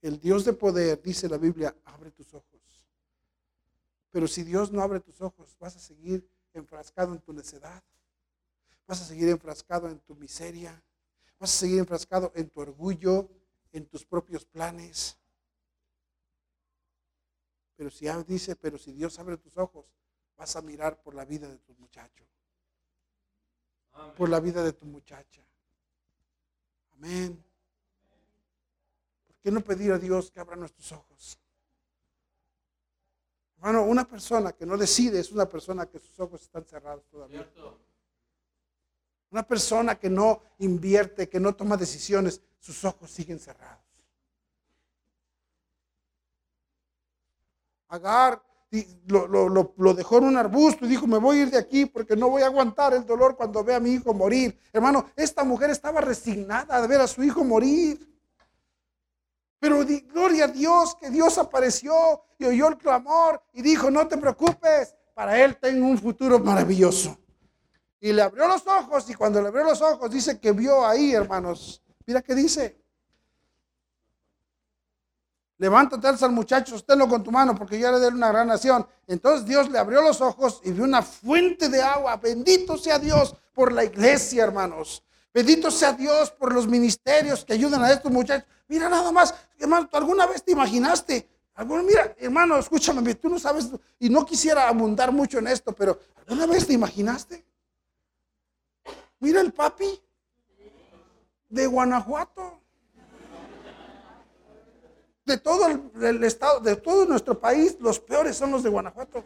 El 0.02 0.20
Dios 0.20 0.44
de 0.44 0.52
poder, 0.52 1.00
dice 1.00 1.26
la 1.26 1.38
Biblia, 1.38 1.74
abre 1.86 2.10
tus 2.10 2.34
ojos. 2.34 2.86
Pero 4.10 4.28
si 4.28 4.42
Dios 4.42 4.70
no 4.70 4.82
abre 4.82 5.00
tus 5.00 5.22
ojos, 5.22 5.56
vas 5.58 5.74
a 5.74 5.80
seguir 5.80 6.28
enfrascado 6.52 7.14
en 7.14 7.20
tu 7.22 7.32
necedad. 7.32 7.82
Vas 8.86 9.00
a 9.00 9.06
seguir 9.06 9.30
enfrascado 9.30 9.88
en 9.88 10.00
tu 10.00 10.14
miseria. 10.16 10.84
Vas 11.38 11.54
a 11.54 11.60
seguir 11.60 11.78
enfrascado 11.78 12.30
en 12.34 12.50
tu 12.50 12.60
orgullo, 12.60 13.30
en 13.72 13.86
tus 13.86 14.04
propios 14.04 14.44
planes. 14.44 15.18
Pero 17.76 17.90
si 17.90 18.06
dice, 18.26 18.56
pero 18.56 18.78
si 18.78 18.92
Dios 18.92 19.18
abre 19.18 19.36
tus 19.36 19.56
ojos, 19.56 19.86
vas 20.36 20.56
a 20.56 20.62
mirar 20.62 21.00
por 21.00 21.14
la 21.14 21.24
vida 21.24 21.48
de 21.48 21.58
tu 21.58 21.74
muchacho. 21.74 22.24
Por 24.16 24.28
la 24.28 24.40
vida 24.40 24.62
de 24.62 24.72
tu 24.72 24.86
muchacha. 24.86 25.42
Amén. 26.92 27.42
¿Por 29.26 29.36
qué 29.36 29.50
no 29.50 29.60
pedir 29.60 29.92
a 29.92 29.98
Dios 29.98 30.30
que 30.30 30.40
abra 30.40 30.56
nuestros 30.56 30.90
ojos? 30.92 31.38
Hermano, 33.56 33.82
una 33.84 34.06
persona 34.06 34.52
que 34.52 34.64
no 34.64 34.76
decide 34.76 35.18
es 35.18 35.32
una 35.32 35.48
persona 35.48 35.86
que 35.86 35.98
sus 35.98 36.18
ojos 36.20 36.42
están 36.42 36.64
cerrados 36.64 37.04
todavía. 37.08 37.48
Una 39.30 39.42
persona 39.46 39.94
que 39.94 40.08
no 40.08 40.40
invierte, 40.58 41.28
que 41.28 41.40
no 41.40 41.54
toma 41.54 41.76
decisiones, 41.76 42.40
sus 42.58 42.84
ojos 42.84 43.10
siguen 43.10 43.38
cerrados. 43.38 43.84
Agar 47.88 48.42
lo, 49.06 49.94
dejó 49.94 50.18
en 50.18 50.24
un 50.24 50.36
arbusto 50.36 50.84
y 50.84 50.88
dijo, 50.88 51.06
me 51.06 51.18
voy 51.18 51.38
a 51.38 51.42
ir 51.42 51.50
de 51.50 51.58
aquí 51.58 51.86
porque 51.86 52.16
no 52.16 52.28
voy 52.28 52.42
a 52.42 52.46
aguantar 52.46 52.92
el 52.92 53.06
dolor 53.06 53.36
cuando 53.36 53.64
vea 53.64 53.76
a 53.76 53.80
mi 53.80 53.92
hijo 53.92 54.12
morir. 54.12 54.58
Hermano, 54.72 55.06
esta 55.16 55.44
mujer 55.44 55.70
estaba 55.70 56.00
resignada 56.00 56.80
de 56.80 56.86
ver 56.86 57.00
a 57.00 57.06
su 57.06 57.22
hijo 57.22 57.44
morir. 57.44 58.06
Pero 59.58 59.84
gloria 60.12 60.44
a 60.44 60.48
Dios 60.48 60.94
que 60.96 61.10
Dios 61.10 61.38
apareció 61.38 61.92
y 62.38 62.44
oyó 62.44 62.68
el 62.68 62.76
clamor 62.76 63.42
y 63.52 63.62
dijo, 63.62 63.90
no 63.90 64.06
te 64.06 64.16
preocupes, 64.16 64.94
para 65.14 65.42
él 65.42 65.56
tengo 65.56 65.86
un 65.86 65.98
futuro 65.98 66.38
maravilloso. 66.38 67.18
Y 68.00 68.12
le 68.12 68.22
abrió 68.22 68.46
los 68.46 68.66
ojos 68.66 69.08
y 69.10 69.14
cuando 69.14 69.42
le 69.42 69.48
abrió 69.48 69.64
los 69.64 69.80
ojos 69.82 70.10
dice 70.10 70.38
que 70.38 70.52
vio 70.52 70.86
ahí, 70.86 71.12
hermanos. 71.12 71.82
Mira 72.06 72.22
qué 72.22 72.34
dice. 72.34 72.80
Levántate, 75.58 76.06
al 76.06 76.32
muchacho, 76.32 76.72
sosténlo 76.72 77.08
con 77.08 77.24
tu 77.24 77.32
mano, 77.32 77.52
porque 77.56 77.80
yo 77.80 77.90
le 77.90 77.98
de 77.98 78.08
una 78.08 78.28
gran 78.28 78.46
nación. 78.46 78.86
Entonces 79.08 79.44
Dios 79.44 79.68
le 79.68 79.78
abrió 79.78 80.00
los 80.00 80.20
ojos 80.20 80.60
y 80.64 80.70
vio 80.70 80.84
una 80.84 81.02
fuente 81.02 81.68
de 81.68 81.82
agua. 81.82 82.16
Bendito 82.16 82.78
sea 82.78 83.00
Dios 83.00 83.34
por 83.52 83.72
la 83.72 83.82
iglesia, 83.82 84.44
hermanos. 84.44 85.02
Bendito 85.34 85.70
sea 85.72 85.92
Dios 85.92 86.30
por 86.30 86.52
los 86.54 86.68
ministerios 86.68 87.44
que 87.44 87.54
ayudan 87.54 87.82
a 87.82 87.90
estos 87.90 88.12
muchachos. 88.12 88.48
Mira 88.68 88.88
nada 88.88 89.10
más, 89.10 89.34
hermano, 89.58 89.88
¿tú 89.88 89.96
alguna 89.96 90.26
vez 90.26 90.44
te 90.44 90.52
imaginaste? 90.52 91.28
mira, 91.66 92.14
hermano, 92.18 92.56
escúchame, 92.56 93.14
tú 93.16 93.28
no 93.28 93.38
sabes, 93.38 93.68
y 93.98 94.08
no 94.08 94.24
quisiera 94.24 94.68
abundar 94.68 95.10
mucho 95.10 95.38
en 95.38 95.48
esto, 95.48 95.72
pero 95.72 95.98
¿alguna 96.16 96.46
vez 96.46 96.66
te 96.66 96.72
imaginaste? 96.72 97.44
Mira 99.20 99.40
el 99.40 99.52
papi 99.52 100.00
de 101.48 101.66
Guanajuato. 101.66 102.60
De 105.24 105.36
todo 105.36 105.66
el, 105.66 106.24
estado, 106.24 106.60
de 106.60 106.76
todo 106.76 107.04
nuestro 107.04 107.38
país, 107.38 107.76
los 107.80 108.00
peores 108.00 108.36
son 108.36 108.50
los 108.50 108.62
de 108.62 108.70
Guanajuato. 108.70 109.24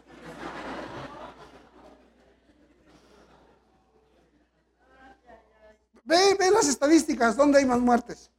Ve, 6.03 6.35
ve 6.37 6.51
las 6.51 6.67
estadísticas, 6.67 7.37
¿dónde 7.37 7.59
hay 7.59 7.65
más 7.65 7.79
muertes? 7.79 8.29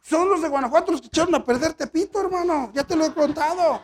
Son 0.00 0.28
los 0.30 0.40
de 0.40 0.48
Guanajuato 0.48 0.92
los 0.92 1.02
que 1.02 1.08
echaron 1.08 1.34
a 1.34 1.44
perder 1.44 1.74
Tepito, 1.74 2.20
hermano. 2.20 2.70
Ya 2.72 2.82
te 2.82 2.96
lo 2.96 3.04
he 3.04 3.12
contado. 3.12 3.82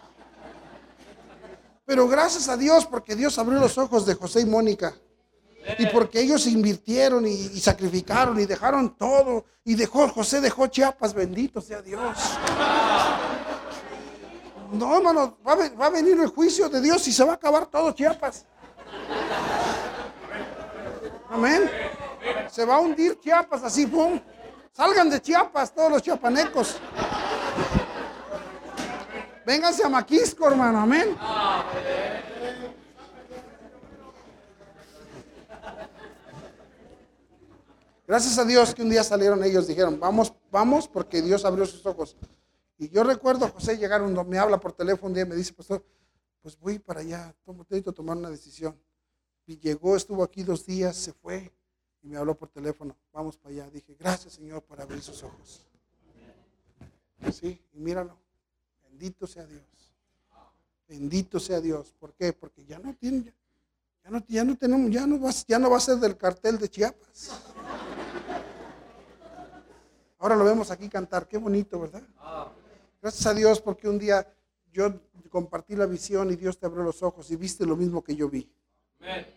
Pero 1.84 2.08
gracias 2.08 2.48
a 2.48 2.56
Dios, 2.56 2.86
porque 2.86 3.14
Dios 3.14 3.38
abrió 3.38 3.60
los 3.60 3.76
ojos 3.76 4.06
de 4.06 4.14
José 4.14 4.40
y 4.40 4.46
Mónica. 4.46 4.94
Y 5.78 5.86
porque 5.86 6.20
ellos 6.20 6.46
invirtieron 6.46 7.26
y, 7.26 7.60
sacrificaron 7.60 8.38
y 8.40 8.46
dejaron 8.46 8.96
todo. 8.96 9.44
Y 9.64 9.74
dejó, 9.74 10.08
José 10.08 10.40
dejó 10.40 10.68
Chiapas, 10.68 11.12
bendito 11.12 11.60
sea 11.60 11.82
Dios. 11.82 12.16
No, 14.72 14.96
hermano, 14.96 15.38
va 15.46 15.56
va 15.78 15.86
a 15.86 15.90
venir 15.90 16.18
el 16.20 16.28
juicio 16.28 16.68
de 16.68 16.80
Dios 16.80 17.06
y 17.08 17.12
se 17.12 17.24
va 17.24 17.32
a 17.32 17.34
acabar 17.34 17.66
todo 17.66 17.92
Chiapas. 17.92 18.46
Amén. 21.30 21.70
Se 22.50 22.64
va 22.64 22.76
a 22.76 22.80
hundir 22.80 23.18
Chiapas 23.20 23.62
así, 23.64 23.86
¡pum! 23.86 24.20
Salgan 24.72 25.10
de 25.10 25.20
Chiapas 25.20 25.74
todos 25.74 25.90
los 25.90 26.02
chiapanecos. 26.02 26.76
Vénganse 29.46 29.84
a 29.84 29.88
Maquisco, 29.88 30.48
hermano, 30.48 30.80
amén. 30.80 31.16
Gracias 38.06 38.38
a 38.38 38.44
Dios 38.44 38.74
que 38.74 38.82
un 38.82 38.90
día 38.90 39.02
salieron 39.02 39.42
ellos, 39.42 39.66
dijeron, 39.66 39.98
vamos, 39.98 40.32
vamos, 40.50 40.86
porque 40.86 41.20
Dios 41.22 41.44
abrió 41.44 41.66
sus 41.66 41.84
ojos. 41.86 42.16
Y 42.78 42.88
yo 42.88 43.02
recuerdo 43.02 43.46
a 43.46 43.48
José 43.48 43.76
llegar, 43.78 44.02
me 44.02 44.38
habla 44.38 44.60
por 44.60 44.72
teléfono 44.72 45.08
un 45.08 45.14
día 45.14 45.24
y 45.24 45.26
me 45.26 45.34
dice, 45.34 45.52
pastor, 45.52 45.84
pues 46.40 46.56
voy 46.58 46.78
para 46.78 47.00
allá, 47.00 47.34
necesito 47.46 47.92
tomar 47.92 48.16
una 48.16 48.30
decisión. 48.30 48.78
Y 49.46 49.58
llegó, 49.58 49.96
estuvo 49.96 50.22
aquí 50.22 50.44
dos 50.44 50.64
días, 50.64 50.96
se 50.96 51.12
fue 51.12 51.52
y 52.02 52.08
me 52.08 52.16
habló 52.16 52.36
por 52.36 52.48
teléfono, 52.48 52.96
vamos 53.12 53.36
para 53.36 53.54
allá. 53.54 53.70
Dije, 53.70 53.96
gracias 53.98 54.34
Señor 54.34 54.62
por 54.62 54.80
abrir 54.80 55.02
sus 55.02 55.24
ojos. 55.24 55.66
Sí, 57.32 57.60
y 57.72 57.78
míralo, 57.80 58.16
bendito 58.84 59.26
sea 59.26 59.44
Dios. 59.46 59.64
Bendito 60.86 61.40
sea 61.40 61.60
Dios. 61.60 61.92
¿Por 61.98 62.14
qué? 62.14 62.32
Porque 62.32 62.64
ya 62.64 62.78
no 62.78 62.94
tiene, 62.94 63.34
ya 64.06 64.10
no, 64.10 64.24
ya 64.28 64.44
no 64.44 64.56
tenemos, 64.56 64.90
ya 64.90 65.06
no, 65.06 65.20
va, 65.20 65.30
ya 65.48 65.58
no 65.58 65.68
va 65.68 65.76
a 65.78 65.80
ser 65.80 65.96
del 65.96 66.16
cartel 66.16 66.58
de 66.58 66.68
Chiapas. 66.68 67.42
Ahora 70.18 70.36
lo 70.36 70.44
vemos 70.44 70.70
aquí 70.70 70.88
cantar, 70.88 71.26
qué 71.26 71.38
bonito, 71.38 71.80
¿verdad? 71.80 72.02
Gracias 73.02 73.26
a 73.26 73.34
Dios 73.34 73.60
porque 73.60 73.88
un 73.88 73.98
día 73.98 74.26
yo 74.72 75.00
compartí 75.28 75.74
la 75.76 75.86
visión 75.86 76.30
y 76.30 76.36
Dios 76.36 76.58
te 76.58 76.66
abrió 76.66 76.82
los 76.82 77.02
ojos 77.02 77.30
y 77.30 77.36
viste 77.36 77.66
lo 77.66 77.76
mismo 77.76 78.02
que 78.02 78.14
yo 78.14 78.28
vi. 78.28 78.48
Amén 79.00 79.36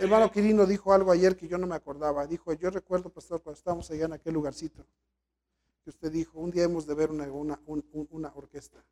hermano 0.00 0.30
Quirino 0.30 0.66
dijo 0.66 0.92
algo 0.92 1.12
ayer 1.12 1.36
que 1.36 1.46
yo 1.46 1.58
no 1.58 1.66
me 1.66 1.74
acordaba. 1.74 2.26
Dijo, 2.26 2.52
yo 2.54 2.70
recuerdo, 2.70 3.10
pastor, 3.10 3.42
cuando 3.42 3.58
estábamos 3.58 3.90
allá 3.90 4.06
en 4.06 4.14
aquel 4.14 4.34
lugarcito, 4.34 4.84
que 5.84 5.90
usted 5.90 6.10
dijo, 6.10 6.38
un 6.38 6.50
día 6.50 6.64
hemos 6.64 6.86
de 6.86 6.94
ver 6.94 7.10
una, 7.10 7.28
una, 7.66 8.32
orquesta. 8.34 8.82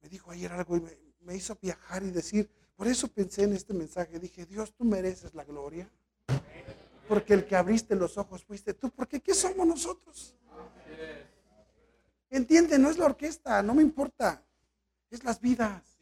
Me 0.00 0.08
dijo 0.08 0.30
ayer 0.30 0.52
algo 0.52 0.76
y 0.76 0.82
me, 1.20 1.36
hizo 1.36 1.56
viajar 1.60 2.02
y 2.02 2.10
decir, 2.10 2.50
por 2.78 2.86
eso 2.86 3.08
pensé 3.08 3.42
en 3.42 3.54
este 3.54 3.74
mensaje. 3.74 4.20
Dije, 4.20 4.46
Dios, 4.46 4.72
tú 4.72 4.84
mereces 4.84 5.34
la 5.34 5.42
gloria. 5.42 5.90
Porque 7.08 7.34
el 7.34 7.44
que 7.44 7.56
abriste 7.56 7.96
los 7.96 8.16
ojos 8.16 8.44
fuiste 8.44 8.72
tú. 8.72 8.88
Porque 8.90 9.20
¿qué 9.20 9.34
somos 9.34 9.66
nosotros? 9.66 10.36
Entiende, 12.30 12.78
no 12.78 12.88
es 12.88 12.96
la 12.96 13.06
orquesta, 13.06 13.60
no 13.64 13.74
me 13.74 13.82
importa. 13.82 14.44
Es 15.10 15.24
las 15.24 15.40
vidas. 15.40 15.98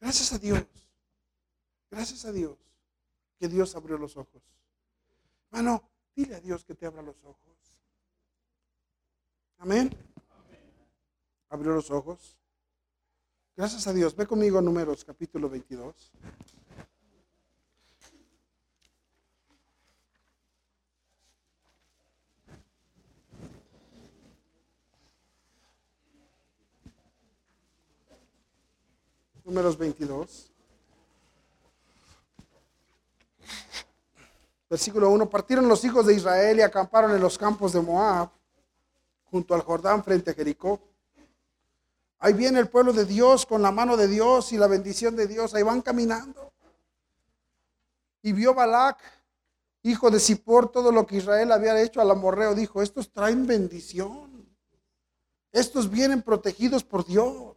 Gracias 0.00 0.32
a 0.32 0.38
Dios. 0.38 0.64
Gracias 1.90 2.24
a 2.24 2.30
Dios 2.30 2.56
que 3.36 3.48
Dios 3.48 3.74
abrió 3.74 3.98
los 3.98 4.16
ojos. 4.16 4.44
Hermano, 5.50 5.90
dile 6.14 6.36
a 6.36 6.40
Dios 6.40 6.64
que 6.64 6.76
te 6.76 6.86
abra 6.86 7.02
los 7.02 7.24
ojos. 7.24 7.58
Amén. 9.58 9.90
Abrió 11.48 11.72
los 11.72 11.90
ojos. 11.90 12.38
Gracias 13.54 13.86
a 13.86 13.92
Dios. 13.92 14.16
Ve 14.16 14.26
conmigo 14.26 14.58
a 14.58 14.62
Números 14.62 15.04
capítulo 15.04 15.46
22. 15.50 16.10
Números 29.44 29.76
22. 29.76 30.50
Versículo 34.70 35.10
1. 35.10 35.28
Partieron 35.28 35.68
los 35.68 35.84
hijos 35.84 36.06
de 36.06 36.14
Israel 36.14 36.58
y 36.58 36.62
acamparon 36.62 37.10
en 37.10 37.20
los 37.20 37.36
campos 37.36 37.74
de 37.74 37.82
Moab, 37.82 38.30
junto 39.24 39.54
al 39.54 39.60
Jordán 39.60 40.02
frente 40.02 40.30
a 40.30 40.34
Jericó. 40.34 40.91
Ahí 42.24 42.34
viene 42.34 42.60
el 42.60 42.68
pueblo 42.68 42.92
de 42.92 43.04
Dios 43.04 43.44
con 43.44 43.62
la 43.62 43.72
mano 43.72 43.96
de 43.96 44.06
Dios 44.06 44.52
y 44.52 44.56
la 44.56 44.68
bendición 44.68 45.16
de 45.16 45.26
Dios. 45.26 45.54
Ahí 45.54 45.64
van 45.64 45.82
caminando. 45.82 46.52
Y 48.22 48.30
vio 48.30 48.54
Balac, 48.54 49.00
hijo 49.82 50.08
de 50.08 50.20
Zippor, 50.20 50.70
todo 50.70 50.92
lo 50.92 51.04
que 51.04 51.16
Israel 51.16 51.50
había 51.50 51.82
hecho 51.82 52.00
al 52.00 52.12
amorreo. 52.12 52.54
Dijo, 52.54 52.80
estos 52.80 53.12
traen 53.12 53.44
bendición. 53.44 54.46
Estos 55.50 55.90
vienen 55.90 56.22
protegidos 56.22 56.84
por 56.84 57.04
Dios. 57.04 57.56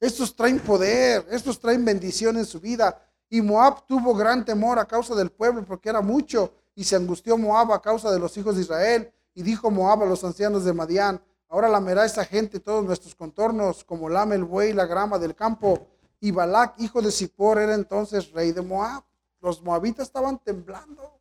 Estos 0.00 0.36
traen 0.36 0.60
poder, 0.60 1.26
estos 1.30 1.58
traen 1.58 1.82
bendición 1.82 2.36
en 2.36 2.44
su 2.44 2.60
vida. 2.60 3.02
Y 3.30 3.40
Moab 3.40 3.86
tuvo 3.86 4.14
gran 4.14 4.44
temor 4.44 4.78
a 4.78 4.84
causa 4.84 5.14
del 5.14 5.30
pueblo 5.30 5.64
porque 5.64 5.88
era 5.88 6.02
mucho. 6.02 6.52
Y 6.74 6.84
se 6.84 6.94
angustió 6.94 7.38
Moab 7.38 7.72
a 7.72 7.80
causa 7.80 8.12
de 8.12 8.18
los 8.18 8.36
hijos 8.36 8.56
de 8.56 8.60
Israel. 8.60 9.10
Y 9.32 9.42
dijo 9.42 9.70
Moab 9.70 10.02
a 10.02 10.06
los 10.06 10.22
ancianos 10.24 10.66
de 10.66 10.74
Madián, 10.74 11.22
ahora 11.48 11.68
lamerá 11.68 12.04
esa 12.04 12.24
gente 12.24 12.60
todos 12.60 12.84
nuestros 12.84 13.14
contornos, 13.14 13.84
como 13.84 14.08
lame 14.08 14.36
el 14.36 14.44
buey 14.44 14.72
la 14.72 14.86
grama 14.86 15.18
del 15.18 15.34
campo. 15.34 15.86
Y 16.20 16.30
Balac, 16.30 16.78
hijo 16.78 17.02
de 17.02 17.12
Zippor, 17.12 17.58
era 17.58 17.74
entonces 17.74 18.32
rey 18.32 18.52
de 18.52 18.62
Moab. 18.62 19.04
Los 19.40 19.62
moabitas 19.62 20.06
estaban 20.06 20.38
temblando. 20.38 21.20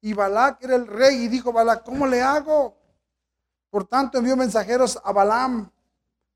Y 0.00 0.14
Balac 0.14 0.62
era 0.62 0.74
el 0.74 0.86
rey 0.86 1.24
y 1.24 1.28
dijo 1.28 1.52
Balac, 1.52 1.84
¿cómo 1.84 2.06
le 2.06 2.20
hago? 2.20 2.76
Por 3.70 3.86
tanto 3.86 4.18
envió 4.18 4.36
mensajeros 4.36 5.00
a 5.02 5.12
Balaam, 5.12 5.70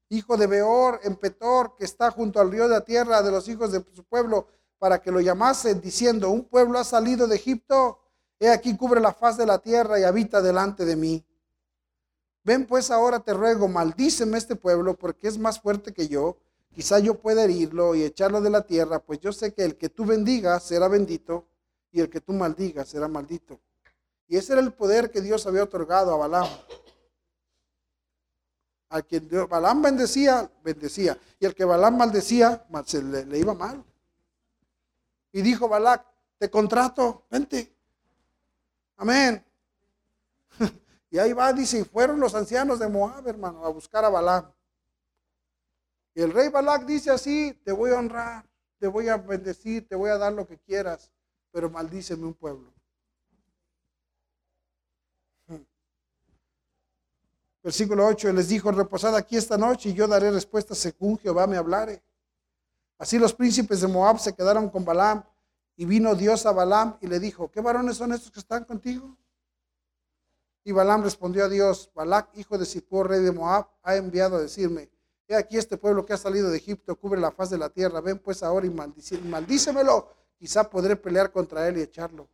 hijo 0.09 0.37
de 0.37 0.47
Beor, 0.47 1.01
en 1.03 1.17
Petor, 1.17 1.75
que 1.77 1.85
está 1.85 2.11
junto 2.11 2.41
al 2.41 2.51
río 2.51 2.69
de 2.69 2.75
la 2.75 2.85
tierra 2.85 3.23
de 3.23 3.31
los 3.31 3.49
hijos 3.49 3.73
de 3.73 3.85
su 3.93 4.05
pueblo, 4.05 4.47
para 4.79 5.01
que 5.01 5.11
lo 5.11 5.21
llamasen, 5.21 5.81
diciendo, 5.81 6.31
un 6.31 6.45
pueblo 6.45 6.79
ha 6.79 6.85
salido 6.85 7.27
de 7.27 7.37
Egipto, 7.37 7.99
he 8.39 8.51
aquí 8.51 8.77
cubre 8.77 9.01
la 9.01 9.13
faz 9.13 9.37
de 9.37 9.47
la 9.47 9.59
tierra 9.59 9.99
y 9.99 10.05
habita 10.05 10.41
delante 10.41 10.85
de 10.85 10.97
mí. 10.97 11.25
Ven 12.47 12.65
pues 12.65 12.93
ahora 12.93 13.19
te 13.19 13.35
ruego, 13.35 13.67
maldíceme 13.67 14.39
este 14.39 14.55
pueblo, 14.55 14.95
porque 14.95 15.27
es 15.27 15.37
más 15.37 15.61
fuerte 15.61 15.93
que 15.93 16.07
yo. 16.07 16.37
Quizá 16.73 17.01
yo 17.01 17.19
pueda 17.19 17.43
herirlo 17.43 17.97
y 17.97 18.05
echarlo 18.05 18.41
de 18.41 18.51
la 18.51 18.63
tierra, 18.63 19.01
pues 19.01 19.19
yo 19.19 19.33
sé 19.33 19.53
que 19.53 19.65
el 19.65 19.77
que 19.77 19.89
tú 19.89 20.05
bendigas 20.05 20.63
será 20.63 20.87
bendito 20.87 21.45
y 21.91 22.01
el 22.01 22.09
que 22.09 22.21
tú 22.21 22.33
maldigas 22.33 22.89
será 22.89 23.09
maldito. 23.09 23.59
Y 24.29 24.37
ese 24.37 24.53
era 24.53 24.63
el 24.63 24.73
poder 24.73 25.11
que 25.11 25.21
Dios 25.21 25.45
había 25.49 25.65
otorgado 25.65 26.15
a 26.15 26.17
Balaam 26.19 26.47
al 28.91 29.05
que 29.05 29.19
Balaam 29.19 29.83
bendecía, 29.83 30.49
bendecía. 30.63 31.19
Y 31.41 31.47
al 31.47 31.55
que 31.55 31.65
Balaam 31.65 31.97
maldecía, 31.97 32.65
se 32.85 33.03
le, 33.03 33.39
iba 33.39 33.55
mal. 33.55 33.83
Y 35.33 35.43
dijo 35.43 35.69
Balac, 35.69 36.07
te 36.39 36.49
contrato, 36.49 37.25
vente. 37.29 37.75
Amén. 38.99 39.45
Y 41.17 41.19
ahí 41.19 41.33
va, 41.33 41.51
dice, 41.51 41.79
y 41.79 41.83
fueron 41.83 42.21
los 42.21 42.35
ancianos 42.35 42.79
de 42.79 42.89
Moab, 42.91 43.27
hermano, 43.27 43.65
a 43.65 43.71
buscar 43.71 44.05
a 44.05 44.11
Balaam. 44.11 44.53
Y 46.15 46.21
el 46.21 46.31
rey 46.31 46.51
Balac 46.51 46.85
dice 46.85 47.11
así, 47.11 47.59
te 47.65 47.73
voy 47.73 47.91
a 47.93 47.99
honrar, 47.99 48.47
te 48.79 48.87
voy 48.87 49.09
a 49.09 49.17
bendecir, 49.17 49.89
te 49.89 49.97
voy 49.97 50.11
a 50.11 50.19
dar 50.19 50.35
lo 50.35 50.47
que 50.47 50.59
quieras, 50.59 51.11
pero 51.51 51.71
maldíceme 51.71 52.27
un 52.27 52.35
pueblo. 52.35 52.71
Versículo 57.63 58.07
8, 58.09 58.35
les 58.35 58.49
dijo, 58.49 58.71
reposad 58.71 59.17
aquí 59.17 59.39
esta 59.39 59.57
noche 59.57 59.89
y 59.89 59.95
yo 59.95 60.07
daré 60.07 60.31
respuesta 60.31 60.75
según 60.75 61.17
Jehová 61.17 61.47
me 61.47 61.57
hablare. 61.57 62.03
Así 62.99 63.19
los 63.19 63.33
príncipes 63.33 63.81
de 63.81 63.87
Moab 63.87 64.19
se 64.19 64.35
quedaron 64.35 64.69
con 64.69 64.85
Balaam 64.85 65.25
y 65.77 65.87
vino 65.87 66.15
Dios 66.15 66.45
a 66.45 66.53
Balaam 66.53 66.99
y 67.01 67.07
le 67.07 67.19
dijo, 67.19 67.51
¿qué 67.51 67.63
varones 67.63 67.97
son 67.97 68.13
estos 68.13 68.31
que 68.31 68.41
están 68.41 68.65
contigo? 68.65 69.17
Y 70.67 70.73
Balaam 70.73 71.05
respondió 71.05 71.45
a 71.45 71.49
Dios, 71.49 71.93
Balac, 71.95 72.37
hijo 72.37 72.59
de 72.59 72.67
Zippor, 72.67 73.09
rey 73.09 73.21
de 73.21 73.31
Moab, 73.31 73.69
ha 73.85 73.95
enviado 73.95 74.35
a 74.35 74.41
decirme, 74.41 74.91
he 75.29 75.37
aquí 75.37 75.57
este 75.59 75.77
pueblo 75.77 76.05
que 76.05 76.13
ha 76.13 76.17
salido 76.17 76.51
de 76.51 76.57
Egipto 76.57 76.99
cubre 76.99 77.21
la 77.21 77.31
faz 77.31 77.51
de 77.51 77.57
la 77.57 77.71
tierra, 77.71 78.01
ven 78.01 78.19
pues 78.19 78.43
ahora 78.43 78.67
y 78.67 78.71
maldícemelo, 78.71 80.13
quizá 80.37 80.69
podré 80.69 80.97
pelear 80.97 81.31
contra 81.31 81.69
él 81.69 81.79
y 81.79 81.83
echarlo. 81.83 82.29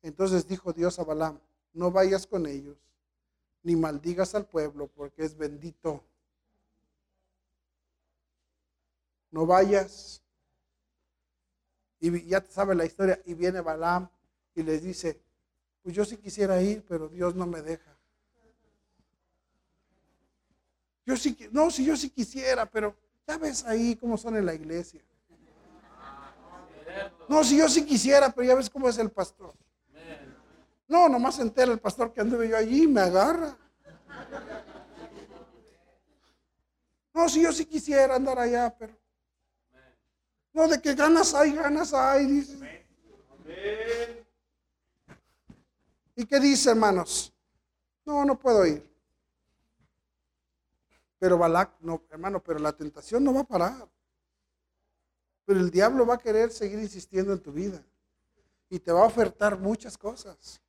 Entonces 0.00 0.46
dijo 0.46 0.72
Dios 0.72 1.00
a 1.00 1.04
Balaam, 1.04 1.40
no 1.72 1.90
vayas 1.90 2.24
con 2.24 2.46
ellos, 2.46 2.78
ni 3.64 3.74
maldigas 3.74 4.36
al 4.36 4.46
pueblo, 4.46 4.86
porque 4.86 5.24
es 5.24 5.36
bendito. 5.36 6.04
No 9.32 9.44
vayas. 9.44 10.22
Y 11.98 12.28
ya 12.28 12.40
te 12.42 12.52
sabe 12.52 12.76
la 12.76 12.84
historia. 12.84 13.20
Y 13.24 13.34
viene 13.34 13.60
Balaam 13.60 14.08
y 14.54 14.62
les 14.62 14.84
dice, 14.84 15.20
pues 15.82 15.94
yo 15.94 16.04
sí 16.04 16.16
quisiera 16.16 16.60
ir, 16.60 16.84
pero 16.86 17.08
Dios 17.08 17.34
no 17.34 17.46
me 17.46 17.62
deja. 17.62 17.96
Yo 21.06 21.16
sí, 21.16 21.36
no, 21.50 21.70
si 21.70 21.84
yo 21.84 21.96
sí 21.96 22.10
quisiera, 22.10 22.66
pero 22.66 22.96
ya 23.26 23.38
ves 23.38 23.64
ahí 23.64 23.96
cómo 23.96 24.16
son 24.16 24.36
en 24.36 24.46
la 24.46 24.54
iglesia. 24.54 25.02
No, 27.28 27.42
si 27.44 27.56
yo 27.56 27.68
sí 27.68 27.84
quisiera, 27.84 28.30
pero 28.30 28.46
ya 28.46 28.54
ves 28.54 28.68
cómo 28.68 28.88
es 28.88 28.98
el 28.98 29.10
pastor. 29.10 29.54
No, 30.88 31.08
nomás 31.08 31.38
entera 31.38 31.72
el 31.72 31.78
pastor 31.78 32.12
que 32.12 32.20
anduve 32.20 32.48
yo 32.48 32.56
allí 32.56 32.82
y 32.82 32.88
me 32.88 33.00
agarra. 33.00 33.56
No, 37.14 37.28
si 37.28 37.42
yo 37.42 37.52
sí 37.52 37.64
quisiera 37.64 38.16
andar 38.16 38.38
allá, 38.38 38.74
pero. 38.76 38.98
No, 40.52 40.66
de 40.66 40.80
que 40.80 40.94
ganas 40.94 41.32
hay, 41.34 41.52
ganas 41.52 41.94
hay, 41.94 42.26
dice. 42.26 42.86
¿Y 46.20 46.26
qué 46.26 46.38
dice, 46.38 46.68
hermanos? 46.68 47.32
No, 48.04 48.26
no 48.26 48.38
puedo 48.38 48.66
ir. 48.66 48.86
Pero 51.18 51.38
Balak, 51.38 51.80
no, 51.80 52.02
hermano, 52.10 52.42
pero 52.42 52.58
la 52.58 52.76
tentación 52.76 53.24
no 53.24 53.32
va 53.32 53.40
a 53.40 53.44
parar. 53.44 53.88
Pero 55.46 55.60
el 55.60 55.70
diablo 55.70 56.04
va 56.04 56.16
a 56.16 56.18
querer 56.18 56.50
seguir 56.50 56.78
insistiendo 56.78 57.32
en 57.32 57.40
tu 57.40 57.52
vida. 57.52 57.82
Y 58.68 58.78
te 58.78 58.92
va 58.92 59.00
a 59.00 59.06
ofertar 59.06 59.58
muchas 59.58 59.96
cosas. 59.96 60.60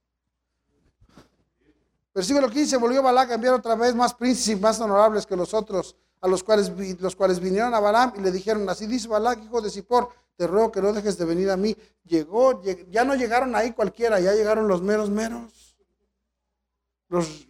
Versículo 2.16 2.50
15, 2.50 2.78
volvió 2.78 3.04
Balac 3.04 3.32
a 3.32 3.34
enviar 3.34 3.56
otra 3.56 3.76
vez 3.76 3.94
más 3.94 4.14
príncipes 4.14 4.62
más 4.62 4.80
honorables 4.80 5.26
que 5.26 5.36
los 5.36 5.54
otros, 5.54 5.98
a 6.22 6.30
los 6.30 6.46
cuales, 6.46 6.72
los 7.02 7.14
cuales 7.14 7.42
vinieron 7.42 7.74
a 7.74 7.82
Balaam 7.82 8.14
y 8.16 8.22
le 8.22 8.32
dijeron, 8.32 8.70
así 8.70 8.88
dice 8.88 9.10
Balac, 9.10 9.44
hijo 9.44 9.60
de 9.60 9.70
Zippor, 9.70 10.12
te 10.42 10.48
ruego 10.48 10.72
que 10.72 10.82
no 10.82 10.92
dejes 10.92 11.20
de 11.20 11.26
venir 11.26 11.52
a 11.52 11.56
mí. 11.56 11.78
Llegó, 12.04 12.64
ya 12.90 13.04
no 13.04 13.14
llegaron 13.14 13.56
ahí 13.56 13.74
cualquiera, 13.74 14.20
ya 14.20 14.34
llegaron 14.34 14.68
los 14.68 14.82
meros 14.82 15.12
meros. 15.12 15.78
Los, 17.10 17.46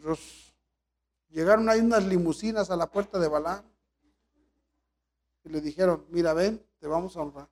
llegaron 1.29 1.69
ahí 1.69 1.79
unas 1.79 2.03
limusinas 2.03 2.69
a 2.69 2.75
la 2.75 2.91
puerta 2.91 3.17
de 3.17 3.29
Balaam 3.29 3.63
y 5.45 5.49
le 5.51 5.61
dijeron, 5.61 6.05
mira, 6.09 6.33
ven, 6.33 6.61
te 6.81 6.87
vamos 6.87 7.15
a 7.15 7.21
honrar. 7.21 7.49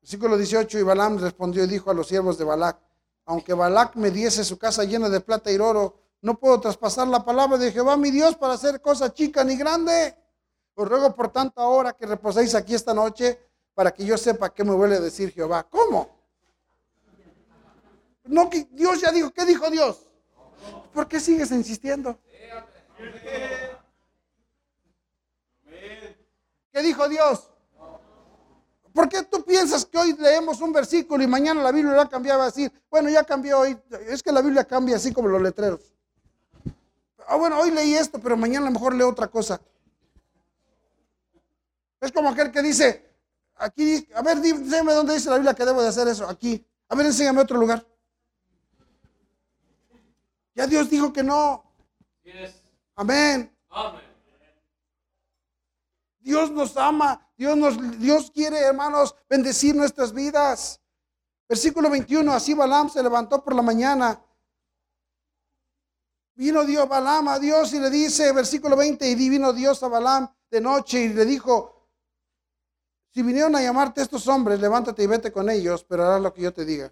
Versículo 0.00 0.38
18, 0.38 0.78
y 0.78 0.82
Balaam 0.82 1.18
respondió 1.18 1.62
y 1.64 1.66
dijo 1.66 1.90
a 1.90 1.94
los 1.94 2.08
siervos 2.08 2.38
de 2.38 2.44
Balac, 2.44 2.80
aunque 3.26 3.52
Balac 3.52 3.96
me 3.96 4.10
diese 4.10 4.44
su 4.44 4.56
casa 4.56 4.84
llena 4.84 5.10
de 5.10 5.20
plata 5.20 5.52
y 5.52 5.58
oro, 5.58 5.94
no 6.22 6.38
puedo 6.38 6.58
traspasar 6.58 7.06
la 7.06 7.22
palabra 7.22 7.58
de 7.58 7.70
Jehová 7.70 7.98
mi 7.98 8.10
Dios 8.10 8.34
para 8.34 8.54
hacer 8.54 8.80
cosa 8.80 9.12
chica 9.12 9.44
ni 9.44 9.58
grande. 9.58 10.21
Os 10.74 10.88
ruego 10.88 11.14
por 11.14 11.28
tanta 11.30 11.66
hora 11.66 11.92
que 11.92 12.06
reposéis 12.06 12.54
aquí 12.54 12.74
esta 12.74 12.94
noche 12.94 13.38
para 13.74 13.92
que 13.92 14.04
yo 14.04 14.16
sepa 14.16 14.52
qué 14.52 14.64
me 14.64 14.72
vuelve 14.72 14.96
a 14.96 15.00
decir 15.00 15.32
Jehová. 15.32 15.64
¿Cómo? 15.64 16.08
No, 18.24 18.48
que 18.48 18.66
Dios 18.70 19.00
ya 19.00 19.10
dijo. 19.10 19.30
¿Qué 19.30 19.44
dijo 19.44 19.68
Dios? 19.70 20.00
¿Por 20.92 21.08
qué 21.08 21.20
sigues 21.20 21.50
insistiendo? 21.50 22.18
¿Qué 26.72 26.82
dijo 26.82 27.08
Dios? 27.08 27.48
¿Por 28.94 29.08
qué 29.08 29.22
tú 29.22 29.42
piensas 29.44 29.86
que 29.86 29.98
hoy 29.98 30.14
leemos 30.18 30.60
un 30.60 30.72
versículo 30.72 31.22
y 31.22 31.26
mañana 31.26 31.62
la 31.62 31.72
Biblia 31.72 31.94
la 31.94 32.08
cambiaba 32.08 32.44
a 32.44 32.46
decir, 32.46 32.70
bueno, 32.90 33.08
ya 33.08 33.24
cambió 33.24 33.60
hoy, 33.60 33.78
es 34.06 34.22
que 34.22 34.32
la 34.32 34.42
Biblia 34.42 34.64
cambia 34.64 34.96
así 34.96 35.12
como 35.12 35.28
los 35.28 35.40
letreros. 35.40 35.94
Ah, 37.26 37.36
bueno, 37.36 37.58
hoy 37.58 37.70
leí 37.70 37.94
esto, 37.94 38.18
pero 38.18 38.36
mañana 38.36 38.66
a 38.66 38.70
lo 38.70 38.74
mejor 38.74 38.94
leo 38.94 39.08
otra 39.08 39.28
cosa. 39.28 39.60
Es 42.02 42.10
como 42.10 42.30
aquel 42.30 42.50
que 42.50 42.60
dice, 42.62 43.08
aquí, 43.54 44.08
a 44.16 44.22
ver, 44.22 44.40
dime 44.40 44.92
dónde 44.92 45.14
dice 45.14 45.30
la 45.30 45.36
Biblia 45.36 45.54
que 45.54 45.64
debo 45.64 45.80
de 45.80 45.88
hacer 45.88 46.08
eso, 46.08 46.28
aquí. 46.28 46.66
A 46.88 46.96
ver, 46.96 47.06
enséñame 47.06 47.40
otro 47.40 47.56
lugar. 47.56 47.86
Ya 50.52 50.66
Dios 50.66 50.90
dijo 50.90 51.12
que 51.12 51.22
no. 51.22 51.62
Amén. 52.96 53.56
Amén. 53.68 54.02
Dios 56.18 56.50
nos 56.50 56.76
ama, 56.76 57.24
Dios, 57.36 57.56
nos, 57.56 58.00
Dios 58.00 58.32
quiere, 58.32 58.58
hermanos, 58.58 59.14
bendecir 59.28 59.76
nuestras 59.76 60.12
vidas. 60.12 60.80
Versículo 61.48 61.88
21, 61.88 62.32
así 62.32 62.52
Balaam 62.52 62.90
se 62.90 63.00
levantó 63.00 63.44
por 63.44 63.54
la 63.54 63.62
mañana. 63.62 64.20
Vino 66.34 66.64
Dios 66.64 66.88
Balaam 66.88 67.28
a 67.28 67.38
Dios 67.38 67.72
y 67.74 67.78
le 67.78 67.90
dice, 67.90 68.32
versículo 68.32 68.74
20, 68.76 69.08
y 69.08 69.14
vino 69.14 69.52
Dios 69.52 69.80
a 69.84 69.88
Balaam 69.88 70.28
de 70.50 70.60
noche 70.60 71.02
y 71.02 71.08
le 71.10 71.24
dijo, 71.24 71.71
si 73.12 73.22
vinieron 73.22 73.54
a 73.54 73.62
llamarte 73.62 74.00
estos 74.00 74.26
hombres, 74.26 74.58
levántate 74.60 75.02
y 75.02 75.06
vete 75.06 75.30
con 75.30 75.50
ellos, 75.50 75.84
pero 75.84 76.04
harás 76.04 76.20
lo 76.20 76.32
que 76.32 76.42
yo 76.42 76.52
te 76.52 76.64
diga. 76.64 76.90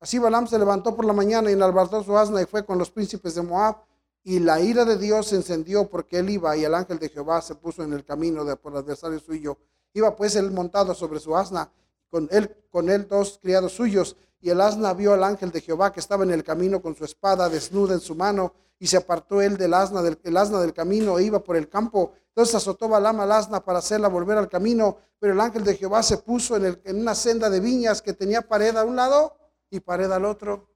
Así 0.00 0.18
Balaam 0.18 0.46
se 0.46 0.58
levantó 0.58 0.96
por 0.96 1.04
la 1.04 1.12
mañana 1.12 1.50
y 1.50 1.52
enalbardó 1.52 2.02
su 2.02 2.16
asna 2.16 2.40
y 2.40 2.46
fue 2.46 2.64
con 2.64 2.78
los 2.78 2.90
príncipes 2.90 3.34
de 3.34 3.42
Moab 3.42 3.76
y 4.22 4.38
la 4.38 4.60
ira 4.60 4.84
de 4.84 4.96
Dios 4.98 5.28
se 5.28 5.36
encendió 5.36 5.88
porque 5.88 6.18
él 6.18 6.30
iba 6.30 6.56
y 6.56 6.64
el 6.64 6.74
ángel 6.74 6.98
de 6.98 7.08
Jehová 7.10 7.42
se 7.42 7.54
puso 7.54 7.82
en 7.82 7.92
el 7.92 8.04
camino 8.04 8.44
de, 8.44 8.56
por 8.56 8.72
el 8.72 8.78
adversario 8.78 9.18
suyo. 9.18 9.58
Iba 9.92 10.16
pues 10.16 10.36
él 10.36 10.50
montado 10.50 10.94
sobre 10.94 11.20
su 11.20 11.36
asna, 11.36 11.70
con 12.10 12.28
él, 12.30 12.54
con 12.70 12.90
él 12.90 13.06
dos 13.08 13.38
criados 13.42 13.72
suyos. 13.72 14.16
Y 14.40 14.50
el 14.50 14.60
asna 14.60 14.94
vio 14.94 15.12
al 15.12 15.24
ángel 15.24 15.50
de 15.50 15.60
Jehová 15.60 15.92
que 15.92 16.00
estaba 16.00 16.24
en 16.24 16.30
el 16.30 16.44
camino 16.44 16.80
con 16.80 16.94
su 16.94 17.04
espada 17.04 17.48
desnuda 17.48 17.94
en 17.94 18.00
su 18.00 18.14
mano. 18.14 18.54
Y 18.80 18.86
se 18.86 18.96
apartó 18.96 19.42
él 19.42 19.58
del 19.58 19.74
asna 19.74 20.02
del, 20.02 20.18
el 20.24 20.36
asna 20.36 20.58
del 20.58 20.72
camino 20.72 21.18
e 21.18 21.24
iba 21.24 21.44
por 21.44 21.56
el 21.56 21.68
campo. 21.68 22.14
Entonces 22.28 22.54
azotó 22.54 22.88
Balaam 22.88 23.20
al 23.20 23.30
asna 23.30 23.62
para 23.62 23.78
hacerla 23.78 24.08
volver 24.08 24.38
al 24.38 24.48
camino. 24.48 24.96
Pero 25.18 25.34
el 25.34 25.40
ángel 25.40 25.62
de 25.62 25.76
Jehová 25.76 26.02
se 26.02 26.16
puso 26.16 26.56
en, 26.56 26.64
el, 26.64 26.82
una 26.96 27.14
senda 27.14 27.50
de 27.50 27.60
viñas 27.60 28.00
que 28.00 28.14
tenía 28.14 28.40
pared 28.40 28.74
a 28.76 28.84
un 28.84 28.96
lado 28.96 29.36
y 29.68 29.80
pared 29.80 30.10
al 30.10 30.24
otro. 30.24 30.70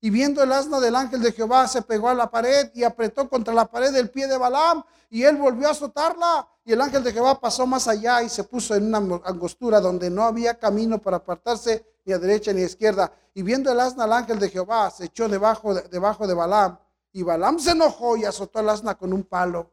Y 0.00 0.08
viendo 0.08 0.42
el 0.42 0.52
asna 0.52 0.80
del 0.80 0.96
ángel 0.96 1.20
de 1.20 1.32
Jehová, 1.32 1.68
se 1.68 1.82
pegó 1.82 2.08
a 2.08 2.14
la 2.14 2.30
pared 2.30 2.70
y 2.74 2.82
apretó 2.82 3.28
contra 3.28 3.52
la 3.52 3.66
pared 3.66 3.94
el 3.94 4.08
pie 4.08 4.26
de 4.26 4.38
Balaam. 4.38 4.82
Y 5.10 5.24
él 5.24 5.36
volvió 5.36 5.68
a 5.68 5.72
azotarla. 5.72 6.48
Y 6.64 6.72
el 6.72 6.80
ángel 6.80 7.04
de 7.04 7.12
Jehová 7.12 7.38
pasó 7.38 7.66
más 7.66 7.88
allá 7.88 8.22
y 8.22 8.30
se 8.30 8.44
puso 8.44 8.74
en 8.74 8.86
una 8.86 9.20
angostura 9.24 9.80
donde 9.80 10.08
no 10.08 10.24
había 10.24 10.58
camino 10.58 11.00
para 11.00 11.18
apartarse 11.18 11.84
ni 12.06 12.14
a 12.14 12.18
derecha 12.18 12.54
ni 12.54 12.62
a 12.62 12.66
izquierda. 12.66 13.12
Y 13.34 13.42
viendo 13.42 13.70
el 13.70 13.80
asna 13.80 14.04
al 14.04 14.14
ángel 14.14 14.38
de 14.38 14.48
Jehová, 14.48 14.90
se 14.90 15.06
echó 15.06 15.28
debajo 15.28 15.74
de, 15.74 15.82
debajo 15.88 16.26
de 16.26 16.34
Balaam. 16.34 16.78
Y 17.14 17.22
Balaam 17.22 17.60
se 17.60 17.70
enojó 17.70 18.16
y 18.16 18.24
azotó 18.24 18.58
al 18.58 18.70
asna 18.70 18.96
con 18.96 19.12
un 19.12 19.22
palo. 19.22 19.70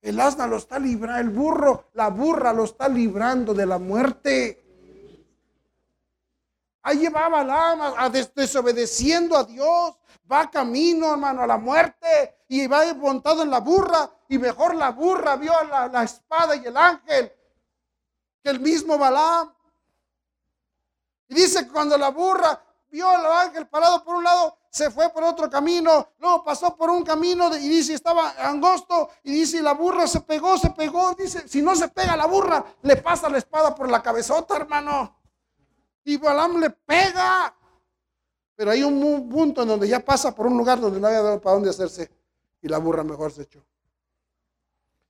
El 0.00 0.18
asna 0.18 0.48
lo 0.48 0.56
está 0.56 0.80
librando, 0.80 1.20
el 1.20 1.30
burro, 1.30 1.90
la 1.94 2.08
burra 2.08 2.52
lo 2.52 2.64
está 2.64 2.88
librando 2.88 3.54
de 3.54 3.64
la 3.64 3.78
muerte. 3.78 4.58
Ahí 6.82 6.98
llevaba 6.98 7.44
Balaam 7.44 7.94
a 7.96 8.10
desobedeciendo 8.10 9.36
a 9.36 9.44
Dios. 9.44 9.94
Va 10.30 10.50
camino, 10.50 11.12
hermano, 11.12 11.42
a 11.42 11.46
la 11.46 11.56
muerte. 11.56 12.40
Y 12.48 12.66
va 12.66 12.92
montado 12.94 13.44
en 13.44 13.50
la 13.50 13.60
burra. 13.60 14.10
Y 14.28 14.38
mejor 14.38 14.74
la 14.74 14.90
burra 14.90 15.36
vio 15.36 15.52
la, 15.70 15.86
la 15.86 16.02
espada 16.02 16.56
y 16.56 16.66
el 16.66 16.76
ángel 16.76 17.32
que 18.42 18.50
el 18.50 18.58
mismo 18.58 18.98
Balaam. 18.98 19.54
Y 21.28 21.34
dice 21.36 21.64
que 21.64 21.70
cuando 21.70 21.96
la 21.96 22.08
burra 22.08 22.60
vio 22.90 23.08
al 23.08 23.24
ángel 23.46 23.68
parado 23.68 24.02
por 24.02 24.16
un 24.16 24.24
lado, 24.24 24.58
se 24.72 24.90
fue 24.90 25.10
por 25.10 25.22
otro 25.22 25.50
camino, 25.50 26.08
luego 26.18 26.42
pasó 26.42 26.74
por 26.74 26.88
un 26.88 27.04
camino 27.04 27.54
y 27.54 27.68
dice, 27.68 27.92
estaba 27.92 28.30
angosto, 28.38 29.10
y 29.22 29.30
dice, 29.30 29.60
la 29.60 29.74
burra 29.74 30.06
se 30.06 30.20
pegó, 30.22 30.56
se 30.56 30.70
pegó, 30.70 31.14
dice, 31.14 31.46
si 31.46 31.60
no 31.60 31.76
se 31.76 31.88
pega 31.88 32.16
la 32.16 32.24
burra, 32.24 32.64
le 32.80 32.96
pasa 32.96 33.28
la 33.28 33.36
espada 33.36 33.74
por 33.74 33.90
la 33.90 34.02
cabezota, 34.02 34.56
hermano. 34.56 35.14
Y 36.04 36.16
Balaam 36.16 36.58
le 36.58 36.70
pega. 36.70 37.54
Pero 38.56 38.70
hay 38.70 38.82
un 38.82 39.28
punto 39.28 39.60
en 39.60 39.68
donde 39.68 39.86
ya 39.86 40.00
pasa 40.00 40.34
por 40.34 40.46
un 40.46 40.56
lugar 40.56 40.80
donde 40.80 40.98
no 40.98 41.06
había 41.06 41.38
para 41.38 41.54
dónde 41.54 41.68
hacerse. 41.68 42.10
Y 42.62 42.68
la 42.68 42.78
burra 42.78 43.04
mejor 43.04 43.30
se 43.30 43.42
echó. 43.42 43.62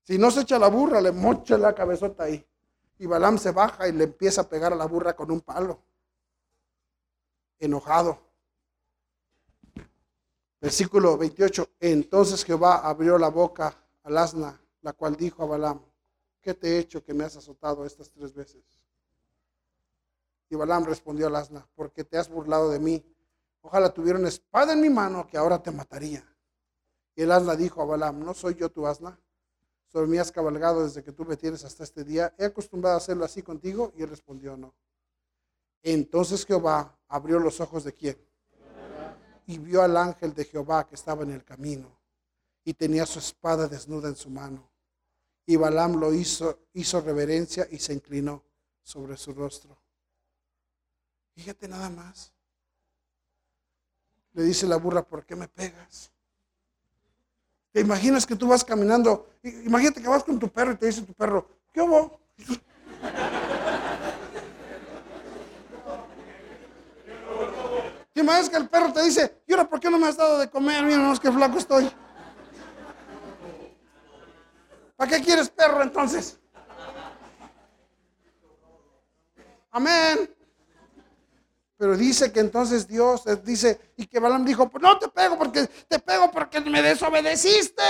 Si 0.03 0.19
no 0.19 0.33
se 0.33 0.41
echa 0.41 0.59
la 0.59 0.69
burra, 0.69 1.01
le 1.01 1.13
mocha 1.13 1.57
la 1.57 1.73
cabezota 1.73 2.25
ahí. 2.25 2.45
Y 2.99 3.07
Balaam 3.07 3.39
se 3.39 3.53
baja 3.53 3.87
y 3.87 3.93
le 3.93 4.05
empieza 4.05 4.41
a 4.41 4.49
pegar 4.49 4.73
a 4.73 4.77
la 4.77 4.87
burra 4.87 5.15
con 5.15 5.31
un 5.31 5.41
palo. 5.41 5.81
Enojado. 7.61 8.32
Versículo 10.63 11.19
28. 11.19 11.71
Entonces 11.81 12.45
Jehová 12.45 12.89
abrió 12.89 13.19
la 13.19 13.31
boca 13.31 13.77
al 14.05 14.17
asna, 14.17 14.61
la 14.83 14.93
cual 14.93 15.17
dijo 15.17 15.43
a 15.43 15.47
Balaam, 15.47 15.81
¿qué 16.41 16.55
te 16.55 16.69
he 16.69 16.79
hecho 16.79 17.03
que 17.03 17.13
me 17.13 17.25
has 17.25 17.37
azotado 17.37 17.85
estas 17.85 18.13
tres 18.13 18.33
veces? 18.33 18.63
Y 20.49 20.55
Balaam 20.55 20.85
respondió 20.85 21.27
al 21.27 21.35
asna, 21.35 21.69
porque 21.75 22.05
te 22.05 22.17
has 22.17 22.29
burlado 22.29 22.71
de 22.71 22.79
mí. 22.79 23.05
Ojalá 23.61 23.93
tuviera 23.93 24.21
una 24.21 24.29
espada 24.29 24.73
en 24.75 24.81
mi 24.81 24.89
mano 24.89 25.27
que 25.27 25.37
ahora 25.37 25.61
te 25.61 25.73
mataría. 25.73 26.25
Y 27.17 27.23
el 27.23 27.33
asna 27.33 27.57
dijo 27.57 27.83
a 27.83 27.85
Balaam, 27.85 28.21
¿no 28.21 28.33
soy 28.33 28.55
yo 28.55 28.71
tu 28.71 28.87
asna? 28.87 29.19
Sobre 29.89 30.07
mí 30.07 30.19
has 30.19 30.31
cabalgado 30.31 30.85
desde 30.85 31.03
que 31.03 31.11
tú 31.11 31.25
me 31.25 31.37
tienes 31.37 31.65
hasta 31.65 31.83
este 31.83 32.05
día. 32.05 32.33
¿He 32.39 32.45
acostumbrado 32.45 32.95
a 32.95 32.99
hacerlo 32.99 33.25
así 33.25 33.43
contigo? 33.43 33.93
Y 33.97 34.03
él 34.05 34.11
respondió, 34.11 34.57
no. 34.57 34.73
Entonces 35.83 36.47
Jehová 36.47 36.97
abrió 37.09 37.41
los 37.41 37.61
ojos 37.61 37.83
de 37.83 37.93
quién? 37.93 38.32
Y 39.53 39.59
vio 39.59 39.83
al 39.83 39.99
ángel 39.99 40.33
de 40.33 40.47
Jehová 40.47 40.87
que 40.87 40.95
estaba 40.95 41.25
en 41.25 41.31
el 41.31 41.45
camino 41.45 41.95
y 42.65 42.73
tenía 42.73 43.05
su 43.05 43.19
espada 43.19 43.69
desnuda 43.69 44.09
en 44.09 44.17
su 44.17 44.31
mano. 44.31 44.67
Y 45.45 45.57
Balaam 45.57 45.97
lo 45.97 46.15
hizo, 46.15 46.61
hizo 46.73 47.03
reverencia 47.03 47.69
y 47.71 47.79
se 47.79 47.93
inclinó 47.93 48.43
sobre 48.83 49.15
su 49.19 49.35
rostro. 49.35 49.77
Fíjate 51.35 51.69
nada 51.69 51.91
más. 51.91 52.33
Le 54.33 54.43
dice 54.45 54.67
la 54.67 54.77
burra, 54.77 55.03
¿por 55.03 55.27
qué 55.27 55.37
me 55.37 55.49
pegas? 55.49 56.11
¿Te 57.73 57.81
imaginas 57.81 58.25
que 58.25 58.37
tú 58.37 58.49
vas 58.49 58.65
caminando? 58.65 59.29
Imagínate 59.43 60.01
que 60.01 60.09
vas 60.09 60.25
con 60.25 60.39
tu 60.39 60.49
perro 60.49 60.73
y 60.73 60.77
te 60.77 60.87
dice 60.87 61.03
tu 61.03 61.13
perro, 61.13 61.47
¿qué 61.75 61.83
hubo? 61.83 62.19
¿Te 68.13 68.21
imaginas 68.21 68.51
que 68.51 68.57
el 68.57 68.69
perro 68.69 68.93
te 68.93 69.03
dice, 69.03 69.43
¿y 69.47 69.53
ahora 69.53 69.69
por 69.69 69.81
qué 69.81 69.89
no 69.89 69.99
me 69.99 70.07
has 70.07 70.17
dado 70.17 70.39
de 70.39 70.51
comer? 70.51 70.85
Mira, 70.85 70.99
no, 70.99 71.19
que 71.19 71.33
flaco 71.33 71.59
estoy. 71.59 71.91
¿Para 74.97 75.11
qué 75.11 75.23
quieres 75.23 75.49
perro 75.49 75.83
entonces? 75.83 76.39
Amén. 79.71 80.35
Pero 81.79 81.97
dice 81.97 82.31
que 82.31 82.41
entonces 82.41 82.87
Dios 82.87 83.25
dice, 83.43 83.93
y 83.97 84.07
que 84.07 84.21
Balaam 84.21 84.45
dijo, 84.45 84.69
pues 84.69 84.83
no 84.83 84.99
te 84.99 85.09
pego 85.09 85.39
porque 85.39 85.67
te 85.67 85.99
pego 85.99 86.31
porque 86.31 86.61
me 86.61 86.83
desobedeciste. 86.83 87.83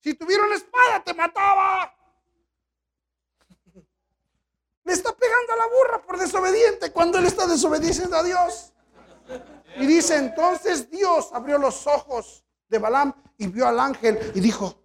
Si 0.00 0.14
tuviera 0.14 0.44
una 0.44 0.56
espada 0.56 1.04
te 1.04 1.12
mataba. 1.12 1.94
Le 4.88 4.94
está 4.94 5.14
pegando 5.14 5.52
a 5.52 5.56
la 5.56 5.66
burra 5.66 6.02
por 6.02 6.18
desobediente 6.18 6.90
cuando 6.92 7.18
él 7.18 7.26
está 7.26 7.46
desobedeciendo 7.46 8.16
a 8.16 8.22
Dios. 8.22 8.72
Y 9.76 9.86
dice, 9.86 10.16
entonces 10.16 10.90
Dios 10.90 11.28
abrió 11.34 11.58
los 11.58 11.86
ojos 11.86 12.42
de 12.70 12.78
Balaam 12.78 13.12
y 13.36 13.48
vio 13.48 13.68
al 13.68 13.78
ángel 13.78 14.32
y 14.34 14.40
dijo, 14.40 14.82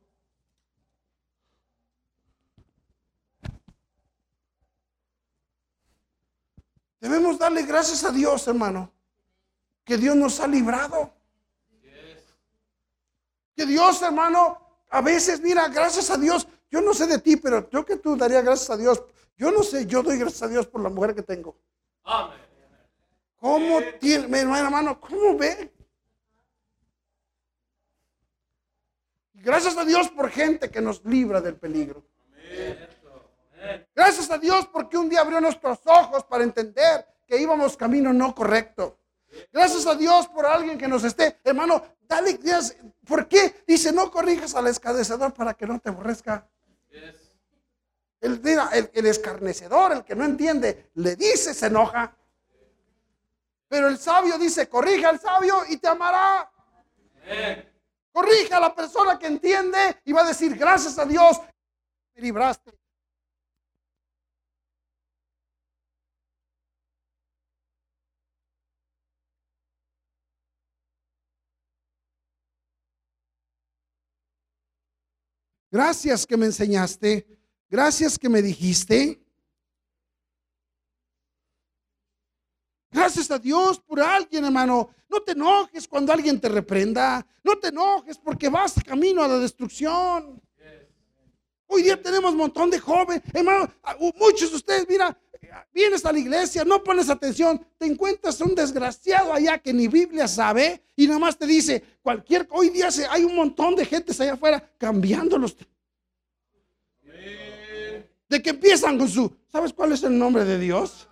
Debemos 7.00 7.40
darle 7.40 7.64
gracias 7.64 8.04
a 8.04 8.12
Dios, 8.12 8.46
hermano, 8.50 8.92
que 9.86 9.96
Dios 9.96 10.18
nos 10.18 10.38
ha 10.42 10.48
librado. 10.48 11.14
Que 13.56 13.66
Dios, 13.66 14.02
hermano, 14.02 14.60
a 14.90 15.00
veces, 15.02 15.40
mira, 15.40 15.70
gracias 15.70 16.10
a 16.10 16.18
Dios, 16.18 16.46
yo 16.70 16.82
no 16.82 16.94
sé 16.94 17.08
de 17.08 17.20
ti, 17.20 17.38
pero 17.38 17.70
yo 17.70 17.86
que 17.86 17.96
tú 17.96 18.18
darías 18.18 18.44
gracias 18.44 18.70
a 18.70 18.76
Dios. 18.76 19.02
Yo 19.36 19.52
no 19.52 19.64
sé, 19.64 19.86
yo 19.86 20.04
doy 20.04 20.18
gracias 20.18 20.44
a 20.44 20.48
Dios 20.48 20.68
por 20.68 20.82
la 20.82 20.90
mujer 20.90 21.16
que 21.16 21.24
tengo. 21.24 21.58
Amén. 22.04 22.40
¿Cómo 23.38 23.80
tiene, 24.00 24.28
mi 24.28 24.38
hermano, 24.38 25.00
cómo 25.00 25.38
ve? 25.38 25.74
Gracias 29.34 29.76
a 29.76 29.84
Dios 29.84 30.10
por 30.10 30.30
gente 30.30 30.70
que 30.70 30.80
nos 30.80 31.04
libra 31.04 31.42
del 31.42 31.56
peligro. 31.56 32.04
Amén. 32.26 32.94
Gracias 33.96 34.30
a 34.30 34.38
Dios 34.38 34.68
porque 34.68 34.98
un 34.98 35.10
día 35.10 35.22
abrió 35.22 35.40
nuestros 35.42 35.80
ojos 35.86 36.24
para 36.24 36.44
entender 36.44 37.06
que 37.26 37.40
íbamos 37.40 37.78
camino 37.78 38.14
no 38.14 38.34
correcto. 38.36 38.98
Gracias 39.52 39.88
a 39.88 39.96
Dios 39.96 40.28
por 40.28 40.46
alguien 40.46 40.78
que 40.78 40.88
nos 40.88 41.04
esté, 41.04 41.40
hermano, 41.44 41.82
dale. 42.02 42.40
¿Por 43.06 43.28
qué? 43.28 43.64
Dice, 43.68 43.92
no 43.92 44.12
corrijas 44.12 44.54
al 44.56 44.68
escarnecedor 44.68 45.34
para 45.34 45.54
que 45.54 45.66
no 45.66 45.80
te 45.80 45.90
aborrezca. 45.90 46.48
El, 48.24 48.42
el, 48.94 49.06
escarnecedor, 49.06 49.92
el 49.92 50.06
que 50.06 50.16
no 50.16 50.24
entiende, 50.24 50.92
le 50.96 51.18
dice, 51.18 51.54
se 51.54 51.68
enoja. 51.68 52.16
Pero 53.68 53.90
el 53.90 53.98
sabio 53.98 54.38
dice, 54.38 54.70
corrija 54.70 55.10
al 55.10 55.20
sabio 55.20 55.64
y 55.68 55.76
te 55.76 55.90
amará. 55.90 56.50
Corrija 58.14 58.58
a 58.58 58.62
la 58.62 58.74
persona 58.74 59.20
que 59.20 59.28
entiende 59.28 60.02
y 60.06 60.14
va 60.14 60.22
a 60.22 60.28
decir, 60.28 60.56
gracias 60.56 60.98
a 60.98 61.06
Dios, 61.06 61.42
me 62.16 62.22
libraste. 62.22 62.72
Gracias 75.70 76.26
que 76.26 76.38
me 76.38 76.46
enseñaste. 76.46 77.43
Gracias 77.74 78.20
que 78.20 78.30
me 78.30 78.40
dijiste. 78.40 79.20
Gracias 82.92 83.32
a 83.32 83.40
Dios 83.40 83.80
por 83.80 84.00
alguien, 84.00 84.46
hermano. 84.46 84.92
No 85.10 85.20
te 85.24 85.32
enojes 85.32 85.88
cuando 85.88 86.14
alguien 86.14 86.40
te 86.40 86.50
reprenda. 86.50 87.26
No 87.44 87.58
te 87.58 87.70
enojes 87.70 88.20
porque 88.20 88.48
vas 88.48 88.76
camino 88.86 89.24
a 89.24 89.28
la 89.28 89.40
destrucción. 89.40 90.40
Hoy 91.66 91.82
día 91.82 92.00
tenemos 92.00 92.34
un 92.34 92.38
montón 92.38 92.70
de 92.70 92.78
jóvenes. 92.78 93.24
Hermano, 93.34 93.68
muchos 94.20 94.52
de 94.52 94.58
ustedes, 94.58 94.86
mira, 94.88 95.20
vienes 95.74 96.06
a 96.06 96.14
la 96.14 96.20
iglesia, 96.20 96.64
no 96.64 96.84
pones 96.84 97.10
atención, 97.10 97.60
te 97.80 97.88
encuentras 97.88 98.40
un 98.42 98.54
desgraciado 98.54 99.34
allá 99.34 99.58
que 99.58 99.74
ni 99.74 99.88
Biblia 99.88 100.28
sabe 100.28 100.84
y 100.96 101.08
nada 101.08 101.18
más 101.18 101.40
te 101.40 101.48
dice 101.48 101.84
cualquier, 102.04 102.48
hoy 102.52 102.70
día 102.70 102.90
hay 103.10 103.24
un 103.24 103.36
montón 103.36 103.76
de 103.76 103.84
gente 103.84 104.12
allá 104.12 104.34
afuera 104.34 104.72
cambiándolos. 104.78 105.58
De 108.34 108.42
que 108.42 108.50
empiezan 108.50 108.98
con 108.98 109.08
su, 109.08 109.32
¿sabes 109.52 109.72
cuál 109.72 109.92
es 109.92 110.02
el 110.02 110.18
nombre 110.18 110.44
de 110.44 110.58
Dios? 110.58 111.08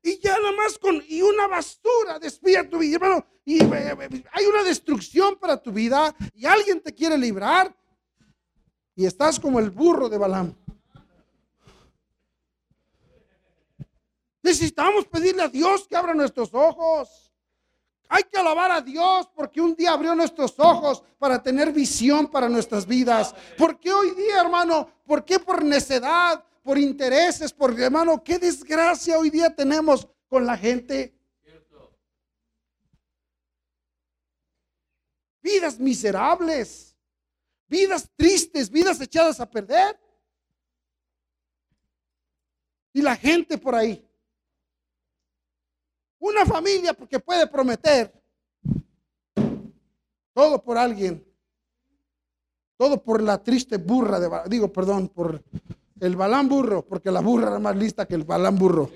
Y 0.00 0.20
ya 0.20 0.38
nada 0.38 0.52
más 0.52 0.78
con, 0.78 1.02
y 1.08 1.22
una 1.22 1.48
basura 1.48 2.20
despierta 2.20 2.70
tu 2.70 2.78
vida, 2.78 2.98
hermano, 2.98 3.26
y 3.44 3.64
eh, 3.64 3.96
eh, 3.98 4.24
hay 4.30 4.46
una 4.46 4.62
destrucción 4.62 5.34
para 5.34 5.60
tu 5.60 5.72
vida 5.72 6.14
y 6.36 6.46
alguien 6.46 6.80
te 6.80 6.94
quiere 6.94 7.18
librar 7.18 7.76
y 8.94 9.06
estás 9.06 9.40
como 9.40 9.58
el 9.58 9.70
burro 9.70 10.08
de 10.08 10.16
Balaam. 10.16 10.54
Necesitamos 14.40 15.04
pedirle 15.06 15.42
a 15.42 15.48
Dios 15.48 15.88
que 15.88 15.96
abra 15.96 16.14
nuestros 16.14 16.54
ojos. 16.54 17.23
Hay 18.08 18.24
que 18.24 18.38
alabar 18.38 18.70
a 18.70 18.80
Dios 18.80 19.28
porque 19.34 19.60
un 19.60 19.74
día 19.74 19.92
abrió 19.92 20.14
nuestros 20.14 20.54
ojos 20.58 21.02
para 21.18 21.42
tener 21.42 21.72
visión 21.72 22.28
para 22.28 22.48
nuestras 22.48 22.86
vidas. 22.86 23.34
Porque 23.56 23.92
hoy 23.92 24.10
día, 24.12 24.40
hermano, 24.40 24.88
¿por 25.06 25.24
qué 25.24 25.38
por 25.38 25.64
necedad, 25.64 26.44
por 26.62 26.78
intereses, 26.78 27.52
por 27.52 27.78
hermano, 27.80 28.22
qué 28.22 28.38
desgracia 28.38 29.18
hoy 29.18 29.30
día 29.30 29.54
tenemos 29.54 30.06
con 30.28 30.46
la 30.46 30.56
gente? 30.56 31.14
Vidas 35.42 35.78
miserables 35.78 36.94
vidas 37.74 38.08
tristes, 38.16 38.70
vidas 38.70 39.00
echadas 39.00 39.40
a 39.40 39.50
perder. 39.50 39.98
Y 42.92 43.02
la 43.02 43.16
gente 43.16 43.58
por 43.58 43.74
ahí. 43.74 44.08
Una 46.24 46.46
familia 46.46 46.94
porque 46.94 47.20
puede 47.20 47.46
prometer 47.46 48.10
todo 50.32 50.62
por 50.64 50.78
alguien. 50.78 51.22
Todo 52.78 53.02
por 53.02 53.22
la 53.22 53.42
triste 53.42 53.76
burra 53.76 54.18
de, 54.18 54.30
digo, 54.48 54.72
perdón, 54.72 55.08
por 55.08 55.44
el 56.00 56.16
balán 56.16 56.48
burro, 56.48 56.82
porque 56.82 57.10
la 57.10 57.20
burra 57.20 57.48
era 57.48 57.58
más 57.58 57.76
lista 57.76 58.06
que 58.06 58.14
el 58.14 58.24
balán 58.24 58.56
burro. 58.56 58.90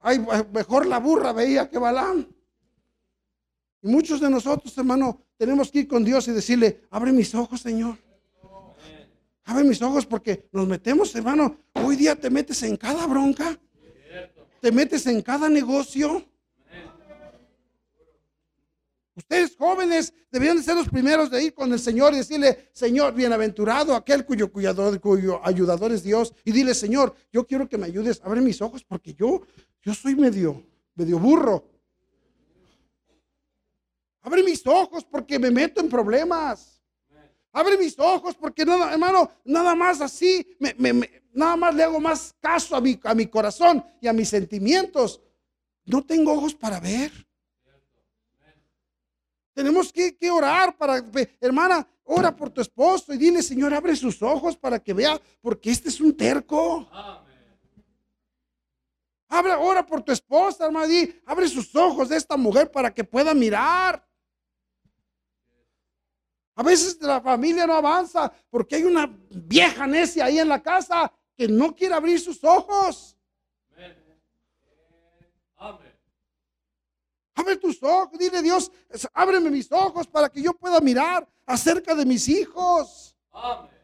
Ay, 0.00 0.22
mejor 0.52 0.84
la 0.84 0.98
burra 0.98 1.32
veía 1.32 1.70
que 1.70 1.78
balán. 1.78 2.28
Y 3.80 3.88
muchos 3.88 4.20
de 4.20 4.28
nosotros, 4.28 4.76
hermano, 4.76 5.22
tenemos 5.38 5.70
que 5.70 5.78
ir 5.80 5.88
con 5.88 6.04
Dios 6.04 6.28
y 6.28 6.32
decirle, 6.32 6.82
abre 6.90 7.12
mis 7.12 7.34
ojos, 7.34 7.62
Señor. 7.62 7.96
Abre 9.44 9.64
mis 9.64 9.80
ojos 9.80 10.04
porque 10.04 10.50
nos 10.52 10.68
metemos, 10.68 11.14
hermano. 11.14 11.56
Hoy 11.82 11.96
día 11.96 12.14
te 12.14 12.28
metes 12.28 12.62
en 12.62 12.76
cada 12.76 13.06
bronca. 13.06 13.58
Te 14.64 14.72
metes 14.72 15.06
en 15.06 15.20
cada 15.20 15.50
negocio. 15.50 16.24
Ustedes 19.14 19.54
jóvenes 19.58 20.14
deberían 20.30 20.56
de 20.56 20.62
ser 20.62 20.74
los 20.74 20.88
primeros 20.88 21.30
de 21.30 21.42
ir 21.42 21.52
con 21.52 21.70
el 21.70 21.78
Señor 21.78 22.14
y 22.14 22.16
decirle, 22.16 22.70
Señor, 22.72 23.12
bienaventurado 23.12 23.94
aquel 23.94 24.24
cuyo, 24.24 24.50
cuyo 24.50 25.46
ayudador 25.46 25.92
es 25.92 26.02
Dios. 26.02 26.32
Y 26.46 26.52
dile, 26.52 26.74
Señor, 26.74 27.14
yo 27.30 27.46
quiero 27.46 27.68
que 27.68 27.76
me 27.76 27.84
ayudes 27.84 28.22
a 28.22 28.26
abrir 28.26 28.42
mis 28.42 28.62
ojos 28.62 28.82
porque 28.82 29.12
yo, 29.12 29.42
yo 29.82 29.92
soy 29.92 30.16
medio, 30.16 30.64
medio 30.94 31.18
burro. 31.18 31.68
Abre 34.22 34.42
mis 34.42 34.66
ojos 34.66 35.04
porque 35.04 35.38
me 35.38 35.50
meto 35.50 35.82
en 35.82 35.90
problemas. 35.90 36.73
Abre 37.56 37.78
mis 37.78 37.96
ojos 38.00 38.34
porque, 38.34 38.64
nada, 38.64 38.92
hermano, 38.92 39.30
nada 39.44 39.76
más 39.76 40.00
así, 40.00 40.44
nada 41.32 41.54
más 41.54 41.72
le 41.72 41.84
hago 41.84 42.00
más 42.00 42.34
caso 42.40 42.74
a 42.74 42.80
mi, 42.80 42.98
a 43.04 43.14
mi 43.14 43.28
corazón 43.28 43.82
y 44.00 44.08
a 44.08 44.12
mis 44.12 44.28
sentimientos. 44.28 45.20
No 45.84 46.04
tengo 46.04 46.32
ojos 46.32 46.52
para 46.52 46.80
ver. 46.80 47.12
Tenemos 49.52 49.92
que, 49.92 50.16
orar 50.32 50.76
para, 50.76 51.00
hermana, 51.40 51.86
ora 52.02 52.34
por 52.34 52.50
tu 52.50 52.60
esposo 52.60 53.14
y 53.14 53.18
dile, 53.18 53.40
Señor, 53.40 53.72
abre 53.72 53.94
sus 53.94 54.20
ojos 54.20 54.56
para 54.56 54.80
que 54.80 54.92
vea, 54.92 55.20
porque 55.40 55.70
este 55.70 55.90
es 55.90 56.00
un 56.00 56.16
terco. 56.16 56.88
Habla, 59.28 59.60
ora 59.60 59.86
por 59.86 60.02
tu 60.02 60.10
esposa, 60.10 60.66
hermana, 60.66 60.92
abre 61.24 61.48
sus 61.48 61.72
ojos 61.76 62.08
de 62.08 62.16
esta 62.16 62.36
mujer 62.36 62.68
para 62.72 62.92
que 62.92 63.04
pueda 63.04 63.32
mirar. 63.32 64.04
A 66.56 66.62
veces 66.62 66.98
la 67.00 67.20
familia 67.20 67.66
no 67.66 67.74
avanza 67.74 68.32
porque 68.48 68.76
hay 68.76 68.84
una 68.84 69.12
vieja 69.30 69.86
necia 69.86 70.26
ahí 70.26 70.38
en 70.38 70.48
la 70.48 70.62
casa 70.62 71.12
que 71.36 71.48
no 71.48 71.74
quiere 71.74 71.94
abrir 71.94 72.20
sus 72.20 72.42
ojos. 72.44 73.16
Abre 77.36 77.56
tus 77.56 77.82
ojos, 77.82 78.16
dile 78.16 78.40
Dios, 78.42 78.70
ábreme 79.12 79.50
mis 79.50 79.70
ojos 79.72 80.06
para 80.06 80.28
que 80.28 80.40
yo 80.40 80.52
pueda 80.54 80.80
mirar 80.80 81.28
acerca 81.44 81.94
de 81.94 82.06
mis 82.06 82.28
hijos. 82.28 83.16
Amén. 83.32 83.74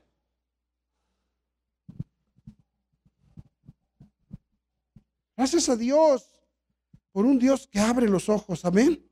Gracias 5.36 5.68
a 5.68 5.74
Dios 5.74 6.28
por 7.10 7.26
un 7.26 7.38
Dios 7.38 7.66
que 7.66 7.80
abre 7.80 8.06
los 8.08 8.28
ojos. 8.28 8.64
Amén. 8.64 9.09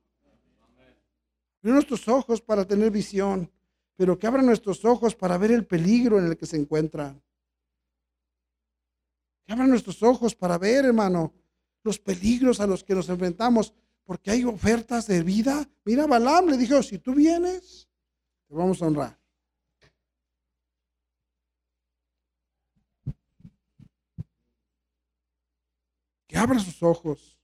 Abre 1.69 1.75
nuestros 1.75 2.09
ojos 2.09 2.41
para 2.41 2.65
tener 2.67 2.91
visión, 2.91 3.53
pero 3.95 4.19
que 4.19 4.27
abra 4.27 4.41
nuestros 4.41 4.87
ojos 4.87 5.15
para 5.15 5.37
ver 5.37 5.51
el 5.51 5.67
peligro 5.67 6.19
en 6.19 6.25
el 6.25 6.35
que 6.39 6.47
se 6.47 6.57
encuentran. 6.57 7.23
Que 9.45 9.53
abra 9.53 9.67
nuestros 9.67 10.03
ojos 10.03 10.35
para 10.35 10.57
ver, 10.57 10.87
hermano, 10.87 11.35
los 11.85 11.99
peligros 11.99 12.61
a 12.61 12.67
los 12.67 12.83
que 12.83 12.95
nos 12.95 13.11
enfrentamos 13.11 13.75
porque 14.05 14.31
hay 14.31 14.45
ofertas 14.45 15.07
de 15.07 15.23
vida. 15.23 15.69
Mira, 15.85 16.07
Balaam 16.07 16.47
le 16.47 16.57
dijo, 16.57 16.83
si 16.83 16.99
tú 16.99 17.15
vienes, 17.15 17.87
te 18.47 18.55
vamos 18.55 18.81
a 18.81 18.87
honrar. 18.87 19.19
Que 26.27 26.39
abra 26.39 26.59
sus 26.61 26.83
ojos. 26.83 27.39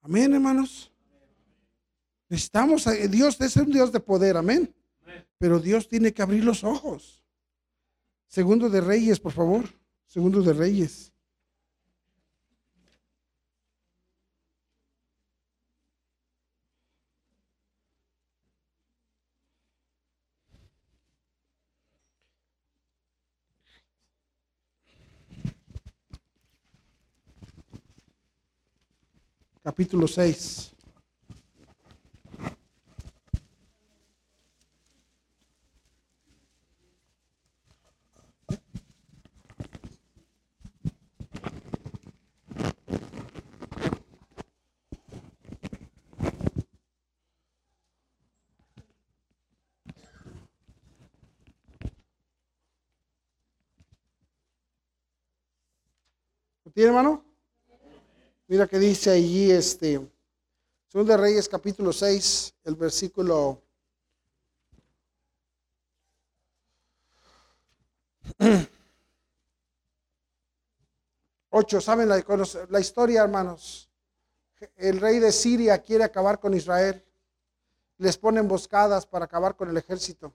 Amén, 0.00 0.34
hermanos. 0.34 0.91
Necesitamos, 2.32 2.86
a 2.86 2.92
Dios 2.92 3.38
es 3.42 3.56
un 3.56 3.70
Dios 3.70 3.92
de 3.92 4.00
poder, 4.00 4.38
amén. 4.38 4.74
Pero 5.36 5.60
Dios 5.60 5.86
tiene 5.86 6.14
que 6.14 6.22
abrir 6.22 6.42
los 6.42 6.64
ojos. 6.64 7.22
Segundo 8.26 8.70
de 8.70 8.80
Reyes, 8.80 9.20
por 9.20 9.32
favor. 9.32 9.68
Segundo 10.06 10.40
de 10.40 10.54
Reyes. 10.54 11.12
capítulo 29.62 30.08
6. 30.08 30.71
¿Tiene, 56.74 56.88
hermano? 56.88 57.22
Mira 58.48 58.66
que 58.66 58.78
dice 58.78 59.10
allí 59.10 59.50
este, 59.50 60.00
Segundo 60.88 61.14
Reyes 61.18 61.46
capítulo 61.46 61.92
6, 61.92 62.54
el 62.64 62.76
versículo 62.76 63.60
8. 71.50 71.80
¿Saben 71.82 72.08
la, 72.08 72.24
la 72.70 72.80
historia, 72.80 73.22
hermanos? 73.22 73.90
El 74.76 74.98
rey 74.98 75.18
de 75.18 75.30
Siria 75.30 75.76
quiere 75.82 76.04
acabar 76.04 76.40
con 76.40 76.54
Israel. 76.54 77.04
Les 77.98 78.16
pone 78.16 78.40
emboscadas 78.40 79.04
para 79.04 79.26
acabar 79.26 79.56
con 79.56 79.68
el 79.68 79.76
ejército. 79.76 80.32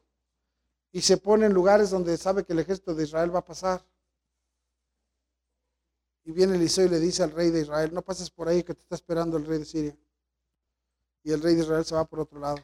Y 0.92 1.02
se 1.02 1.18
pone 1.18 1.48
en 1.48 1.54
lugares 1.54 1.90
donde 1.90 2.16
sabe 2.16 2.44
que 2.44 2.54
el 2.54 2.60
ejército 2.60 2.94
de 2.94 3.06
Israel 3.06 3.34
va 3.34 3.40
a 3.40 3.46
pasar. 3.46 3.84
Y 6.28 6.34
viene 6.34 6.58
Eliseo 6.58 6.86
y 6.86 6.90
le 6.90 7.00
dice 7.00 7.24
al 7.24 7.32
rey 7.32 7.52
de 7.52 7.62
Israel, 7.62 7.90
no 7.94 8.02
pases 8.02 8.30
por 8.30 8.50
ahí 8.50 8.62
que 8.62 8.74
te 8.74 8.82
está 8.82 8.96
esperando 8.96 9.38
el 9.38 9.46
rey 9.46 9.60
de 9.60 9.66
Siria. 9.66 9.98
Y 11.24 11.32
el 11.32 11.42
rey 11.42 11.56
de 11.56 11.62
Israel 11.62 11.86
se 11.86 11.96
va 11.96 12.04
por 12.04 12.20
otro 12.20 12.38
lado. 12.38 12.58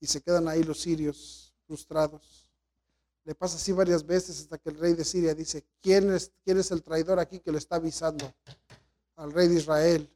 Y 0.00 0.06
se 0.06 0.22
quedan 0.22 0.48
ahí 0.48 0.62
los 0.62 0.80
sirios 0.80 1.54
frustrados. 1.66 2.50
Le 3.24 3.34
pasa 3.34 3.56
así 3.56 3.70
varias 3.70 4.06
veces 4.06 4.40
hasta 4.40 4.56
que 4.56 4.70
el 4.70 4.78
rey 4.78 4.94
de 4.94 5.04
Siria 5.04 5.34
dice, 5.34 5.62
¿quién 5.82 6.10
es, 6.10 6.32
quién 6.42 6.58
es 6.58 6.70
el 6.70 6.82
traidor 6.82 7.18
aquí 7.18 7.38
que 7.38 7.52
le 7.52 7.58
está 7.58 7.76
avisando 7.76 8.32
al 9.16 9.30
rey 9.30 9.48
de 9.48 9.56
Israel? 9.56 10.10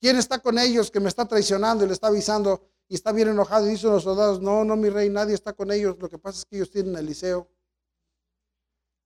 ¿Quién 0.00 0.16
está 0.16 0.38
con 0.38 0.60
ellos 0.60 0.92
que 0.92 1.00
me 1.00 1.08
está 1.08 1.26
traicionando 1.26 1.82
y 1.84 1.88
le 1.88 1.94
está 1.94 2.06
avisando 2.06 2.70
y 2.86 2.94
está 2.94 3.10
bien 3.10 3.30
enojado? 3.30 3.66
Y 3.66 3.70
dicen 3.70 3.90
los 3.90 4.04
soldados, 4.04 4.40
no, 4.40 4.64
no, 4.64 4.76
mi 4.76 4.90
rey, 4.90 5.10
nadie 5.10 5.34
está 5.34 5.54
con 5.54 5.72
ellos. 5.72 5.96
Lo 5.98 6.08
que 6.08 6.18
pasa 6.18 6.38
es 6.38 6.44
que 6.44 6.54
ellos 6.54 6.70
tienen 6.70 6.94
a 6.94 7.00
Eliseo. 7.00 7.48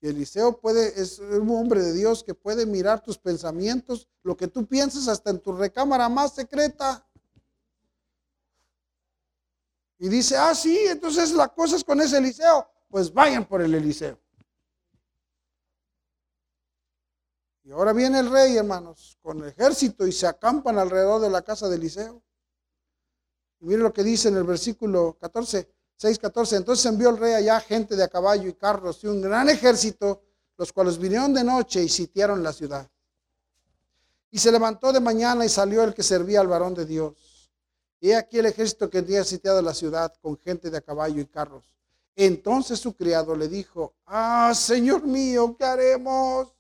Eliseo 0.08 0.60
puede, 0.60 1.00
es 1.00 1.18
un 1.18 1.48
hombre 1.50 1.82
de 1.82 1.92
Dios 1.92 2.22
que 2.22 2.34
puede 2.34 2.66
mirar 2.66 3.02
tus 3.02 3.18
pensamientos, 3.18 4.08
lo 4.22 4.36
que 4.36 4.48
tú 4.48 4.66
piensas 4.66 5.08
hasta 5.08 5.30
en 5.30 5.40
tu 5.40 5.52
recámara 5.52 6.08
más 6.08 6.34
secreta. 6.34 7.06
Y 9.98 10.08
dice, 10.08 10.36
ah, 10.36 10.54
sí, 10.54 10.78
entonces 10.88 11.32
la 11.32 11.48
cosa 11.48 11.76
es 11.76 11.84
con 11.84 12.00
ese 12.00 12.18
Eliseo. 12.18 12.68
Pues 12.88 13.12
vayan 13.12 13.46
por 13.46 13.62
el 13.62 13.74
Eliseo. 13.74 14.18
Y 17.64 17.70
ahora 17.70 17.94
viene 17.94 18.18
el 18.18 18.30
rey, 18.30 18.56
hermanos, 18.58 19.18
con 19.22 19.38
el 19.38 19.48
ejército 19.48 20.06
y 20.06 20.12
se 20.12 20.26
acampan 20.26 20.78
alrededor 20.78 21.20
de 21.22 21.30
la 21.30 21.40
casa 21.42 21.68
de 21.68 21.76
Eliseo. 21.76 22.22
Y 23.60 23.64
miren 23.64 23.84
lo 23.84 23.92
que 23.92 24.04
dice 24.04 24.28
en 24.28 24.36
el 24.36 24.44
versículo 24.44 25.16
14. 25.18 25.73
6.14. 26.00 26.56
Entonces 26.56 26.86
envió 26.86 27.10
el 27.10 27.18
rey 27.18 27.34
allá 27.34 27.60
gente 27.60 27.96
de 27.96 28.04
a 28.04 28.08
caballo 28.08 28.48
y 28.48 28.54
carros 28.54 29.02
y 29.04 29.06
un 29.06 29.20
gran 29.20 29.48
ejército, 29.48 30.22
los 30.56 30.72
cuales 30.72 30.98
vinieron 30.98 31.32
de 31.34 31.44
noche 31.44 31.82
y 31.82 31.88
sitiaron 31.88 32.42
la 32.42 32.52
ciudad. 32.52 32.88
Y 34.30 34.38
se 34.38 34.50
levantó 34.50 34.92
de 34.92 35.00
mañana 35.00 35.44
y 35.44 35.48
salió 35.48 35.84
el 35.84 35.94
que 35.94 36.02
servía 36.02 36.40
al 36.40 36.48
varón 36.48 36.74
de 36.74 36.84
Dios. 36.84 37.14
Y 38.00 38.12
aquí 38.12 38.38
el 38.38 38.46
ejército 38.46 38.90
que 38.90 38.98
había 38.98 39.24
sitiado 39.24 39.62
la 39.62 39.72
ciudad 39.72 40.12
con 40.20 40.36
gente 40.38 40.70
de 40.70 40.78
a 40.78 40.80
caballo 40.80 41.20
y 41.20 41.26
carros. 41.26 41.64
Entonces 42.16 42.78
su 42.78 42.94
criado 42.94 43.34
le 43.34 43.48
dijo, 43.48 43.94
ah, 44.06 44.52
Señor 44.54 45.04
mío, 45.04 45.56
¿qué 45.58 45.64
haremos? 45.64 46.54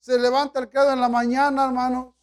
Se 0.00 0.18
levanta 0.18 0.60
el 0.60 0.68
criado 0.68 0.92
en 0.92 1.00
la 1.00 1.08
mañana, 1.08 1.66
hermanos. 1.66 2.14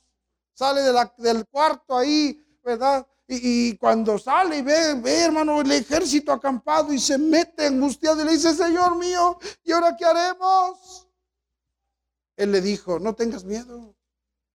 Sale 0.53 0.81
del 1.17 1.47
cuarto 1.47 1.97
ahí, 1.97 2.45
¿verdad? 2.63 3.07
Y, 3.31 3.77
cuando 3.77 4.17
sale 4.17 4.57
y 4.57 4.61
ve, 4.63 4.95
ve, 4.95 5.25
hermano, 5.25 5.61
el 5.61 5.71
ejército 5.71 6.33
acampado 6.33 6.91
y 6.91 6.97
se 6.97 7.15
mete 7.15 7.67
angustiado 7.67 8.21
y 8.21 8.25
le 8.25 8.31
dice, 8.31 8.55
Señor 8.55 8.95
mío, 8.95 9.37
¿y 9.63 9.71
ahora 9.71 9.95
qué 9.95 10.03
haremos? 10.03 11.07
Él 12.35 12.51
le 12.51 12.59
dijo, 12.59 12.97
no 12.97 13.13
tengas 13.13 13.43
miedo. 13.43 13.93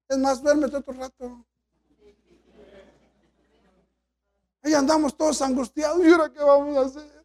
Es 0.08 0.18
más, 0.18 0.42
duérmete 0.42 0.76
otro 0.76 0.92
rato. 0.92 1.46
Ahí 4.64 4.74
andamos 4.74 5.16
todos 5.16 5.40
angustiados. 5.40 6.04
¿Y 6.04 6.10
ahora 6.10 6.32
qué 6.32 6.40
vamos 6.40 6.76
a 6.76 6.80
hacer? 6.80 7.24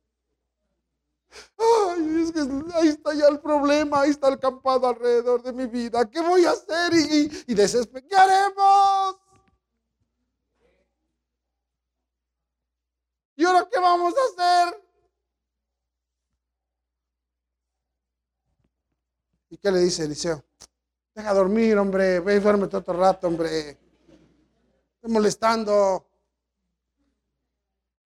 Ay, 1.58 2.24
es 2.24 2.32
que 2.32 2.42
ahí 2.76 2.88
está 2.90 3.14
ya 3.16 3.28
el 3.28 3.40
problema, 3.40 4.02
ahí 4.02 4.12
está 4.12 4.28
el 4.28 4.36
acampado 4.36 4.88
alrededor 4.88 5.42
de 5.42 5.54
mi 5.54 5.66
vida. 5.66 6.08
¿Qué 6.10 6.22
voy 6.22 6.46
a 6.46 6.52
hacer? 6.52 6.94
Y, 6.94 7.32
y, 7.48 7.56
¿qué 7.56 8.16
haremos? 8.16 9.19
¿Qué 13.72 13.80
vamos 13.80 14.14
a 14.16 14.44
hacer? 14.44 14.84
¿Y 19.50 19.58
qué 19.58 19.72
le 19.72 19.80
dice 19.80 20.04
Eliseo? 20.04 20.44
Deja 21.16 21.34
dormir, 21.34 21.78
hombre, 21.78 22.20
ve 22.20 22.36
y 22.36 22.40
duérmete 22.40 22.78
otro 22.78 22.94
rato, 22.94 23.28
hombre. 23.28 23.70
Estoy 24.96 25.12
molestando. 25.12 26.08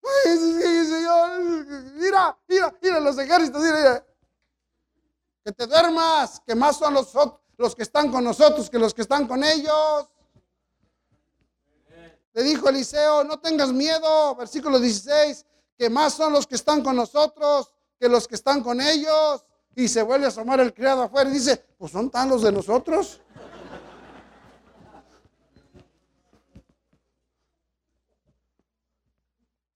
Ay, 0.02 0.38
Señor, 0.38 1.40
mira, 1.94 2.38
mira, 2.46 2.78
mira 2.80 3.00
los 3.00 3.18
ejércitos, 3.18 3.62
mira, 3.62 4.06
Que 5.44 5.52
te 5.52 5.66
duermas, 5.66 6.40
que 6.46 6.54
más 6.54 6.76
son 6.76 6.94
los, 6.94 7.12
los 7.56 7.74
que 7.74 7.82
están 7.82 8.10
con 8.10 8.22
nosotros 8.24 8.70
que 8.70 8.78
los 8.78 8.94
que 8.94 9.02
están 9.02 9.26
con 9.26 9.42
ellos. 9.42 10.08
Le 12.34 12.42
dijo 12.42 12.68
Eliseo, 12.68 13.24
no 13.24 13.38
tengas 13.38 13.72
miedo, 13.72 14.34
versículo 14.36 14.78
16, 14.78 15.44
que 15.76 15.90
más 15.90 16.14
son 16.14 16.32
los 16.32 16.46
que 16.46 16.54
están 16.54 16.82
con 16.82 16.96
nosotros 16.96 17.72
que 18.02 18.08
los 18.08 18.26
que 18.26 18.34
están 18.34 18.64
con 18.64 18.80
ellos. 18.80 19.44
Y 19.76 19.86
se 19.86 20.02
vuelve 20.02 20.24
a 20.24 20.28
asomar 20.28 20.58
el 20.58 20.74
criado 20.74 21.02
afuera 21.02 21.30
y 21.30 21.34
dice, 21.34 21.56
pues 21.78 21.92
son 21.92 22.10
tan 22.10 22.28
los 22.28 22.42
de 22.42 22.50
nosotros. 22.50 23.20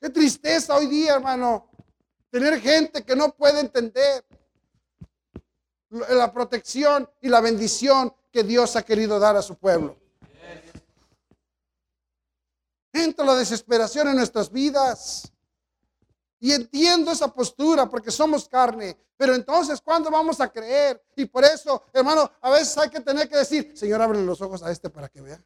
Qué 0.00 0.10
tristeza 0.10 0.74
hoy 0.74 0.88
día, 0.88 1.14
hermano, 1.14 1.70
tener 2.28 2.60
gente 2.60 3.04
que 3.04 3.14
no 3.14 3.32
puede 3.32 3.60
entender 3.60 4.24
la 5.90 6.32
protección 6.32 7.08
y 7.20 7.28
la 7.28 7.40
bendición 7.40 8.12
que 8.32 8.42
Dios 8.42 8.74
ha 8.74 8.82
querido 8.82 9.20
dar 9.20 9.36
a 9.36 9.42
su 9.42 9.54
pueblo. 9.54 9.96
Entra 12.96 13.26
la 13.26 13.34
desesperación 13.34 14.08
en 14.08 14.16
nuestras 14.16 14.50
vidas. 14.50 15.30
Y 16.40 16.52
entiendo 16.52 17.10
esa 17.10 17.28
postura 17.28 17.88
porque 17.88 18.10
somos 18.10 18.48
carne. 18.48 18.96
Pero 19.16 19.34
entonces, 19.34 19.80
¿cuándo 19.80 20.10
vamos 20.10 20.40
a 20.40 20.48
creer? 20.48 21.02
Y 21.14 21.24
por 21.24 21.44
eso, 21.44 21.84
hermano, 21.92 22.30
a 22.40 22.50
veces 22.50 22.76
hay 22.78 22.90
que 22.90 23.00
tener 23.00 23.28
que 23.28 23.36
decir, 23.36 23.72
Señor, 23.74 24.00
abre 24.00 24.22
los 24.22 24.40
ojos 24.40 24.62
a 24.62 24.70
este 24.70 24.90
para 24.90 25.08
que 25.08 25.20
vea. 25.20 25.42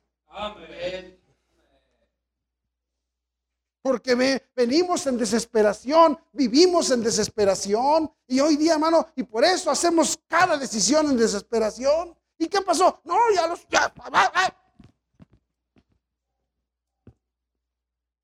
Porque 3.82 4.42
venimos 4.54 5.06
en 5.06 5.16
desesperación, 5.16 6.18
vivimos 6.32 6.90
en 6.90 7.02
desesperación. 7.02 8.12
Y 8.26 8.40
hoy 8.40 8.56
día, 8.56 8.74
hermano, 8.74 9.06
y 9.16 9.22
por 9.22 9.44
eso 9.44 9.70
hacemos 9.70 10.18
cada 10.28 10.56
decisión 10.56 11.10
en 11.10 11.16
desesperación. 11.16 12.16
¿Y 12.36 12.48
qué 12.48 12.60
pasó? 12.60 13.00
No, 13.04 13.16
ya 13.34 13.46
los... 13.46 13.66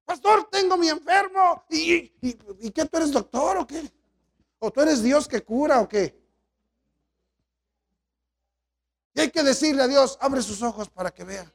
Pastor, 0.07 0.48
tengo 0.50 0.76
mi 0.76 0.88
enfermo. 0.88 1.64
¿Y, 1.68 2.12
y, 2.20 2.70
qué? 2.70 2.84
¿Tú 2.86 2.96
eres 2.96 3.11
doctor 3.11 3.59
o 3.59 3.66
qué? 3.66 3.92
¿O 4.61 4.70
tú 4.70 4.80
eres 4.80 5.02
Dios 5.02 5.26
que 5.26 5.42
cura 5.42 5.80
o 5.80 5.88
qué? 5.88 6.16
Y 9.14 9.20
hay 9.20 9.30
que 9.30 9.42
decirle 9.42 9.82
a 9.82 9.88
Dios, 9.88 10.16
abre 10.20 10.42
sus 10.42 10.62
ojos 10.62 10.88
para 10.88 11.11
que 11.11 11.24
vea. 11.24 11.52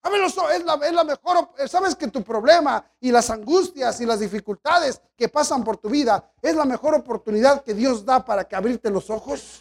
Abre 0.00 0.18
los 0.18 0.36
ojos, 0.38 0.52
es 0.52 0.64
la, 0.64 0.74
es 0.74 0.92
la 0.92 1.04
mejor, 1.04 1.50
sabes 1.68 1.94
que 1.94 2.08
tu 2.08 2.24
problema 2.24 2.84
y 3.00 3.12
las 3.12 3.30
angustias 3.30 4.00
y 4.00 4.06
las 4.06 4.18
dificultades 4.18 5.00
que 5.16 5.28
pasan 5.28 5.62
por 5.62 5.76
tu 5.76 5.90
vida 5.90 6.32
es 6.40 6.56
la 6.56 6.64
mejor 6.64 6.94
oportunidad 6.94 7.62
que 7.62 7.74
Dios 7.74 8.04
da 8.04 8.24
para 8.24 8.44
que 8.44 8.56
abrirte 8.56 8.90
los 8.90 9.10
ojos. 9.10 9.60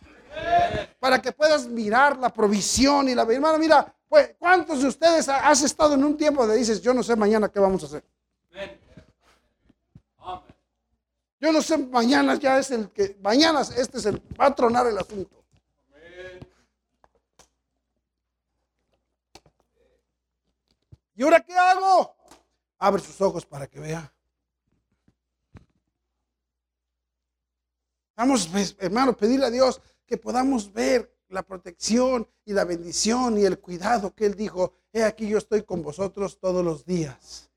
Para 1.00 1.22
que 1.22 1.32
puedas 1.32 1.68
mirar 1.68 2.18
la 2.18 2.30
provisión 2.30 3.10
y 3.10 3.16
la... 3.16 3.24
Hermano, 3.24 3.58
mira, 3.58 3.94
pues, 4.08 4.36
¿cuántos 4.38 4.82
de 4.82 4.88
ustedes 4.88 5.28
has 5.30 5.62
estado 5.64 5.94
en 5.96 6.04
un 6.04 6.18
tiempo 6.18 6.46
de 6.46 6.58
dices, 6.58 6.82
yo 6.82 6.94
no 6.94 7.02
sé 7.02 7.16
mañana 7.16 7.50
qué 7.50 7.60
vamos 7.60 7.84
a 7.84 7.86
hacer? 7.88 8.04
Yo 11.40 11.52
no 11.52 11.62
sé, 11.62 11.76
mañana 11.78 12.36
ya 12.36 12.60
es 12.60 12.70
el 12.70 12.92
que, 12.92 13.18
mañana 13.20 13.62
este 13.62 13.98
es 13.98 14.06
el, 14.06 14.22
va 14.40 14.46
a 14.46 14.56
tronar 14.56 14.86
el 14.86 14.98
asunto. 14.98 15.44
¿Y 21.16 21.24
ahora 21.24 21.40
qué 21.40 21.56
hago? 21.58 22.16
Abre 22.78 23.02
sus 23.02 23.20
ojos 23.22 23.46
para 23.46 23.66
que 23.68 23.80
vea. 23.80 24.14
Vamos, 28.16 28.48
pues, 28.48 28.76
hermano, 28.80 29.18
pedirle 29.18 29.48
a 29.48 29.50
Dios 29.50 29.82
que 30.12 30.18
podamos 30.18 30.74
ver 30.74 31.10
la 31.30 31.42
protección 31.42 32.28
y 32.44 32.52
la 32.52 32.66
bendición 32.66 33.38
y 33.38 33.46
el 33.46 33.60
cuidado 33.60 34.14
que 34.14 34.26
Él 34.26 34.36
dijo, 34.36 34.74
he 34.92 35.06
aquí 35.06 35.26
yo 35.26 35.38
estoy 35.38 35.64
con 35.64 35.82
vosotros 35.82 36.38
todos 36.38 36.66
los 36.66 36.84
días. 36.84 37.50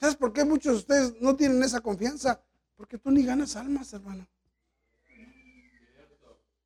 ¿Sabes 0.00 0.16
por 0.16 0.32
qué 0.32 0.44
muchos 0.44 0.72
de 0.72 0.78
ustedes 0.78 1.20
no 1.20 1.36
tienen 1.36 1.62
esa 1.62 1.80
confianza? 1.80 2.42
Porque 2.74 2.98
tú 2.98 3.12
ni 3.12 3.24
ganas 3.24 3.54
almas, 3.54 3.92
hermano. 3.92 4.26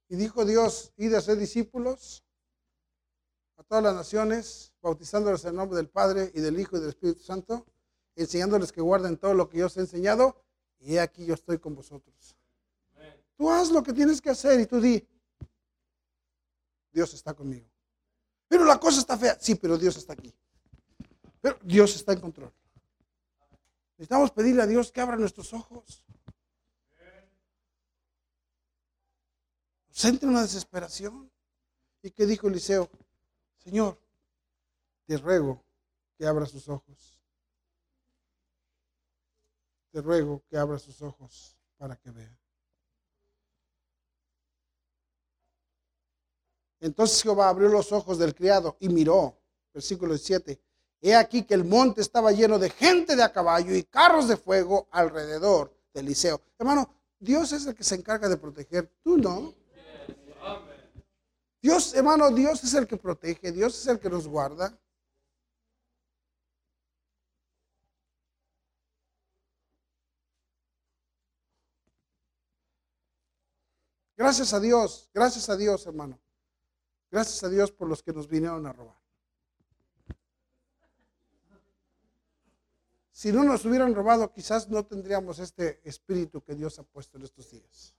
Y 0.08 0.16
dijo 0.16 0.46
Dios, 0.46 0.94
id 0.96 1.12
a 1.12 1.20
ser 1.20 1.36
discípulos 1.36 2.24
a 3.58 3.62
todas 3.62 3.84
las 3.84 3.94
naciones, 3.94 4.72
bautizándoles 4.80 5.44
en 5.44 5.50
el 5.50 5.56
nombre 5.56 5.76
del 5.76 5.90
Padre 5.90 6.32
y 6.34 6.40
del 6.40 6.58
Hijo 6.58 6.78
y 6.78 6.80
del 6.80 6.88
Espíritu 6.88 7.20
Santo, 7.20 7.66
enseñándoles 8.16 8.72
que 8.72 8.80
guarden 8.80 9.18
todo 9.18 9.34
lo 9.34 9.50
que 9.50 9.58
yo 9.58 9.66
os 9.66 9.76
he 9.76 9.80
enseñado, 9.80 10.41
y 10.82 10.98
aquí 10.98 11.24
yo 11.24 11.34
estoy 11.34 11.58
con 11.58 11.74
vosotros. 11.74 12.36
Tú 13.36 13.50
haz 13.50 13.70
lo 13.70 13.82
que 13.82 13.92
tienes 13.92 14.20
que 14.20 14.30
hacer 14.30 14.60
y 14.60 14.66
tú 14.66 14.80
di, 14.80 15.06
Dios 16.92 17.14
está 17.14 17.34
conmigo. 17.34 17.66
Pero 18.48 18.64
la 18.64 18.78
cosa 18.78 19.00
está 19.00 19.16
fea. 19.16 19.36
Sí, 19.40 19.54
pero 19.54 19.78
Dios 19.78 19.96
está 19.96 20.12
aquí. 20.12 20.34
Pero 21.40 21.58
Dios 21.62 21.94
está 21.96 22.12
en 22.12 22.20
control. 22.20 22.52
Necesitamos 23.92 24.30
pedirle 24.32 24.62
a 24.62 24.66
Dios 24.66 24.92
que 24.92 25.00
abra 25.00 25.16
nuestros 25.16 25.52
ojos. 25.52 26.04
Nos 29.88 30.22
una 30.22 30.42
desesperación. 30.42 31.30
¿Y 32.02 32.10
qué 32.10 32.26
dijo 32.26 32.48
Eliseo? 32.48 32.90
Señor, 33.58 33.98
te 35.06 35.16
ruego 35.16 35.62
que 36.18 36.26
abra 36.26 36.46
sus 36.46 36.68
ojos. 36.68 37.21
Te 39.92 40.00
ruego 40.00 40.42
que 40.48 40.56
abra 40.56 40.78
sus 40.78 41.00
ojos 41.02 41.56
para 41.76 41.94
que 41.96 42.10
vea. 42.10 42.38
Entonces 46.80 47.22
Jehová 47.22 47.48
abrió 47.48 47.68
los 47.68 47.92
ojos 47.92 48.18
del 48.18 48.34
criado 48.34 48.76
y 48.80 48.88
miró, 48.88 49.38
versículo 49.72 50.18
7. 50.18 50.60
He 51.00 51.14
aquí 51.14 51.44
que 51.44 51.54
el 51.54 51.64
monte 51.64 52.00
estaba 52.00 52.32
lleno 52.32 52.58
de 52.58 52.70
gente 52.70 53.14
de 53.14 53.22
a 53.22 53.32
caballo 53.32 53.74
y 53.74 53.84
carros 53.84 54.28
de 54.28 54.36
fuego 54.36 54.88
alrededor 54.90 55.72
de 55.92 56.00
Eliseo. 56.00 56.40
Hermano, 56.58 56.92
Dios 57.20 57.52
es 57.52 57.66
el 57.66 57.74
que 57.74 57.84
se 57.84 57.94
encarga 57.94 58.28
de 58.28 58.36
proteger, 58.36 58.90
tú 59.02 59.16
no. 59.16 59.54
Dios, 61.60 61.94
hermano, 61.94 62.30
Dios 62.30 62.64
es 62.64 62.74
el 62.74 62.88
que 62.88 62.96
protege, 62.96 63.52
Dios 63.52 63.78
es 63.78 63.86
el 63.86 64.00
que 64.00 64.10
nos 64.10 64.26
guarda. 64.26 64.76
Gracias 74.22 74.54
a 74.54 74.60
Dios, 74.60 75.10
gracias 75.12 75.48
a 75.48 75.56
Dios, 75.56 75.84
hermano. 75.84 76.16
Gracias 77.10 77.42
a 77.42 77.48
Dios 77.48 77.72
por 77.72 77.88
los 77.88 78.04
que 78.04 78.12
nos 78.12 78.28
vinieron 78.28 78.64
a 78.68 78.72
robar. 78.72 78.96
Si 83.10 83.32
no 83.32 83.42
nos 83.42 83.64
hubieran 83.64 83.92
robado, 83.92 84.32
quizás 84.32 84.68
no 84.68 84.86
tendríamos 84.86 85.40
este 85.40 85.80
espíritu 85.82 86.40
que 86.40 86.54
Dios 86.54 86.78
ha 86.78 86.84
puesto 86.84 87.16
en 87.18 87.24
estos 87.24 87.50
días. 87.50 87.96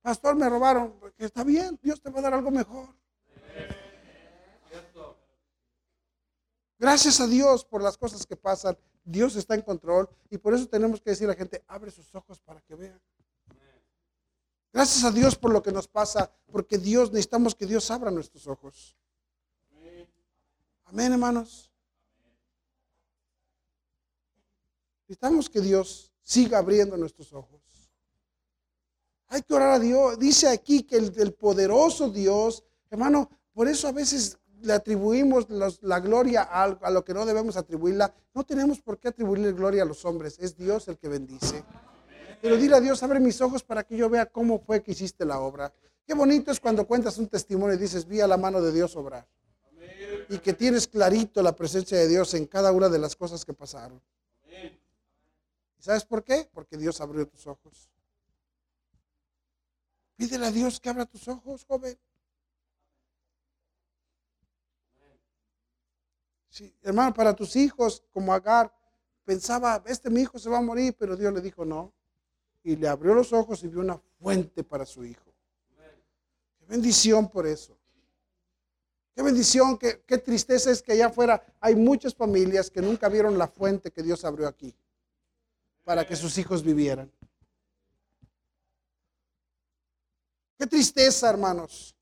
Pastor, 0.00 0.34
me 0.34 0.48
robaron. 0.48 0.98
Está 1.18 1.44
bien, 1.44 1.78
Dios 1.82 2.00
te 2.00 2.08
va 2.08 2.20
a 2.20 2.22
dar 2.22 2.32
algo 2.32 2.50
mejor. 2.50 2.96
Gracias 6.78 7.20
a 7.20 7.26
Dios 7.26 7.62
por 7.62 7.82
las 7.82 7.98
cosas 7.98 8.24
que 8.24 8.36
pasan. 8.36 8.78
Dios 9.06 9.36
está 9.36 9.54
en 9.54 9.62
control 9.62 10.10
y 10.30 10.36
por 10.36 10.52
eso 10.52 10.66
tenemos 10.66 11.00
que 11.00 11.10
decir 11.10 11.26
a 11.26 11.30
la 11.30 11.36
gente, 11.36 11.64
abre 11.68 11.92
sus 11.92 12.12
ojos 12.14 12.40
para 12.40 12.60
que 12.60 12.74
vean. 12.74 13.00
Gracias 14.72 15.04
a 15.04 15.12
Dios 15.12 15.36
por 15.36 15.52
lo 15.52 15.62
que 15.62 15.72
nos 15.72 15.86
pasa, 15.86 16.30
porque 16.50 16.76
Dios 16.76 17.10
necesitamos 17.10 17.54
que 17.54 17.66
Dios 17.66 17.90
abra 17.90 18.10
nuestros 18.10 18.46
ojos. 18.46 18.96
Amén, 20.84 21.12
hermanos. 21.12 21.70
Necesitamos 25.02 25.48
que 25.48 25.60
Dios 25.60 26.12
siga 26.22 26.58
abriendo 26.58 26.96
nuestros 26.96 27.32
ojos. 27.32 27.60
Hay 29.28 29.42
que 29.42 29.54
orar 29.54 29.70
a 29.70 29.78
Dios. 29.78 30.18
Dice 30.18 30.48
aquí 30.48 30.82
que 30.82 30.96
el, 30.96 31.32
poderoso 31.32 32.10
Dios, 32.10 32.64
hermano, 32.90 33.30
por 33.52 33.68
eso 33.68 33.86
a 33.86 33.92
veces 33.92 34.36
le 34.62 34.72
atribuimos 34.72 35.46
la 35.82 36.00
gloria 36.00 36.42
a, 36.42 36.64
a, 36.64 36.90
lo 36.90 37.04
que 37.04 37.14
no 37.14 37.26
debemos 37.26 37.56
atribuirla. 37.56 38.12
No 38.34 38.44
tenemos 38.44 38.80
por 38.80 38.98
qué 38.98 39.08
atribuirle 39.08 39.52
gloria 39.52 39.82
a 39.82 39.86
los 39.86 40.04
hombres. 40.04 40.38
Es 40.40 40.56
Dios 40.56 40.88
el 40.88 40.98
que 40.98 41.08
bendice. 41.08 41.64
Pero 42.40 42.56
dile 42.56 42.76
a 42.76 42.80
Dios, 42.80 43.02
abre 43.02 43.20
mis 43.20 43.40
ojos 43.40 43.62
para 43.62 43.84
que 43.84 43.96
yo 43.96 44.08
vea 44.08 44.26
cómo 44.26 44.58
fue 44.58 44.82
que 44.82 44.92
hiciste 44.92 45.24
la 45.24 45.40
obra. 45.40 45.72
Qué 46.06 46.14
bonito 46.14 46.52
es 46.52 46.60
cuando 46.60 46.86
cuentas 46.86 47.18
un 47.18 47.26
testimonio 47.26 47.74
y 47.74 47.78
dices, 47.78 48.06
vi 48.06 48.20
a 48.20 48.28
la 48.28 48.36
mano 48.36 48.60
de 48.60 48.72
Dios 48.72 48.94
obrar. 48.96 49.26
y 50.28 50.38
que 50.38 50.52
tienes 50.52 50.88
clarito 50.88 51.42
la 51.42 51.54
presencia 51.54 51.96
de 51.98 52.08
Dios 52.08 52.34
en 52.34 52.46
cada 52.46 52.72
una 52.72 52.88
de 52.88 52.98
las 52.98 53.14
cosas 53.16 53.44
que 53.44 53.52
pasaron. 53.52 54.00
¿Y 55.78 55.82
sabes 55.82 56.04
por 56.04 56.24
qué? 56.24 56.48
Porque 56.52 56.76
Dios 56.76 57.00
abrió 57.00 57.26
tus 57.26 57.46
ojos. 57.46 57.90
Pídele 60.16 60.46
a 60.46 60.50
Dios 60.50 60.80
que 60.80 60.88
abra 60.88 61.04
tus 61.06 61.28
ojos, 61.28 61.64
joven. 61.66 61.96
Hermano, 66.82 67.12
para 67.14 67.34
tus 67.34 67.56
hijos, 67.56 68.02
como 68.12 68.32
Agar, 68.32 68.72
pensaba, 69.24 69.82
este 69.86 70.10
mi 70.10 70.22
hijo 70.22 70.38
se 70.38 70.48
va 70.48 70.58
a 70.58 70.62
morir, 70.62 70.94
pero 70.98 71.16
Dios 71.16 71.32
le 71.32 71.40
dijo 71.40 71.64
no. 71.64 71.92
Y 72.62 72.76
le 72.76 72.88
abrió 72.88 73.14
los 73.14 73.32
ojos 73.32 73.62
y 73.62 73.68
vio 73.68 73.80
una 73.80 73.98
fuente 74.18 74.64
para 74.64 74.84
su 74.84 75.04
hijo. 75.04 75.32
Qué 76.58 76.66
bendición 76.66 77.28
por 77.28 77.46
eso. 77.46 77.76
Qué 79.14 79.22
bendición, 79.22 79.78
qué, 79.78 80.02
qué 80.06 80.18
tristeza 80.18 80.70
es 80.70 80.82
que 80.82 80.92
allá 80.92 81.06
afuera 81.06 81.42
hay 81.60 81.74
muchas 81.74 82.14
familias 82.14 82.70
que 82.70 82.82
nunca 82.82 83.08
vieron 83.08 83.38
la 83.38 83.48
fuente 83.48 83.90
que 83.90 84.02
Dios 84.02 84.24
abrió 84.24 84.46
aquí 84.46 84.74
para 85.84 86.06
que 86.06 86.16
sus 86.16 86.36
hijos 86.36 86.62
vivieran. 86.62 87.10
Qué 90.58 90.66
tristeza, 90.66 91.30
hermanos. 91.30 91.94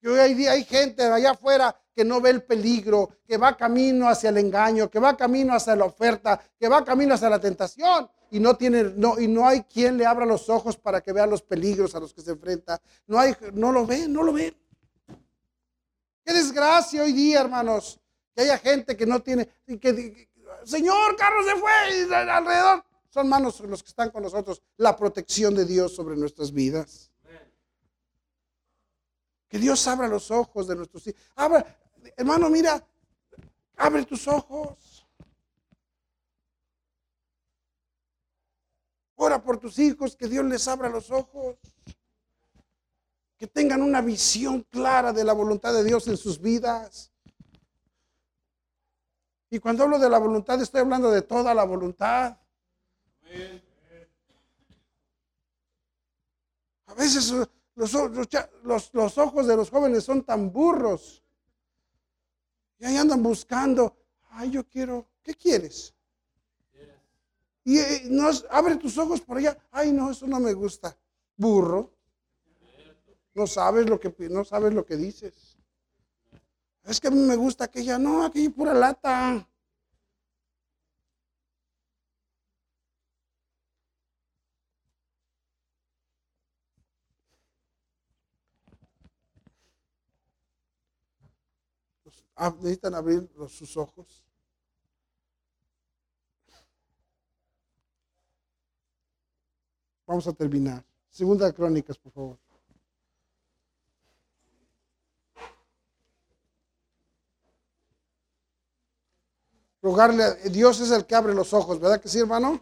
Que 0.00 0.08
hoy 0.08 0.18
hay, 0.18 0.46
hay 0.46 0.64
gente 0.64 1.02
allá 1.02 1.30
afuera 1.30 1.74
que 1.96 2.04
no 2.04 2.20
ve 2.20 2.28
el 2.28 2.42
peligro, 2.42 3.08
que 3.26 3.38
va 3.38 3.56
camino 3.56 4.06
hacia 4.06 4.28
el 4.28 4.36
engaño, 4.36 4.90
que 4.90 4.98
va 4.98 5.16
camino 5.16 5.54
hacia 5.54 5.74
la 5.74 5.86
oferta, 5.86 6.38
que 6.58 6.68
va 6.68 6.84
camino 6.84 7.14
hacia 7.14 7.30
la 7.30 7.40
tentación 7.40 8.06
y 8.30 8.38
no 8.38 8.54
tiene 8.54 8.84
no 8.96 9.18
y 9.18 9.26
no 9.26 9.48
hay 9.48 9.62
quien 9.62 9.96
le 9.96 10.04
abra 10.04 10.26
los 10.26 10.50
ojos 10.50 10.76
para 10.76 11.00
que 11.00 11.12
vea 11.12 11.26
los 11.26 11.40
peligros 11.40 11.94
a 11.94 12.00
los 12.00 12.12
que 12.12 12.20
se 12.20 12.32
enfrenta. 12.32 12.78
No 13.06 13.18
hay 13.18 13.34
no 13.54 13.72
lo 13.72 13.86
ven, 13.86 14.12
no 14.12 14.22
lo 14.22 14.34
ven. 14.34 14.54
Qué 16.22 16.34
desgracia 16.34 17.02
hoy 17.02 17.12
día, 17.12 17.40
hermanos, 17.40 17.98
que 18.34 18.42
haya 18.42 18.58
gente 18.58 18.94
que 18.94 19.06
no 19.06 19.22
tiene 19.22 19.48
que, 19.80 20.28
Señor, 20.64 21.16
Carlos 21.16 21.46
se 21.46 21.56
fue 21.56 21.72
alrededor 22.30 22.84
son 23.16 23.30
manos 23.30 23.60
los 23.60 23.82
que 23.82 23.88
están 23.88 24.10
con 24.10 24.22
nosotros, 24.22 24.60
la 24.76 24.94
protección 24.94 25.54
de 25.54 25.64
Dios 25.64 25.94
sobre 25.94 26.16
nuestras 26.16 26.52
vidas. 26.52 27.10
Que 29.48 29.58
Dios 29.58 29.86
abra 29.86 30.06
los 30.06 30.30
ojos 30.30 30.68
de 30.68 30.76
nuestros 30.76 31.06
hijos. 31.06 31.22
Abra, 31.34 31.64
hermano, 32.16 32.50
mira, 32.50 32.86
abre 33.76 34.04
tus 34.04 34.26
ojos. 34.28 35.06
Ora 39.16 39.42
por 39.42 39.58
tus 39.58 39.78
hijos, 39.78 40.14
que 40.14 40.28
Dios 40.28 40.44
les 40.44 40.68
abra 40.68 40.88
los 40.88 41.10
ojos. 41.10 41.56
Que 43.38 43.46
tengan 43.46 43.82
una 43.82 44.00
visión 44.00 44.62
clara 44.62 45.12
de 45.12 45.24
la 45.24 45.32
voluntad 45.32 45.72
de 45.72 45.84
Dios 45.84 46.06
en 46.08 46.16
sus 46.16 46.40
vidas. 46.40 47.12
Y 49.50 49.58
cuando 49.58 49.84
hablo 49.84 49.98
de 49.98 50.10
la 50.10 50.18
voluntad, 50.18 50.60
estoy 50.60 50.80
hablando 50.80 51.10
de 51.10 51.22
toda 51.22 51.54
la 51.54 51.64
voluntad. 51.64 52.36
A 56.86 56.94
veces 56.94 57.32
los, 57.74 57.94
ojos 59.18 59.46
de 59.46 59.56
los 59.56 59.70
jóvenes 59.70 60.04
son 60.04 60.22
tan 60.24 60.52
burros. 60.52 61.22
Y 62.78 62.84
ahí 62.84 62.96
andan 62.96 63.22
buscando, 63.22 63.96
ay, 64.30 64.50
yo 64.50 64.66
quiero, 64.66 65.06
¿qué 65.22 65.34
quieres? 65.34 65.94
Y 67.64 67.78
eh, 67.78 68.02
no, 68.10 68.28
abre 68.50 68.76
tus 68.76 68.96
ojos 68.96 69.20
por 69.20 69.38
allá, 69.38 69.58
ay, 69.72 69.92
no, 69.92 70.10
eso 70.10 70.26
no 70.26 70.38
me 70.38 70.52
gusta. 70.52 70.96
Burro. 71.36 71.92
No 73.34 73.46
sabes 73.46 73.88
lo 73.88 73.98
que, 73.98 74.14
no 74.30 74.44
sabes 74.44 74.72
lo 74.72 74.86
que 74.86 74.96
dices. 74.96 75.56
Es 76.84 77.00
que 77.00 77.08
a 77.08 77.10
mí 77.10 77.18
me 77.18 77.36
gusta 77.36 77.64
aquella, 77.64 77.98
no, 77.98 78.24
aquella 78.24 78.50
pura 78.50 78.72
lata. 78.72 79.32
Ah, 79.32 79.48
necesitan 92.38 92.94
abrir 92.94 93.28
sus 93.48 93.76
ojos. 93.76 94.22
Vamos 100.06 100.26
a 100.26 100.32
terminar. 100.32 100.84
Segunda 101.10 101.52
Crónicas, 101.52 101.98
por 101.98 102.12
favor. 102.12 102.38
Rogarle 109.82 110.24
a 110.24 110.34
Dios 110.50 110.80
es 110.80 110.90
el 110.90 111.06
que 111.06 111.14
abre 111.14 111.32
los 111.34 111.52
ojos, 111.52 111.78
¿verdad 111.78 112.00
que 112.00 112.08
sí, 112.08 112.18
hermano? 112.18 112.60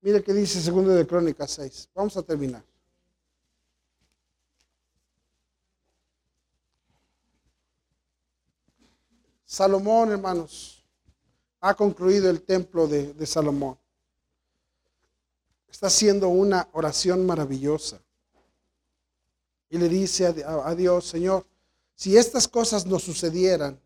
Mire 0.00 0.22
que 0.22 0.32
dice 0.32 0.60
Segunda 0.60 0.92
de 0.94 1.06
Crónicas 1.06 1.52
6. 1.52 1.90
Vamos 1.94 2.16
a 2.16 2.22
terminar. 2.22 2.64
Salomón, 9.52 10.10
hermanos, 10.10 10.82
ha 11.60 11.74
concluido 11.74 12.30
el 12.30 12.40
templo 12.40 12.88
de, 12.88 13.26
Salomón. 13.26 13.78
Está 15.68 15.88
haciendo 15.88 16.30
una 16.30 16.70
oración 16.72 17.26
maravillosa. 17.26 18.00
Y 19.68 19.76
le 19.76 19.90
dice 19.90 20.24
a, 20.46 20.74
Dios, 20.74 21.06
Señor, 21.06 21.46
si 21.94 22.16
estas 22.16 22.48
cosas 22.48 22.86
no 22.86 22.98
sucedieran, 22.98 23.78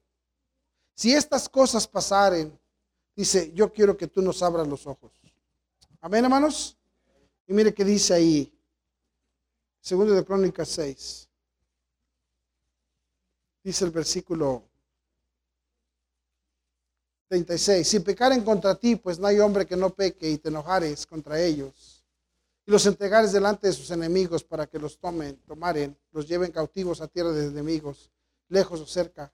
si 0.95 1.13
estas 1.13 1.49
cosas 1.49 1.89
pasaren, 1.89 2.57
dice, 3.17 3.51
yo 3.53 3.73
quiero 3.73 3.97
que 3.97 4.07
tú 4.07 4.23
nos 4.23 4.45
abras 4.45 4.69
los 4.69 4.87
ojos. 4.87 5.21
Amén, 6.01 6.23
hermanos. 6.23 6.77
Y 7.45 7.53
mire 7.53 7.75
que 7.75 7.85
dice 7.85 8.15
ahí, 8.15 8.57
segundo 9.81 10.15
de 10.15 10.25
Crónicas 10.25 10.69
6. 10.69 11.29
Dice 13.65 13.85
el 13.85 13.91
versículo 13.91 14.63
36. 17.29 17.87
Si 17.87 18.01
pecaren 18.01 18.43
contra 18.43 18.75
ti, 18.75 18.97
pues 18.97 19.19
no 19.19 19.27
hay 19.27 19.41
hombre 19.41 19.67
que 19.67 19.77
no 19.77 19.91
peque 19.91 20.31
y 20.31 20.39
te 20.39 20.49
enojares 20.49 21.07
contra 21.07 21.41
ellos. 21.41 22.05
Y 22.65 22.71
los 22.71 22.87
entregares 22.87 23.33
delante 23.33 23.69
de 23.69 23.73
sus 23.73 23.91
enemigos 23.91 24.45
para 24.45 24.67
que 24.67 24.79
los 24.79 24.99
tomen, 24.99 25.37
tomaren, 25.47 25.97
los 26.13 26.29
lleven 26.29 26.51
cautivos 26.51 27.01
a 27.01 27.09
tierra 27.09 27.31
de 27.33 27.47
enemigos, 27.47 28.11
lejos 28.49 28.81
o 28.81 28.87
cerca. 28.87 29.33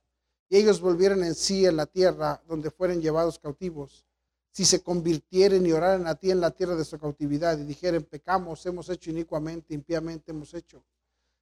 Y 0.49 0.57
ellos 0.57 0.81
volvieran 0.81 1.23
en 1.25 1.35
sí 1.35 1.65
en 1.67 1.77
la 1.77 1.87
tierra 1.87 2.43
donde 2.47 2.71
fueren 2.71 3.01
llevados 3.01 3.39
cautivos. 3.39 4.05
Si 4.51 4.67
se 4.67 4.83
convirtieren 4.83 5.65
y 5.65 5.73
oraran 5.73 6.07
a 6.07 6.15
ti 6.15 6.31
en 6.31 6.41
la 6.41 6.51
tierra 6.51 6.77
de 6.77 6.85
su 6.85 6.99
cautividad 6.99 7.59
y 7.59 7.65
dijeren, 7.65 8.03
pecamos, 8.03 8.65
hemos 8.67 8.89
hecho 8.91 9.11
inicuamente, 9.11 9.73
impíamente 9.73 10.31
hemos 10.31 10.53
hecho. 10.53 10.85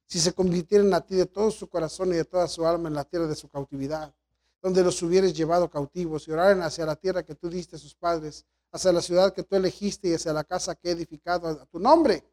Si 0.05 0.19
se 0.19 0.31
convirtieren 0.31 0.93
a 0.93 1.01
ti 1.01 1.15
de 1.15 1.25
todo 1.25 1.51
su 1.51 1.67
corazón 1.67 2.13
y 2.13 2.17
de 2.17 2.25
toda 2.25 2.47
su 2.47 2.65
alma 2.65 2.87
en 2.87 2.95
la 2.95 3.03
tierra 3.03 3.27
de 3.27 3.35
su 3.35 3.49
cautividad 3.49 4.13
donde 4.61 4.83
los 4.83 5.01
hubieres 5.01 5.33
llevado 5.33 5.69
cautivos 5.69 6.27
y 6.27 6.31
oraren 6.31 6.61
hacia 6.61 6.85
la 6.85 6.95
tierra 6.95 7.23
que 7.23 7.35
tú 7.35 7.49
diste 7.49 7.75
a 7.75 7.79
sus 7.79 7.95
padres, 7.95 8.45
hacia 8.71 8.91
la 8.91 9.01
ciudad 9.01 9.33
que 9.33 9.43
tú 9.43 9.55
elegiste 9.55 10.09
y 10.09 10.13
hacia 10.13 10.33
la 10.33 10.43
casa 10.43 10.75
que 10.75 10.89
he 10.89 10.91
edificado 10.91 11.47
a 11.47 11.65
tu 11.65 11.79
nombre. 11.79 12.23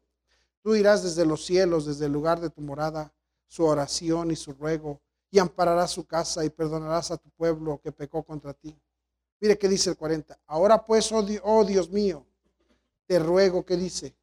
Tú 0.61 0.75
irás 0.75 1.03
desde 1.03 1.25
los 1.25 1.45
cielos, 1.45 1.85
desde 1.85 2.05
el 2.05 2.11
lugar 2.11 2.39
de 2.39 2.49
tu 2.49 2.61
morada, 2.61 3.11
su 3.47 3.65
oración 3.65 4.31
y 4.31 4.35
su 4.35 4.53
ruego, 4.53 5.01
y 5.31 5.39
ampararás 5.39 5.91
su 5.91 6.05
casa 6.05 6.45
y 6.45 6.49
perdonarás 6.49 7.11
a 7.11 7.17
tu 7.17 7.29
pueblo 7.31 7.79
que 7.81 7.91
pecó 7.91 8.23
contra 8.23 8.53
ti. 8.53 8.77
Mire 9.39 9.57
qué 9.57 9.67
dice 9.67 9.89
el 9.89 9.97
40. 9.97 10.39
Ahora 10.47 10.85
pues, 10.85 11.11
oh, 11.11 11.25
oh 11.43 11.65
Dios 11.65 11.89
mío, 11.89 12.25
te 13.05 13.19
ruego 13.19 13.65
que 13.65 13.77
dice, 13.77 14.15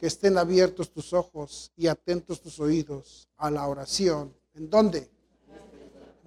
que 0.00 0.06
estén 0.06 0.38
abiertos 0.38 0.90
tus 0.90 1.12
ojos 1.12 1.72
y 1.76 1.86
atentos 1.86 2.40
tus 2.40 2.58
oídos 2.58 3.28
a 3.36 3.50
la 3.50 3.66
oración. 3.66 4.34
¿En 4.54 4.70
dónde? 4.70 5.10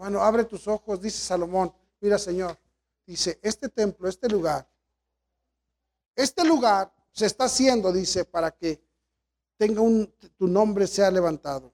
Bueno, 0.03 0.21
abre 0.21 0.43
tus 0.43 0.67
ojos, 0.67 0.99
dice 0.99 1.17
Salomón. 1.17 1.73
Mira, 2.01 2.19
Señor, 2.19 2.59
dice, 3.07 3.39
este 3.41 3.69
templo, 3.69 4.09
este 4.09 4.27
lugar, 4.27 4.69
este 6.13 6.43
lugar 6.43 6.93
se 7.13 7.25
está 7.25 7.45
haciendo, 7.45 7.89
dice, 7.93 8.25
para 8.25 8.51
que 8.51 8.83
tenga 9.55 9.79
un, 9.79 10.13
tu 10.35 10.45
nombre 10.45 10.87
sea 10.87 11.09
levantado. 11.09 11.73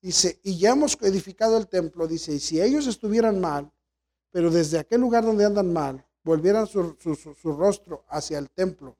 Dice, 0.00 0.38
y 0.44 0.56
ya 0.56 0.70
hemos 0.70 0.96
edificado 1.02 1.56
el 1.56 1.66
templo, 1.66 2.06
dice, 2.06 2.34
y 2.34 2.38
si 2.38 2.62
ellos 2.62 2.86
estuvieran 2.86 3.40
mal, 3.40 3.72
pero 4.30 4.48
desde 4.48 4.78
aquel 4.78 5.00
lugar 5.00 5.24
donde 5.24 5.44
andan 5.44 5.72
mal, 5.72 6.06
volvieran 6.22 6.68
su, 6.68 6.96
rostro 7.46 8.04
hacia 8.06 8.38
el 8.38 8.48
templo 8.48 8.96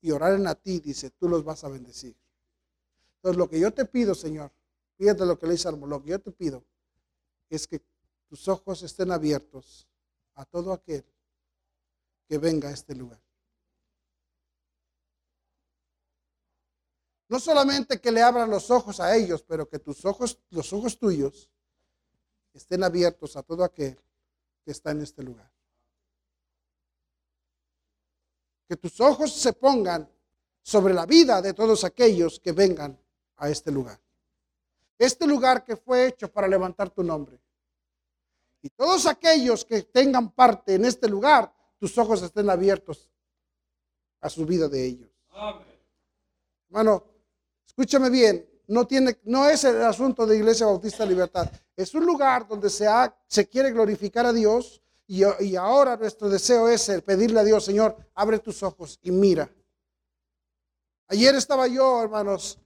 y 0.00 0.10
oraran 0.10 0.44
a 0.48 0.56
ti, 0.56 0.80
dice, 0.80 1.10
tú 1.10 1.28
los 1.28 1.44
vas 1.44 1.62
a 1.62 1.68
bendecir. 1.68 2.16
Entonces, 3.14 3.38
lo 3.38 3.48
que 3.48 3.60
yo 3.60 3.72
te 3.72 3.84
pido, 3.84 4.12
Señor, 4.12 4.50
fíjate 4.98 5.24
lo 5.24 5.38
que 5.38 5.46
le 5.46 5.52
dice 5.52 5.70
lo 5.70 6.02
que 6.02 6.10
yo 6.10 6.20
te 6.20 6.32
pido 6.32 6.64
es 7.50 7.66
que 7.66 7.82
tus 8.28 8.46
ojos 8.48 8.82
estén 8.82 9.10
abiertos 9.10 9.88
a 10.34 10.44
todo 10.44 10.72
aquel 10.72 11.04
que 12.28 12.38
venga 12.38 12.68
a 12.68 12.72
este 12.72 12.94
lugar. 12.94 13.20
No 17.28 17.38
solamente 17.38 18.00
que 18.00 18.10
le 18.10 18.22
abran 18.22 18.48
los 18.48 18.70
ojos 18.70 19.00
a 19.00 19.14
ellos, 19.16 19.42
pero 19.42 19.68
que 19.68 19.78
tus 19.78 20.04
ojos, 20.04 20.38
los 20.50 20.72
ojos 20.72 20.98
tuyos, 20.98 21.50
estén 22.52 22.82
abiertos 22.82 23.36
a 23.36 23.42
todo 23.42 23.64
aquel 23.64 23.98
que 24.64 24.70
está 24.70 24.92
en 24.92 25.02
este 25.02 25.22
lugar. 25.22 25.50
Que 28.68 28.76
tus 28.76 29.00
ojos 29.00 29.32
se 29.32 29.52
pongan 29.52 30.08
sobre 30.62 30.94
la 30.94 31.06
vida 31.06 31.42
de 31.42 31.54
todos 31.54 31.84
aquellos 31.84 32.38
que 32.38 32.52
vengan 32.52 32.98
a 33.36 33.48
este 33.48 33.70
lugar. 33.70 34.00
Este 35.00 35.26
lugar 35.26 35.64
que 35.64 35.76
fue 35.76 36.08
hecho 36.08 36.30
para 36.30 36.46
levantar 36.46 36.90
tu 36.90 37.02
nombre. 37.02 37.40
Y 38.60 38.68
todos 38.68 39.06
aquellos 39.06 39.64
que 39.64 39.84
tengan 39.84 40.30
parte 40.30 40.74
en 40.74 40.84
este 40.84 41.08
lugar, 41.08 41.50
tus 41.78 41.96
ojos 41.96 42.20
estén 42.20 42.50
abiertos 42.50 43.10
a 44.20 44.28
su 44.28 44.44
vida 44.44 44.68
de 44.68 44.84
ellos. 44.84 45.08
Hermano, 46.68 47.02
escúchame 47.66 48.10
bien, 48.10 48.46
no, 48.66 48.86
tiene, 48.86 49.18
no 49.24 49.48
es 49.48 49.64
el 49.64 49.82
asunto 49.82 50.26
de 50.26 50.36
Iglesia 50.36 50.66
Bautista 50.66 51.06
Libertad. 51.06 51.50
Es 51.74 51.94
un 51.94 52.04
lugar 52.04 52.46
donde 52.46 52.68
se, 52.68 52.86
se 53.26 53.48
quiere 53.48 53.70
glorificar 53.72 54.26
a 54.26 54.34
Dios 54.34 54.82
y, 55.06 55.22
y 55.40 55.56
ahora 55.56 55.96
nuestro 55.96 56.28
deseo 56.28 56.68
es 56.68 56.86
el 56.90 57.02
pedirle 57.02 57.40
a 57.40 57.44
Dios, 57.44 57.64
Señor, 57.64 57.96
abre 58.12 58.38
tus 58.38 58.62
ojos 58.62 58.98
y 59.00 59.10
mira. 59.10 59.50
Ayer 61.08 61.34
estaba 61.36 61.66
yo, 61.68 62.02
hermanos, 62.02 62.58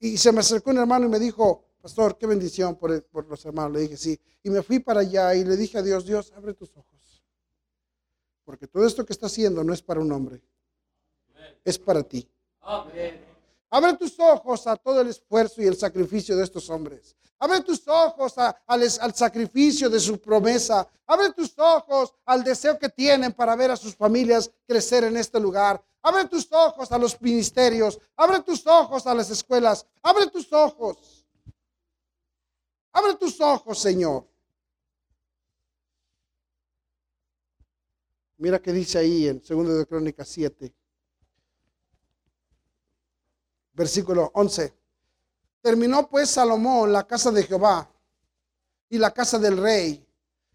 y 0.00 0.16
se 0.16 0.32
me 0.32 0.40
acercó 0.40 0.70
un 0.70 0.78
hermano 0.78 1.04
y 1.04 1.10
me 1.10 1.18
dijo, 1.18 1.66
pastor, 1.82 2.16
qué 2.16 2.26
bendición 2.26 2.76
por, 2.76 3.28
los 3.28 3.44
hermanos. 3.44 3.72
Le 3.72 3.80
dije, 3.80 3.96
sí. 3.96 4.18
Y 4.42 4.50
me 4.50 4.62
fui 4.62 4.78
para 4.78 5.00
allá 5.00 5.34
y 5.34 5.44
le 5.44 5.56
dije 5.56 5.78
a 5.78 5.82
Dios, 5.82 6.06
Dios, 6.06 6.32
abre 6.36 6.54
tus 6.54 6.70
ojos. 6.76 7.22
Porque 8.44 8.66
todo 8.66 8.86
esto 8.86 9.04
que 9.04 9.12
está 9.12 9.26
haciendo 9.26 9.62
no 9.62 9.74
es 9.74 9.82
para 9.82 10.00
un 10.00 10.10
hombre, 10.12 10.40
es 11.64 11.78
para 11.78 12.02
ti. 12.02 12.28
Abre 13.70 13.96
tus 13.96 14.18
ojos 14.18 14.66
a 14.66 14.76
todo 14.76 15.00
el 15.00 15.08
esfuerzo 15.08 15.62
y 15.62 15.66
el 15.66 15.76
sacrificio 15.76 16.36
de 16.36 16.44
estos 16.44 16.70
hombres. 16.70 17.16
Abre 17.38 17.60
tus 17.62 17.86
ojos 17.88 18.34
al, 18.36 19.14
sacrificio 19.14 19.90
de 19.90 19.98
su 19.98 20.20
promesa. 20.20 20.86
Abre 21.06 21.32
tus 21.32 21.58
ojos 21.58 22.14
al 22.24 22.44
deseo 22.44 22.78
que 22.78 22.88
tienen 22.88 23.32
para 23.32 23.56
ver 23.56 23.72
a 23.72 23.76
sus 23.76 23.96
familias 23.96 24.48
crecer 24.66 25.04
en 25.04 25.16
este 25.16 25.40
lugar. 25.40 25.82
Abre 26.02 26.26
tus 26.26 26.46
ojos 26.52 26.92
a 26.92 26.98
los 26.98 27.20
ministerios. 27.20 27.98
Abre 28.16 28.40
tus 28.40 28.64
ojos 28.66 29.06
a 29.06 29.14
las 29.14 29.30
escuelas. 29.30 29.86
Abre 30.02 30.28
tus 30.28 30.52
ojos. 30.52 31.21
Abre 32.92 33.14
tus 33.16 33.40
ojos, 33.40 33.78
Señor. 33.78 34.26
Mira 38.36 38.60
qué 38.60 38.72
dice 38.72 38.98
ahí 38.98 39.28
en 39.28 39.40
2 39.40 39.78
de 39.78 39.86
Crónicas 39.86 40.28
7. 40.28 40.74
Versículo 43.72 44.30
11. 44.34 44.74
Terminó 45.60 46.08
pues 46.08 46.28
Salomón 46.28 46.92
la 46.92 47.06
casa 47.06 47.30
de 47.30 47.44
Jehová 47.44 47.88
y 48.88 48.98
la 48.98 49.12
casa 49.12 49.38
del 49.38 49.56
rey. 49.56 50.04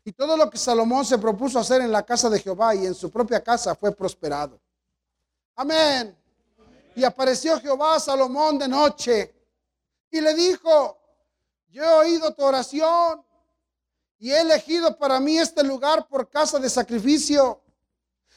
Y 0.03 0.11
todo 0.11 0.37
lo 0.37 0.49
que 0.49 0.57
Salomón 0.57 1.05
se 1.05 1.17
propuso 1.17 1.59
hacer 1.59 1.81
en 1.81 1.91
la 1.91 2.05
casa 2.05 2.29
de 2.29 2.39
Jehová 2.39 2.75
y 2.75 2.85
en 2.85 2.93
su 2.93 3.09
propia 3.09 3.41
casa 3.41 3.73
fue 3.73 3.95
prosperado. 3.95 4.59
Amén. 5.55 6.15
Y 6.95 7.03
apareció 7.03 7.59
Jehová 7.59 7.95
a 7.95 7.99
Salomón 7.99 8.59
de 8.59 8.67
noche 8.67 9.33
y 10.11 10.21
le 10.21 10.33
dijo, 10.33 10.96
tu 12.33 12.43
oración 12.43 13.23
y 14.19 14.31
he 14.31 14.41
elegido 14.41 14.97
para 14.97 15.19
mí 15.19 15.37
este 15.37 15.63
lugar 15.63 16.07
por 16.07 16.29
casa 16.29 16.59
de 16.59 16.69
sacrificio. 16.69 17.61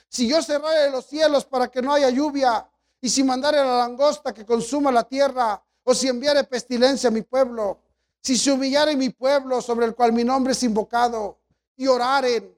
Si 0.08 0.28
yo 0.28 0.42
cerrare 0.42 0.90
los 0.90 1.06
cielos 1.06 1.44
para 1.44 1.68
que 1.68 1.80
no 1.80 1.92
haya 1.92 2.10
lluvia, 2.10 2.68
y 3.00 3.08
si 3.08 3.24
mandare 3.24 3.58
la 3.58 3.78
langosta 3.78 4.34
que 4.34 4.44
consuma 4.44 4.92
la 4.92 5.04
tierra, 5.04 5.62
o 5.84 5.94
si 5.94 6.08
enviare 6.08 6.44
pestilencia 6.44 7.08
a 7.08 7.10
mi 7.10 7.22
pueblo, 7.22 7.80
si 8.20 8.36
se 8.36 8.52
humillare 8.52 8.94
mi 8.96 9.08
pueblo 9.10 9.62
sobre 9.62 9.86
el 9.86 9.94
cual 9.94 10.12
mi 10.12 10.24
nombre 10.24 10.52
es 10.52 10.62
invocado, 10.62 11.38
y 11.76 11.86
oraren, 11.86 12.54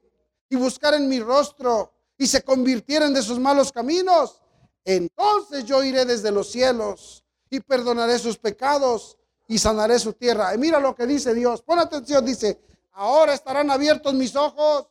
y 0.48 0.56
buscaren 0.56 1.09
mi 1.09 1.20
rostro, 1.20 1.92
y 2.18 2.26
se 2.26 2.42
convirtieren 2.42 3.14
de 3.14 3.22
sus 3.22 3.38
malos 3.38 3.70
caminos, 3.70 4.42
entonces 4.84 5.64
yo 5.64 5.84
iré 5.84 6.04
desde 6.04 6.32
los 6.32 6.50
cielos 6.50 7.24
y 7.48 7.60
perdonaré 7.60 8.18
sus 8.18 8.36
pecados 8.36 9.16
y 9.52 9.58
sanaré 9.58 9.98
su 9.98 10.14
tierra. 10.14 10.54
Y 10.54 10.58
mira 10.58 10.80
lo 10.80 10.94
que 10.94 11.06
dice 11.06 11.34
Dios. 11.34 11.60
Pon 11.60 11.78
atención, 11.78 12.24
dice, 12.24 12.58
ahora 12.92 13.34
estarán 13.34 13.70
abiertos 13.70 14.14
mis 14.14 14.34
ojos 14.34 14.86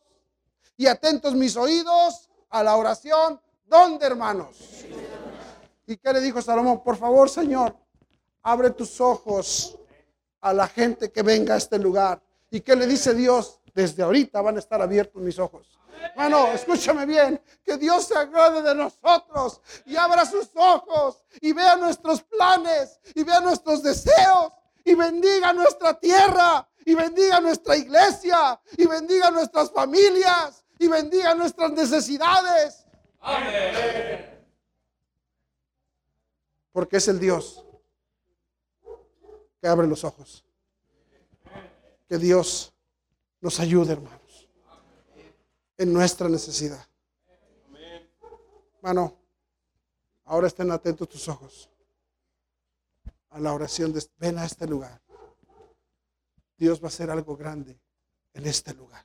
y 0.76 0.86
atentos 0.86 1.34
mis 1.34 1.56
oídos 1.56 2.30
a 2.48 2.62
la 2.62 2.76
oración. 2.76 3.40
¿Dónde, 3.66 4.06
hermanos? 4.06 4.56
¿Y 5.84 5.96
qué 5.96 6.12
le 6.12 6.20
dijo 6.20 6.40
Salomón? 6.40 6.80
Por 6.84 6.96
favor, 6.96 7.28
Señor, 7.28 7.76
abre 8.40 8.70
tus 8.70 9.00
ojos 9.00 9.76
a 10.40 10.52
la 10.52 10.68
gente 10.68 11.10
que 11.10 11.22
venga 11.22 11.54
a 11.54 11.56
este 11.56 11.76
lugar. 11.76 12.22
¿Y 12.48 12.60
qué 12.60 12.76
le 12.76 12.86
dice 12.86 13.14
Dios? 13.14 13.58
Desde 13.74 14.04
ahorita 14.04 14.40
van 14.42 14.54
a 14.54 14.58
estar 14.60 14.80
abiertos 14.80 15.20
mis 15.20 15.40
ojos. 15.40 15.76
Hermano, 16.00 16.48
escúchame 16.52 17.06
bien, 17.06 17.40
que 17.64 17.76
Dios 17.76 18.06
se 18.06 18.16
agrade 18.16 18.62
de 18.62 18.74
nosotros 18.74 19.60
y 19.86 19.96
abra 19.96 20.26
sus 20.26 20.50
ojos 20.54 21.24
y 21.40 21.52
vea 21.52 21.76
nuestros 21.76 22.22
planes 22.22 23.00
y 23.14 23.22
vea 23.22 23.40
nuestros 23.40 23.82
deseos 23.82 24.52
y 24.84 24.94
bendiga 24.94 25.52
nuestra 25.52 25.98
tierra 25.98 26.68
y 26.84 26.94
bendiga 26.94 27.40
nuestra 27.40 27.76
iglesia 27.76 28.60
y 28.76 28.86
bendiga 28.86 29.30
nuestras 29.30 29.70
familias 29.70 30.64
y 30.78 30.88
bendiga 30.88 31.34
nuestras 31.34 31.70
necesidades. 31.72 32.84
Porque 36.72 36.96
es 36.96 37.08
el 37.08 37.20
Dios 37.20 37.64
que 39.60 39.68
abre 39.68 39.86
los 39.86 40.02
ojos. 40.04 40.44
Que 42.08 42.18
Dios 42.18 42.72
nos 43.40 43.60
ayude, 43.60 43.92
hermanos, 43.92 44.21
en 45.82 45.92
nuestra 45.92 46.28
necesidad. 46.28 46.86
Hermano, 48.76 49.16
ahora 50.24 50.46
estén 50.46 50.70
atentos 50.70 51.08
tus 51.08 51.28
ojos 51.28 51.68
a 53.30 53.40
la 53.40 53.52
oración 53.52 53.92
de 53.92 54.06
ven 54.18 54.38
a 54.38 54.44
este 54.44 54.66
lugar. 54.66 55.00
Dios 56.56 56.80
va 56.80 56.84
a 56.84 56.88
hacer 56.88 57.10
algo 57.10 57.36
grande 57.36 57.78
en 58.32 58.46
este 58.46 58.72
lugar. 58.74 59.04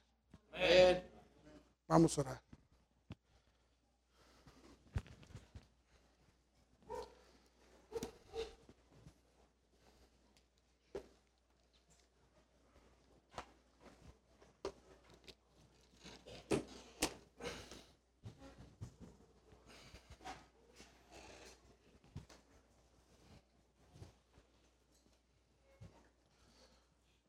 Vamos 1.87 2.17
a 2.17 2.21
orar. 2.21 2.46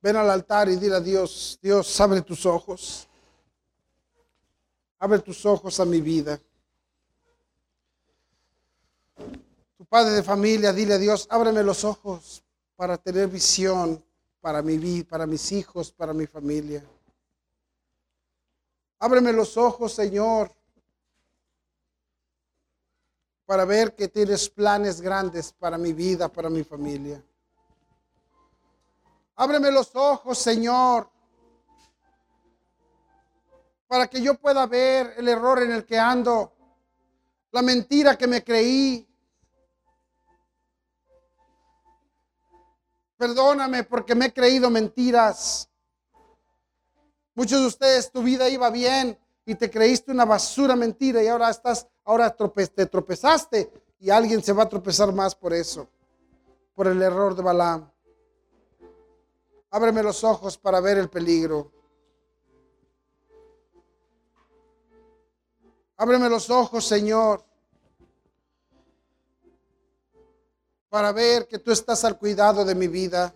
Ven 0.09 0.17
al 0.17 0.31
altar 0.31 0.71
y 0.71 0.77
dile 0.77 0.97
a 0.97 1.01
Dios, 1.01 1.59
Dios, 1.61 2.01
abre 2.01 2.23
tus 2.23 2.47
ojos. 2.47 3.07
Abre 4.99 5.19
tus 5.19 5.45
ojos 5.45 5.79
a 5.81 5.85
mi 5.85 6.01
vida. 6.01 6.41
Tu 9.77 9.85
padre 9.85 10.13
de 10.13 10.23
familia, 10.23 10.73
dile 10.73 10.95
a 10.95 10.99
Dios, 10.99 11.27
ábreme 11.29 11.63
los 11.63 11.85
ojos 11.85 12.43
para 12.75 12.97
tener 12.97 13.29
visión 13.29 14.03
para 14.41 14.63
mi 14.63 14.79
vida, 14.79 15.07
para 15.07 15.27
mis 15.27 15.53
hijos, 15.53 15.93
para 15.93 16.15
mi 16.15 16.27
familia. 16.27 16.83
Ábreme 19.01 19.35
los 19.35 19.59
ojos, 19.59 19.93
Señor, 19.93 20.51
para 23.45 23.67
ver 23.67 23.95
que 23.95 24.09
tienes 24.09 24.49
planes 24.49 25.03
grandes 25.03 25.53
para 25.53 25.77
mi 25.77 25.93
vida, 25.93 26.33
para 26.33 26.49
mi 26.49 26.65
familia. 26.65 27.23
Ábreme 29.41 29.71
los 29.71 29.95
ojos, 29.95 30.37
Señor, 30.37 31.09
para 33.87 34.09
que 34.09 34.21
yo 34.21 34.35
pueda 34.35 34.67
ver 34.67 35.15
el 35.17 35.29
error 35.29 35.63
en 35.63 35.71
el 35.71 35.87
que 35.87 35.97
ando, 35.97 36.53
la 37.53 37.63
mentira 37.63 38.19
que 38.19 38.27
me 38.27 38.43
creí. 38.43 39.09
Perdóname 43.17 43.85
porque 43.85 44.17
me 44.17 44.27
he 44.27 44.33
creído 44.33 44.71
mentiras. 44.71 45.71
Muchos 47.37 47.61
de 47.61 47.67
ustedes 47.69 48.11
tu 48.11 48.25
vida 48.25 48.49
iba 48.49 48.71
bien 48.71 49.17
y 49.47 49.55
te 49.55 49.71
creíste 49.71 50.11
una 50.11 50.25
basura 50.25 50.75
mentira 50.75 51.23
y 51.23 51.29
ahora 51.29 51.49
estás, 51.49 51.87
ahora 52.05 52.35
te 52.35 52.87
tropezaste 52.87 53.71
y 54.01 54.11
alguien 54.11 54.43
se 54.43 54.53
va 54.53 54.65
a 54.65 54.69
tropezar 54.69 55.13
más 55.13 55.37
por 55.37 55.53
eso, 55.53 55.89
por 56.75 56.89
el 56.89 57.01
error 57.01 57.37
de 57.37 57.43
Balaam. 57.43 57.89
Ábreme 59.71 60.03
los 60.03 60.25
ojos 60.25 60.57
para 60.57 60.81
ver 60.81 60.97
el 60.99 61.11
peligro. 61.11 61.71
Ábreme 65.97 66.29
los 66.29 66.49
ojos, 66.49 66.87
Señor, 66.87 67.45
para 70.89 71.13
ver 71.13 71.47
que 71.47 71.59
tú 71.59 71.73
estás 71.73 72.05
al 72.05 72.19
cuidado 72.19 72.65
de 72.65 72.75
mi 72.75 72.89
vida. 72.89 73.35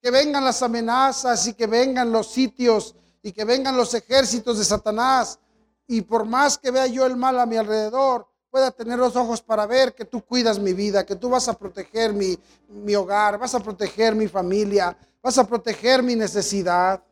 que 0.00 0.10
vengan 0.12 0.44
las 0.44 0.62
amenazas 0.62 1.48
y 1.48 1.54
que 1.54 1.66
vengan 1.66 2.12
los 2.12 2.30
sitios 2.30 2.94
y 3.22 3.32
que 3.32 3.44
vengan 3.44 3.76
los 3.76 3.92
ejércitos 3.92 4.56
de 4.56 4.64
Satanás. 4.64 5.40
Y 5.88 6.02
por 6.02 6.24
más 6.24 6.56
que 6.58 6.70
vea 6.70 6.86
yo 6.86 7.04
el 7.06 7.16
mal 7.16 7.40
a 7.40 7.46
mi 7.46 7.56
alrededor, 7.56 8.28
pueda 8.56 8.70
tener 8.70 8.98
los 8.98 9.14
ojos 9.16 9.42
para 9.42 9.66
ver 9.66 9.92
que 9.92 10.06
tú 10.06 10.24
cuidas 10.24 10.58
mi 10.58 10.72
vida, 10.72 11.04
que 11.04 11.14
tú 11.14 11.28
vas 11.28 11.46
a 11.46 11.52
proteger 11.52 12.14
mi, 12.14 12.38
mi 12.70 12.94
hogar, 12.94 13.36
vas 13.38 13.54
a 13.54 13.60
proteger 13.60 14.14
mi 14.14 14.28
familia, 14.28 14.96
vas 15.22 15.36
a 15.36 15.46
proteger 15.46 16.02
mi 16.02 16.16
necesidad. 16.16 17.02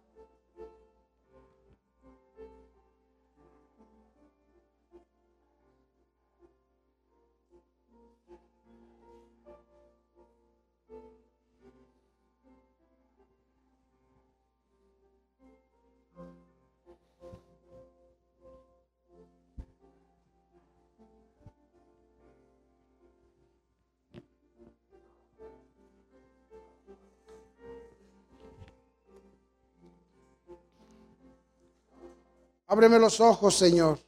Ábreme 32.74 32.98
los 32.98 33.20
ojos, 33.20 33.56
Señor. 33.56 34.00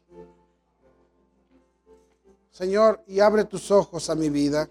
Señor, 2.51 3.01
y 3.07 3.21
abre 3.21 3.45
tus 3.45 3.71
ojos 3.71 4.11
a 4.11 4.17
mi 4.17 4.29
vida. 4.29 4.69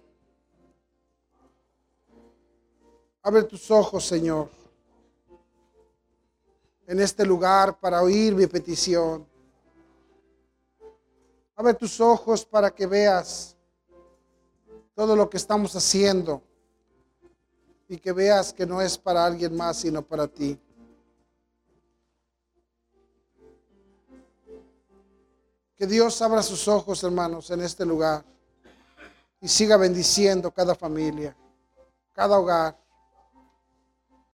Abre 3.22 3.44
tus 3.44 3.72
ojos, 3.72 4.06
Señor, 4.06 4.50
en 6.86 7.00
este 7.00 7.26
lugar 7.26 7.80
para 7.80 8.02
oír 8.02 8.36
mi 8.36 8.48
petición. 8.48 9.26
Abre 11.56 11.74
tus 11.74 12.02
ojos 12.02 12.44
para 12.44 12.72
que 12.72 12.86
veas 12.86 13.56
todo 14.94 15.16
lo 15.16 15.30
que 15.30 15.38
estamos 15.38 15.74
haciendo 15.74 16.42
y 17.88 17.98
que 17.98 18.12
veas 18.12 18.52
que 18.52 18.66
no 18.66 18.82
es 18.82 18.98
para 18.98 19.26
alguien 19.26 19.56
más, 19.56 19.78
sino 19.78 20.02
para 20.02 20.28
ti. 20.28 20.60
Que 25.77 25.85
Dios 25.85 26.22
abra 26.22 26.41
sus 26.41 26.68
ojos, 26.68 27.03
hermanos, 27.03 27.52
en 27.52 27.61
este 27.61 27.85
lugar 27.85 28.23
y 29.41 29.47
siga 29.47 29.77
bendiciendo 29.77 30.52
cada 30.52 30.73
familia, 30.73 31.35
cada 32.14 32.39
hogar. 32.39 32.77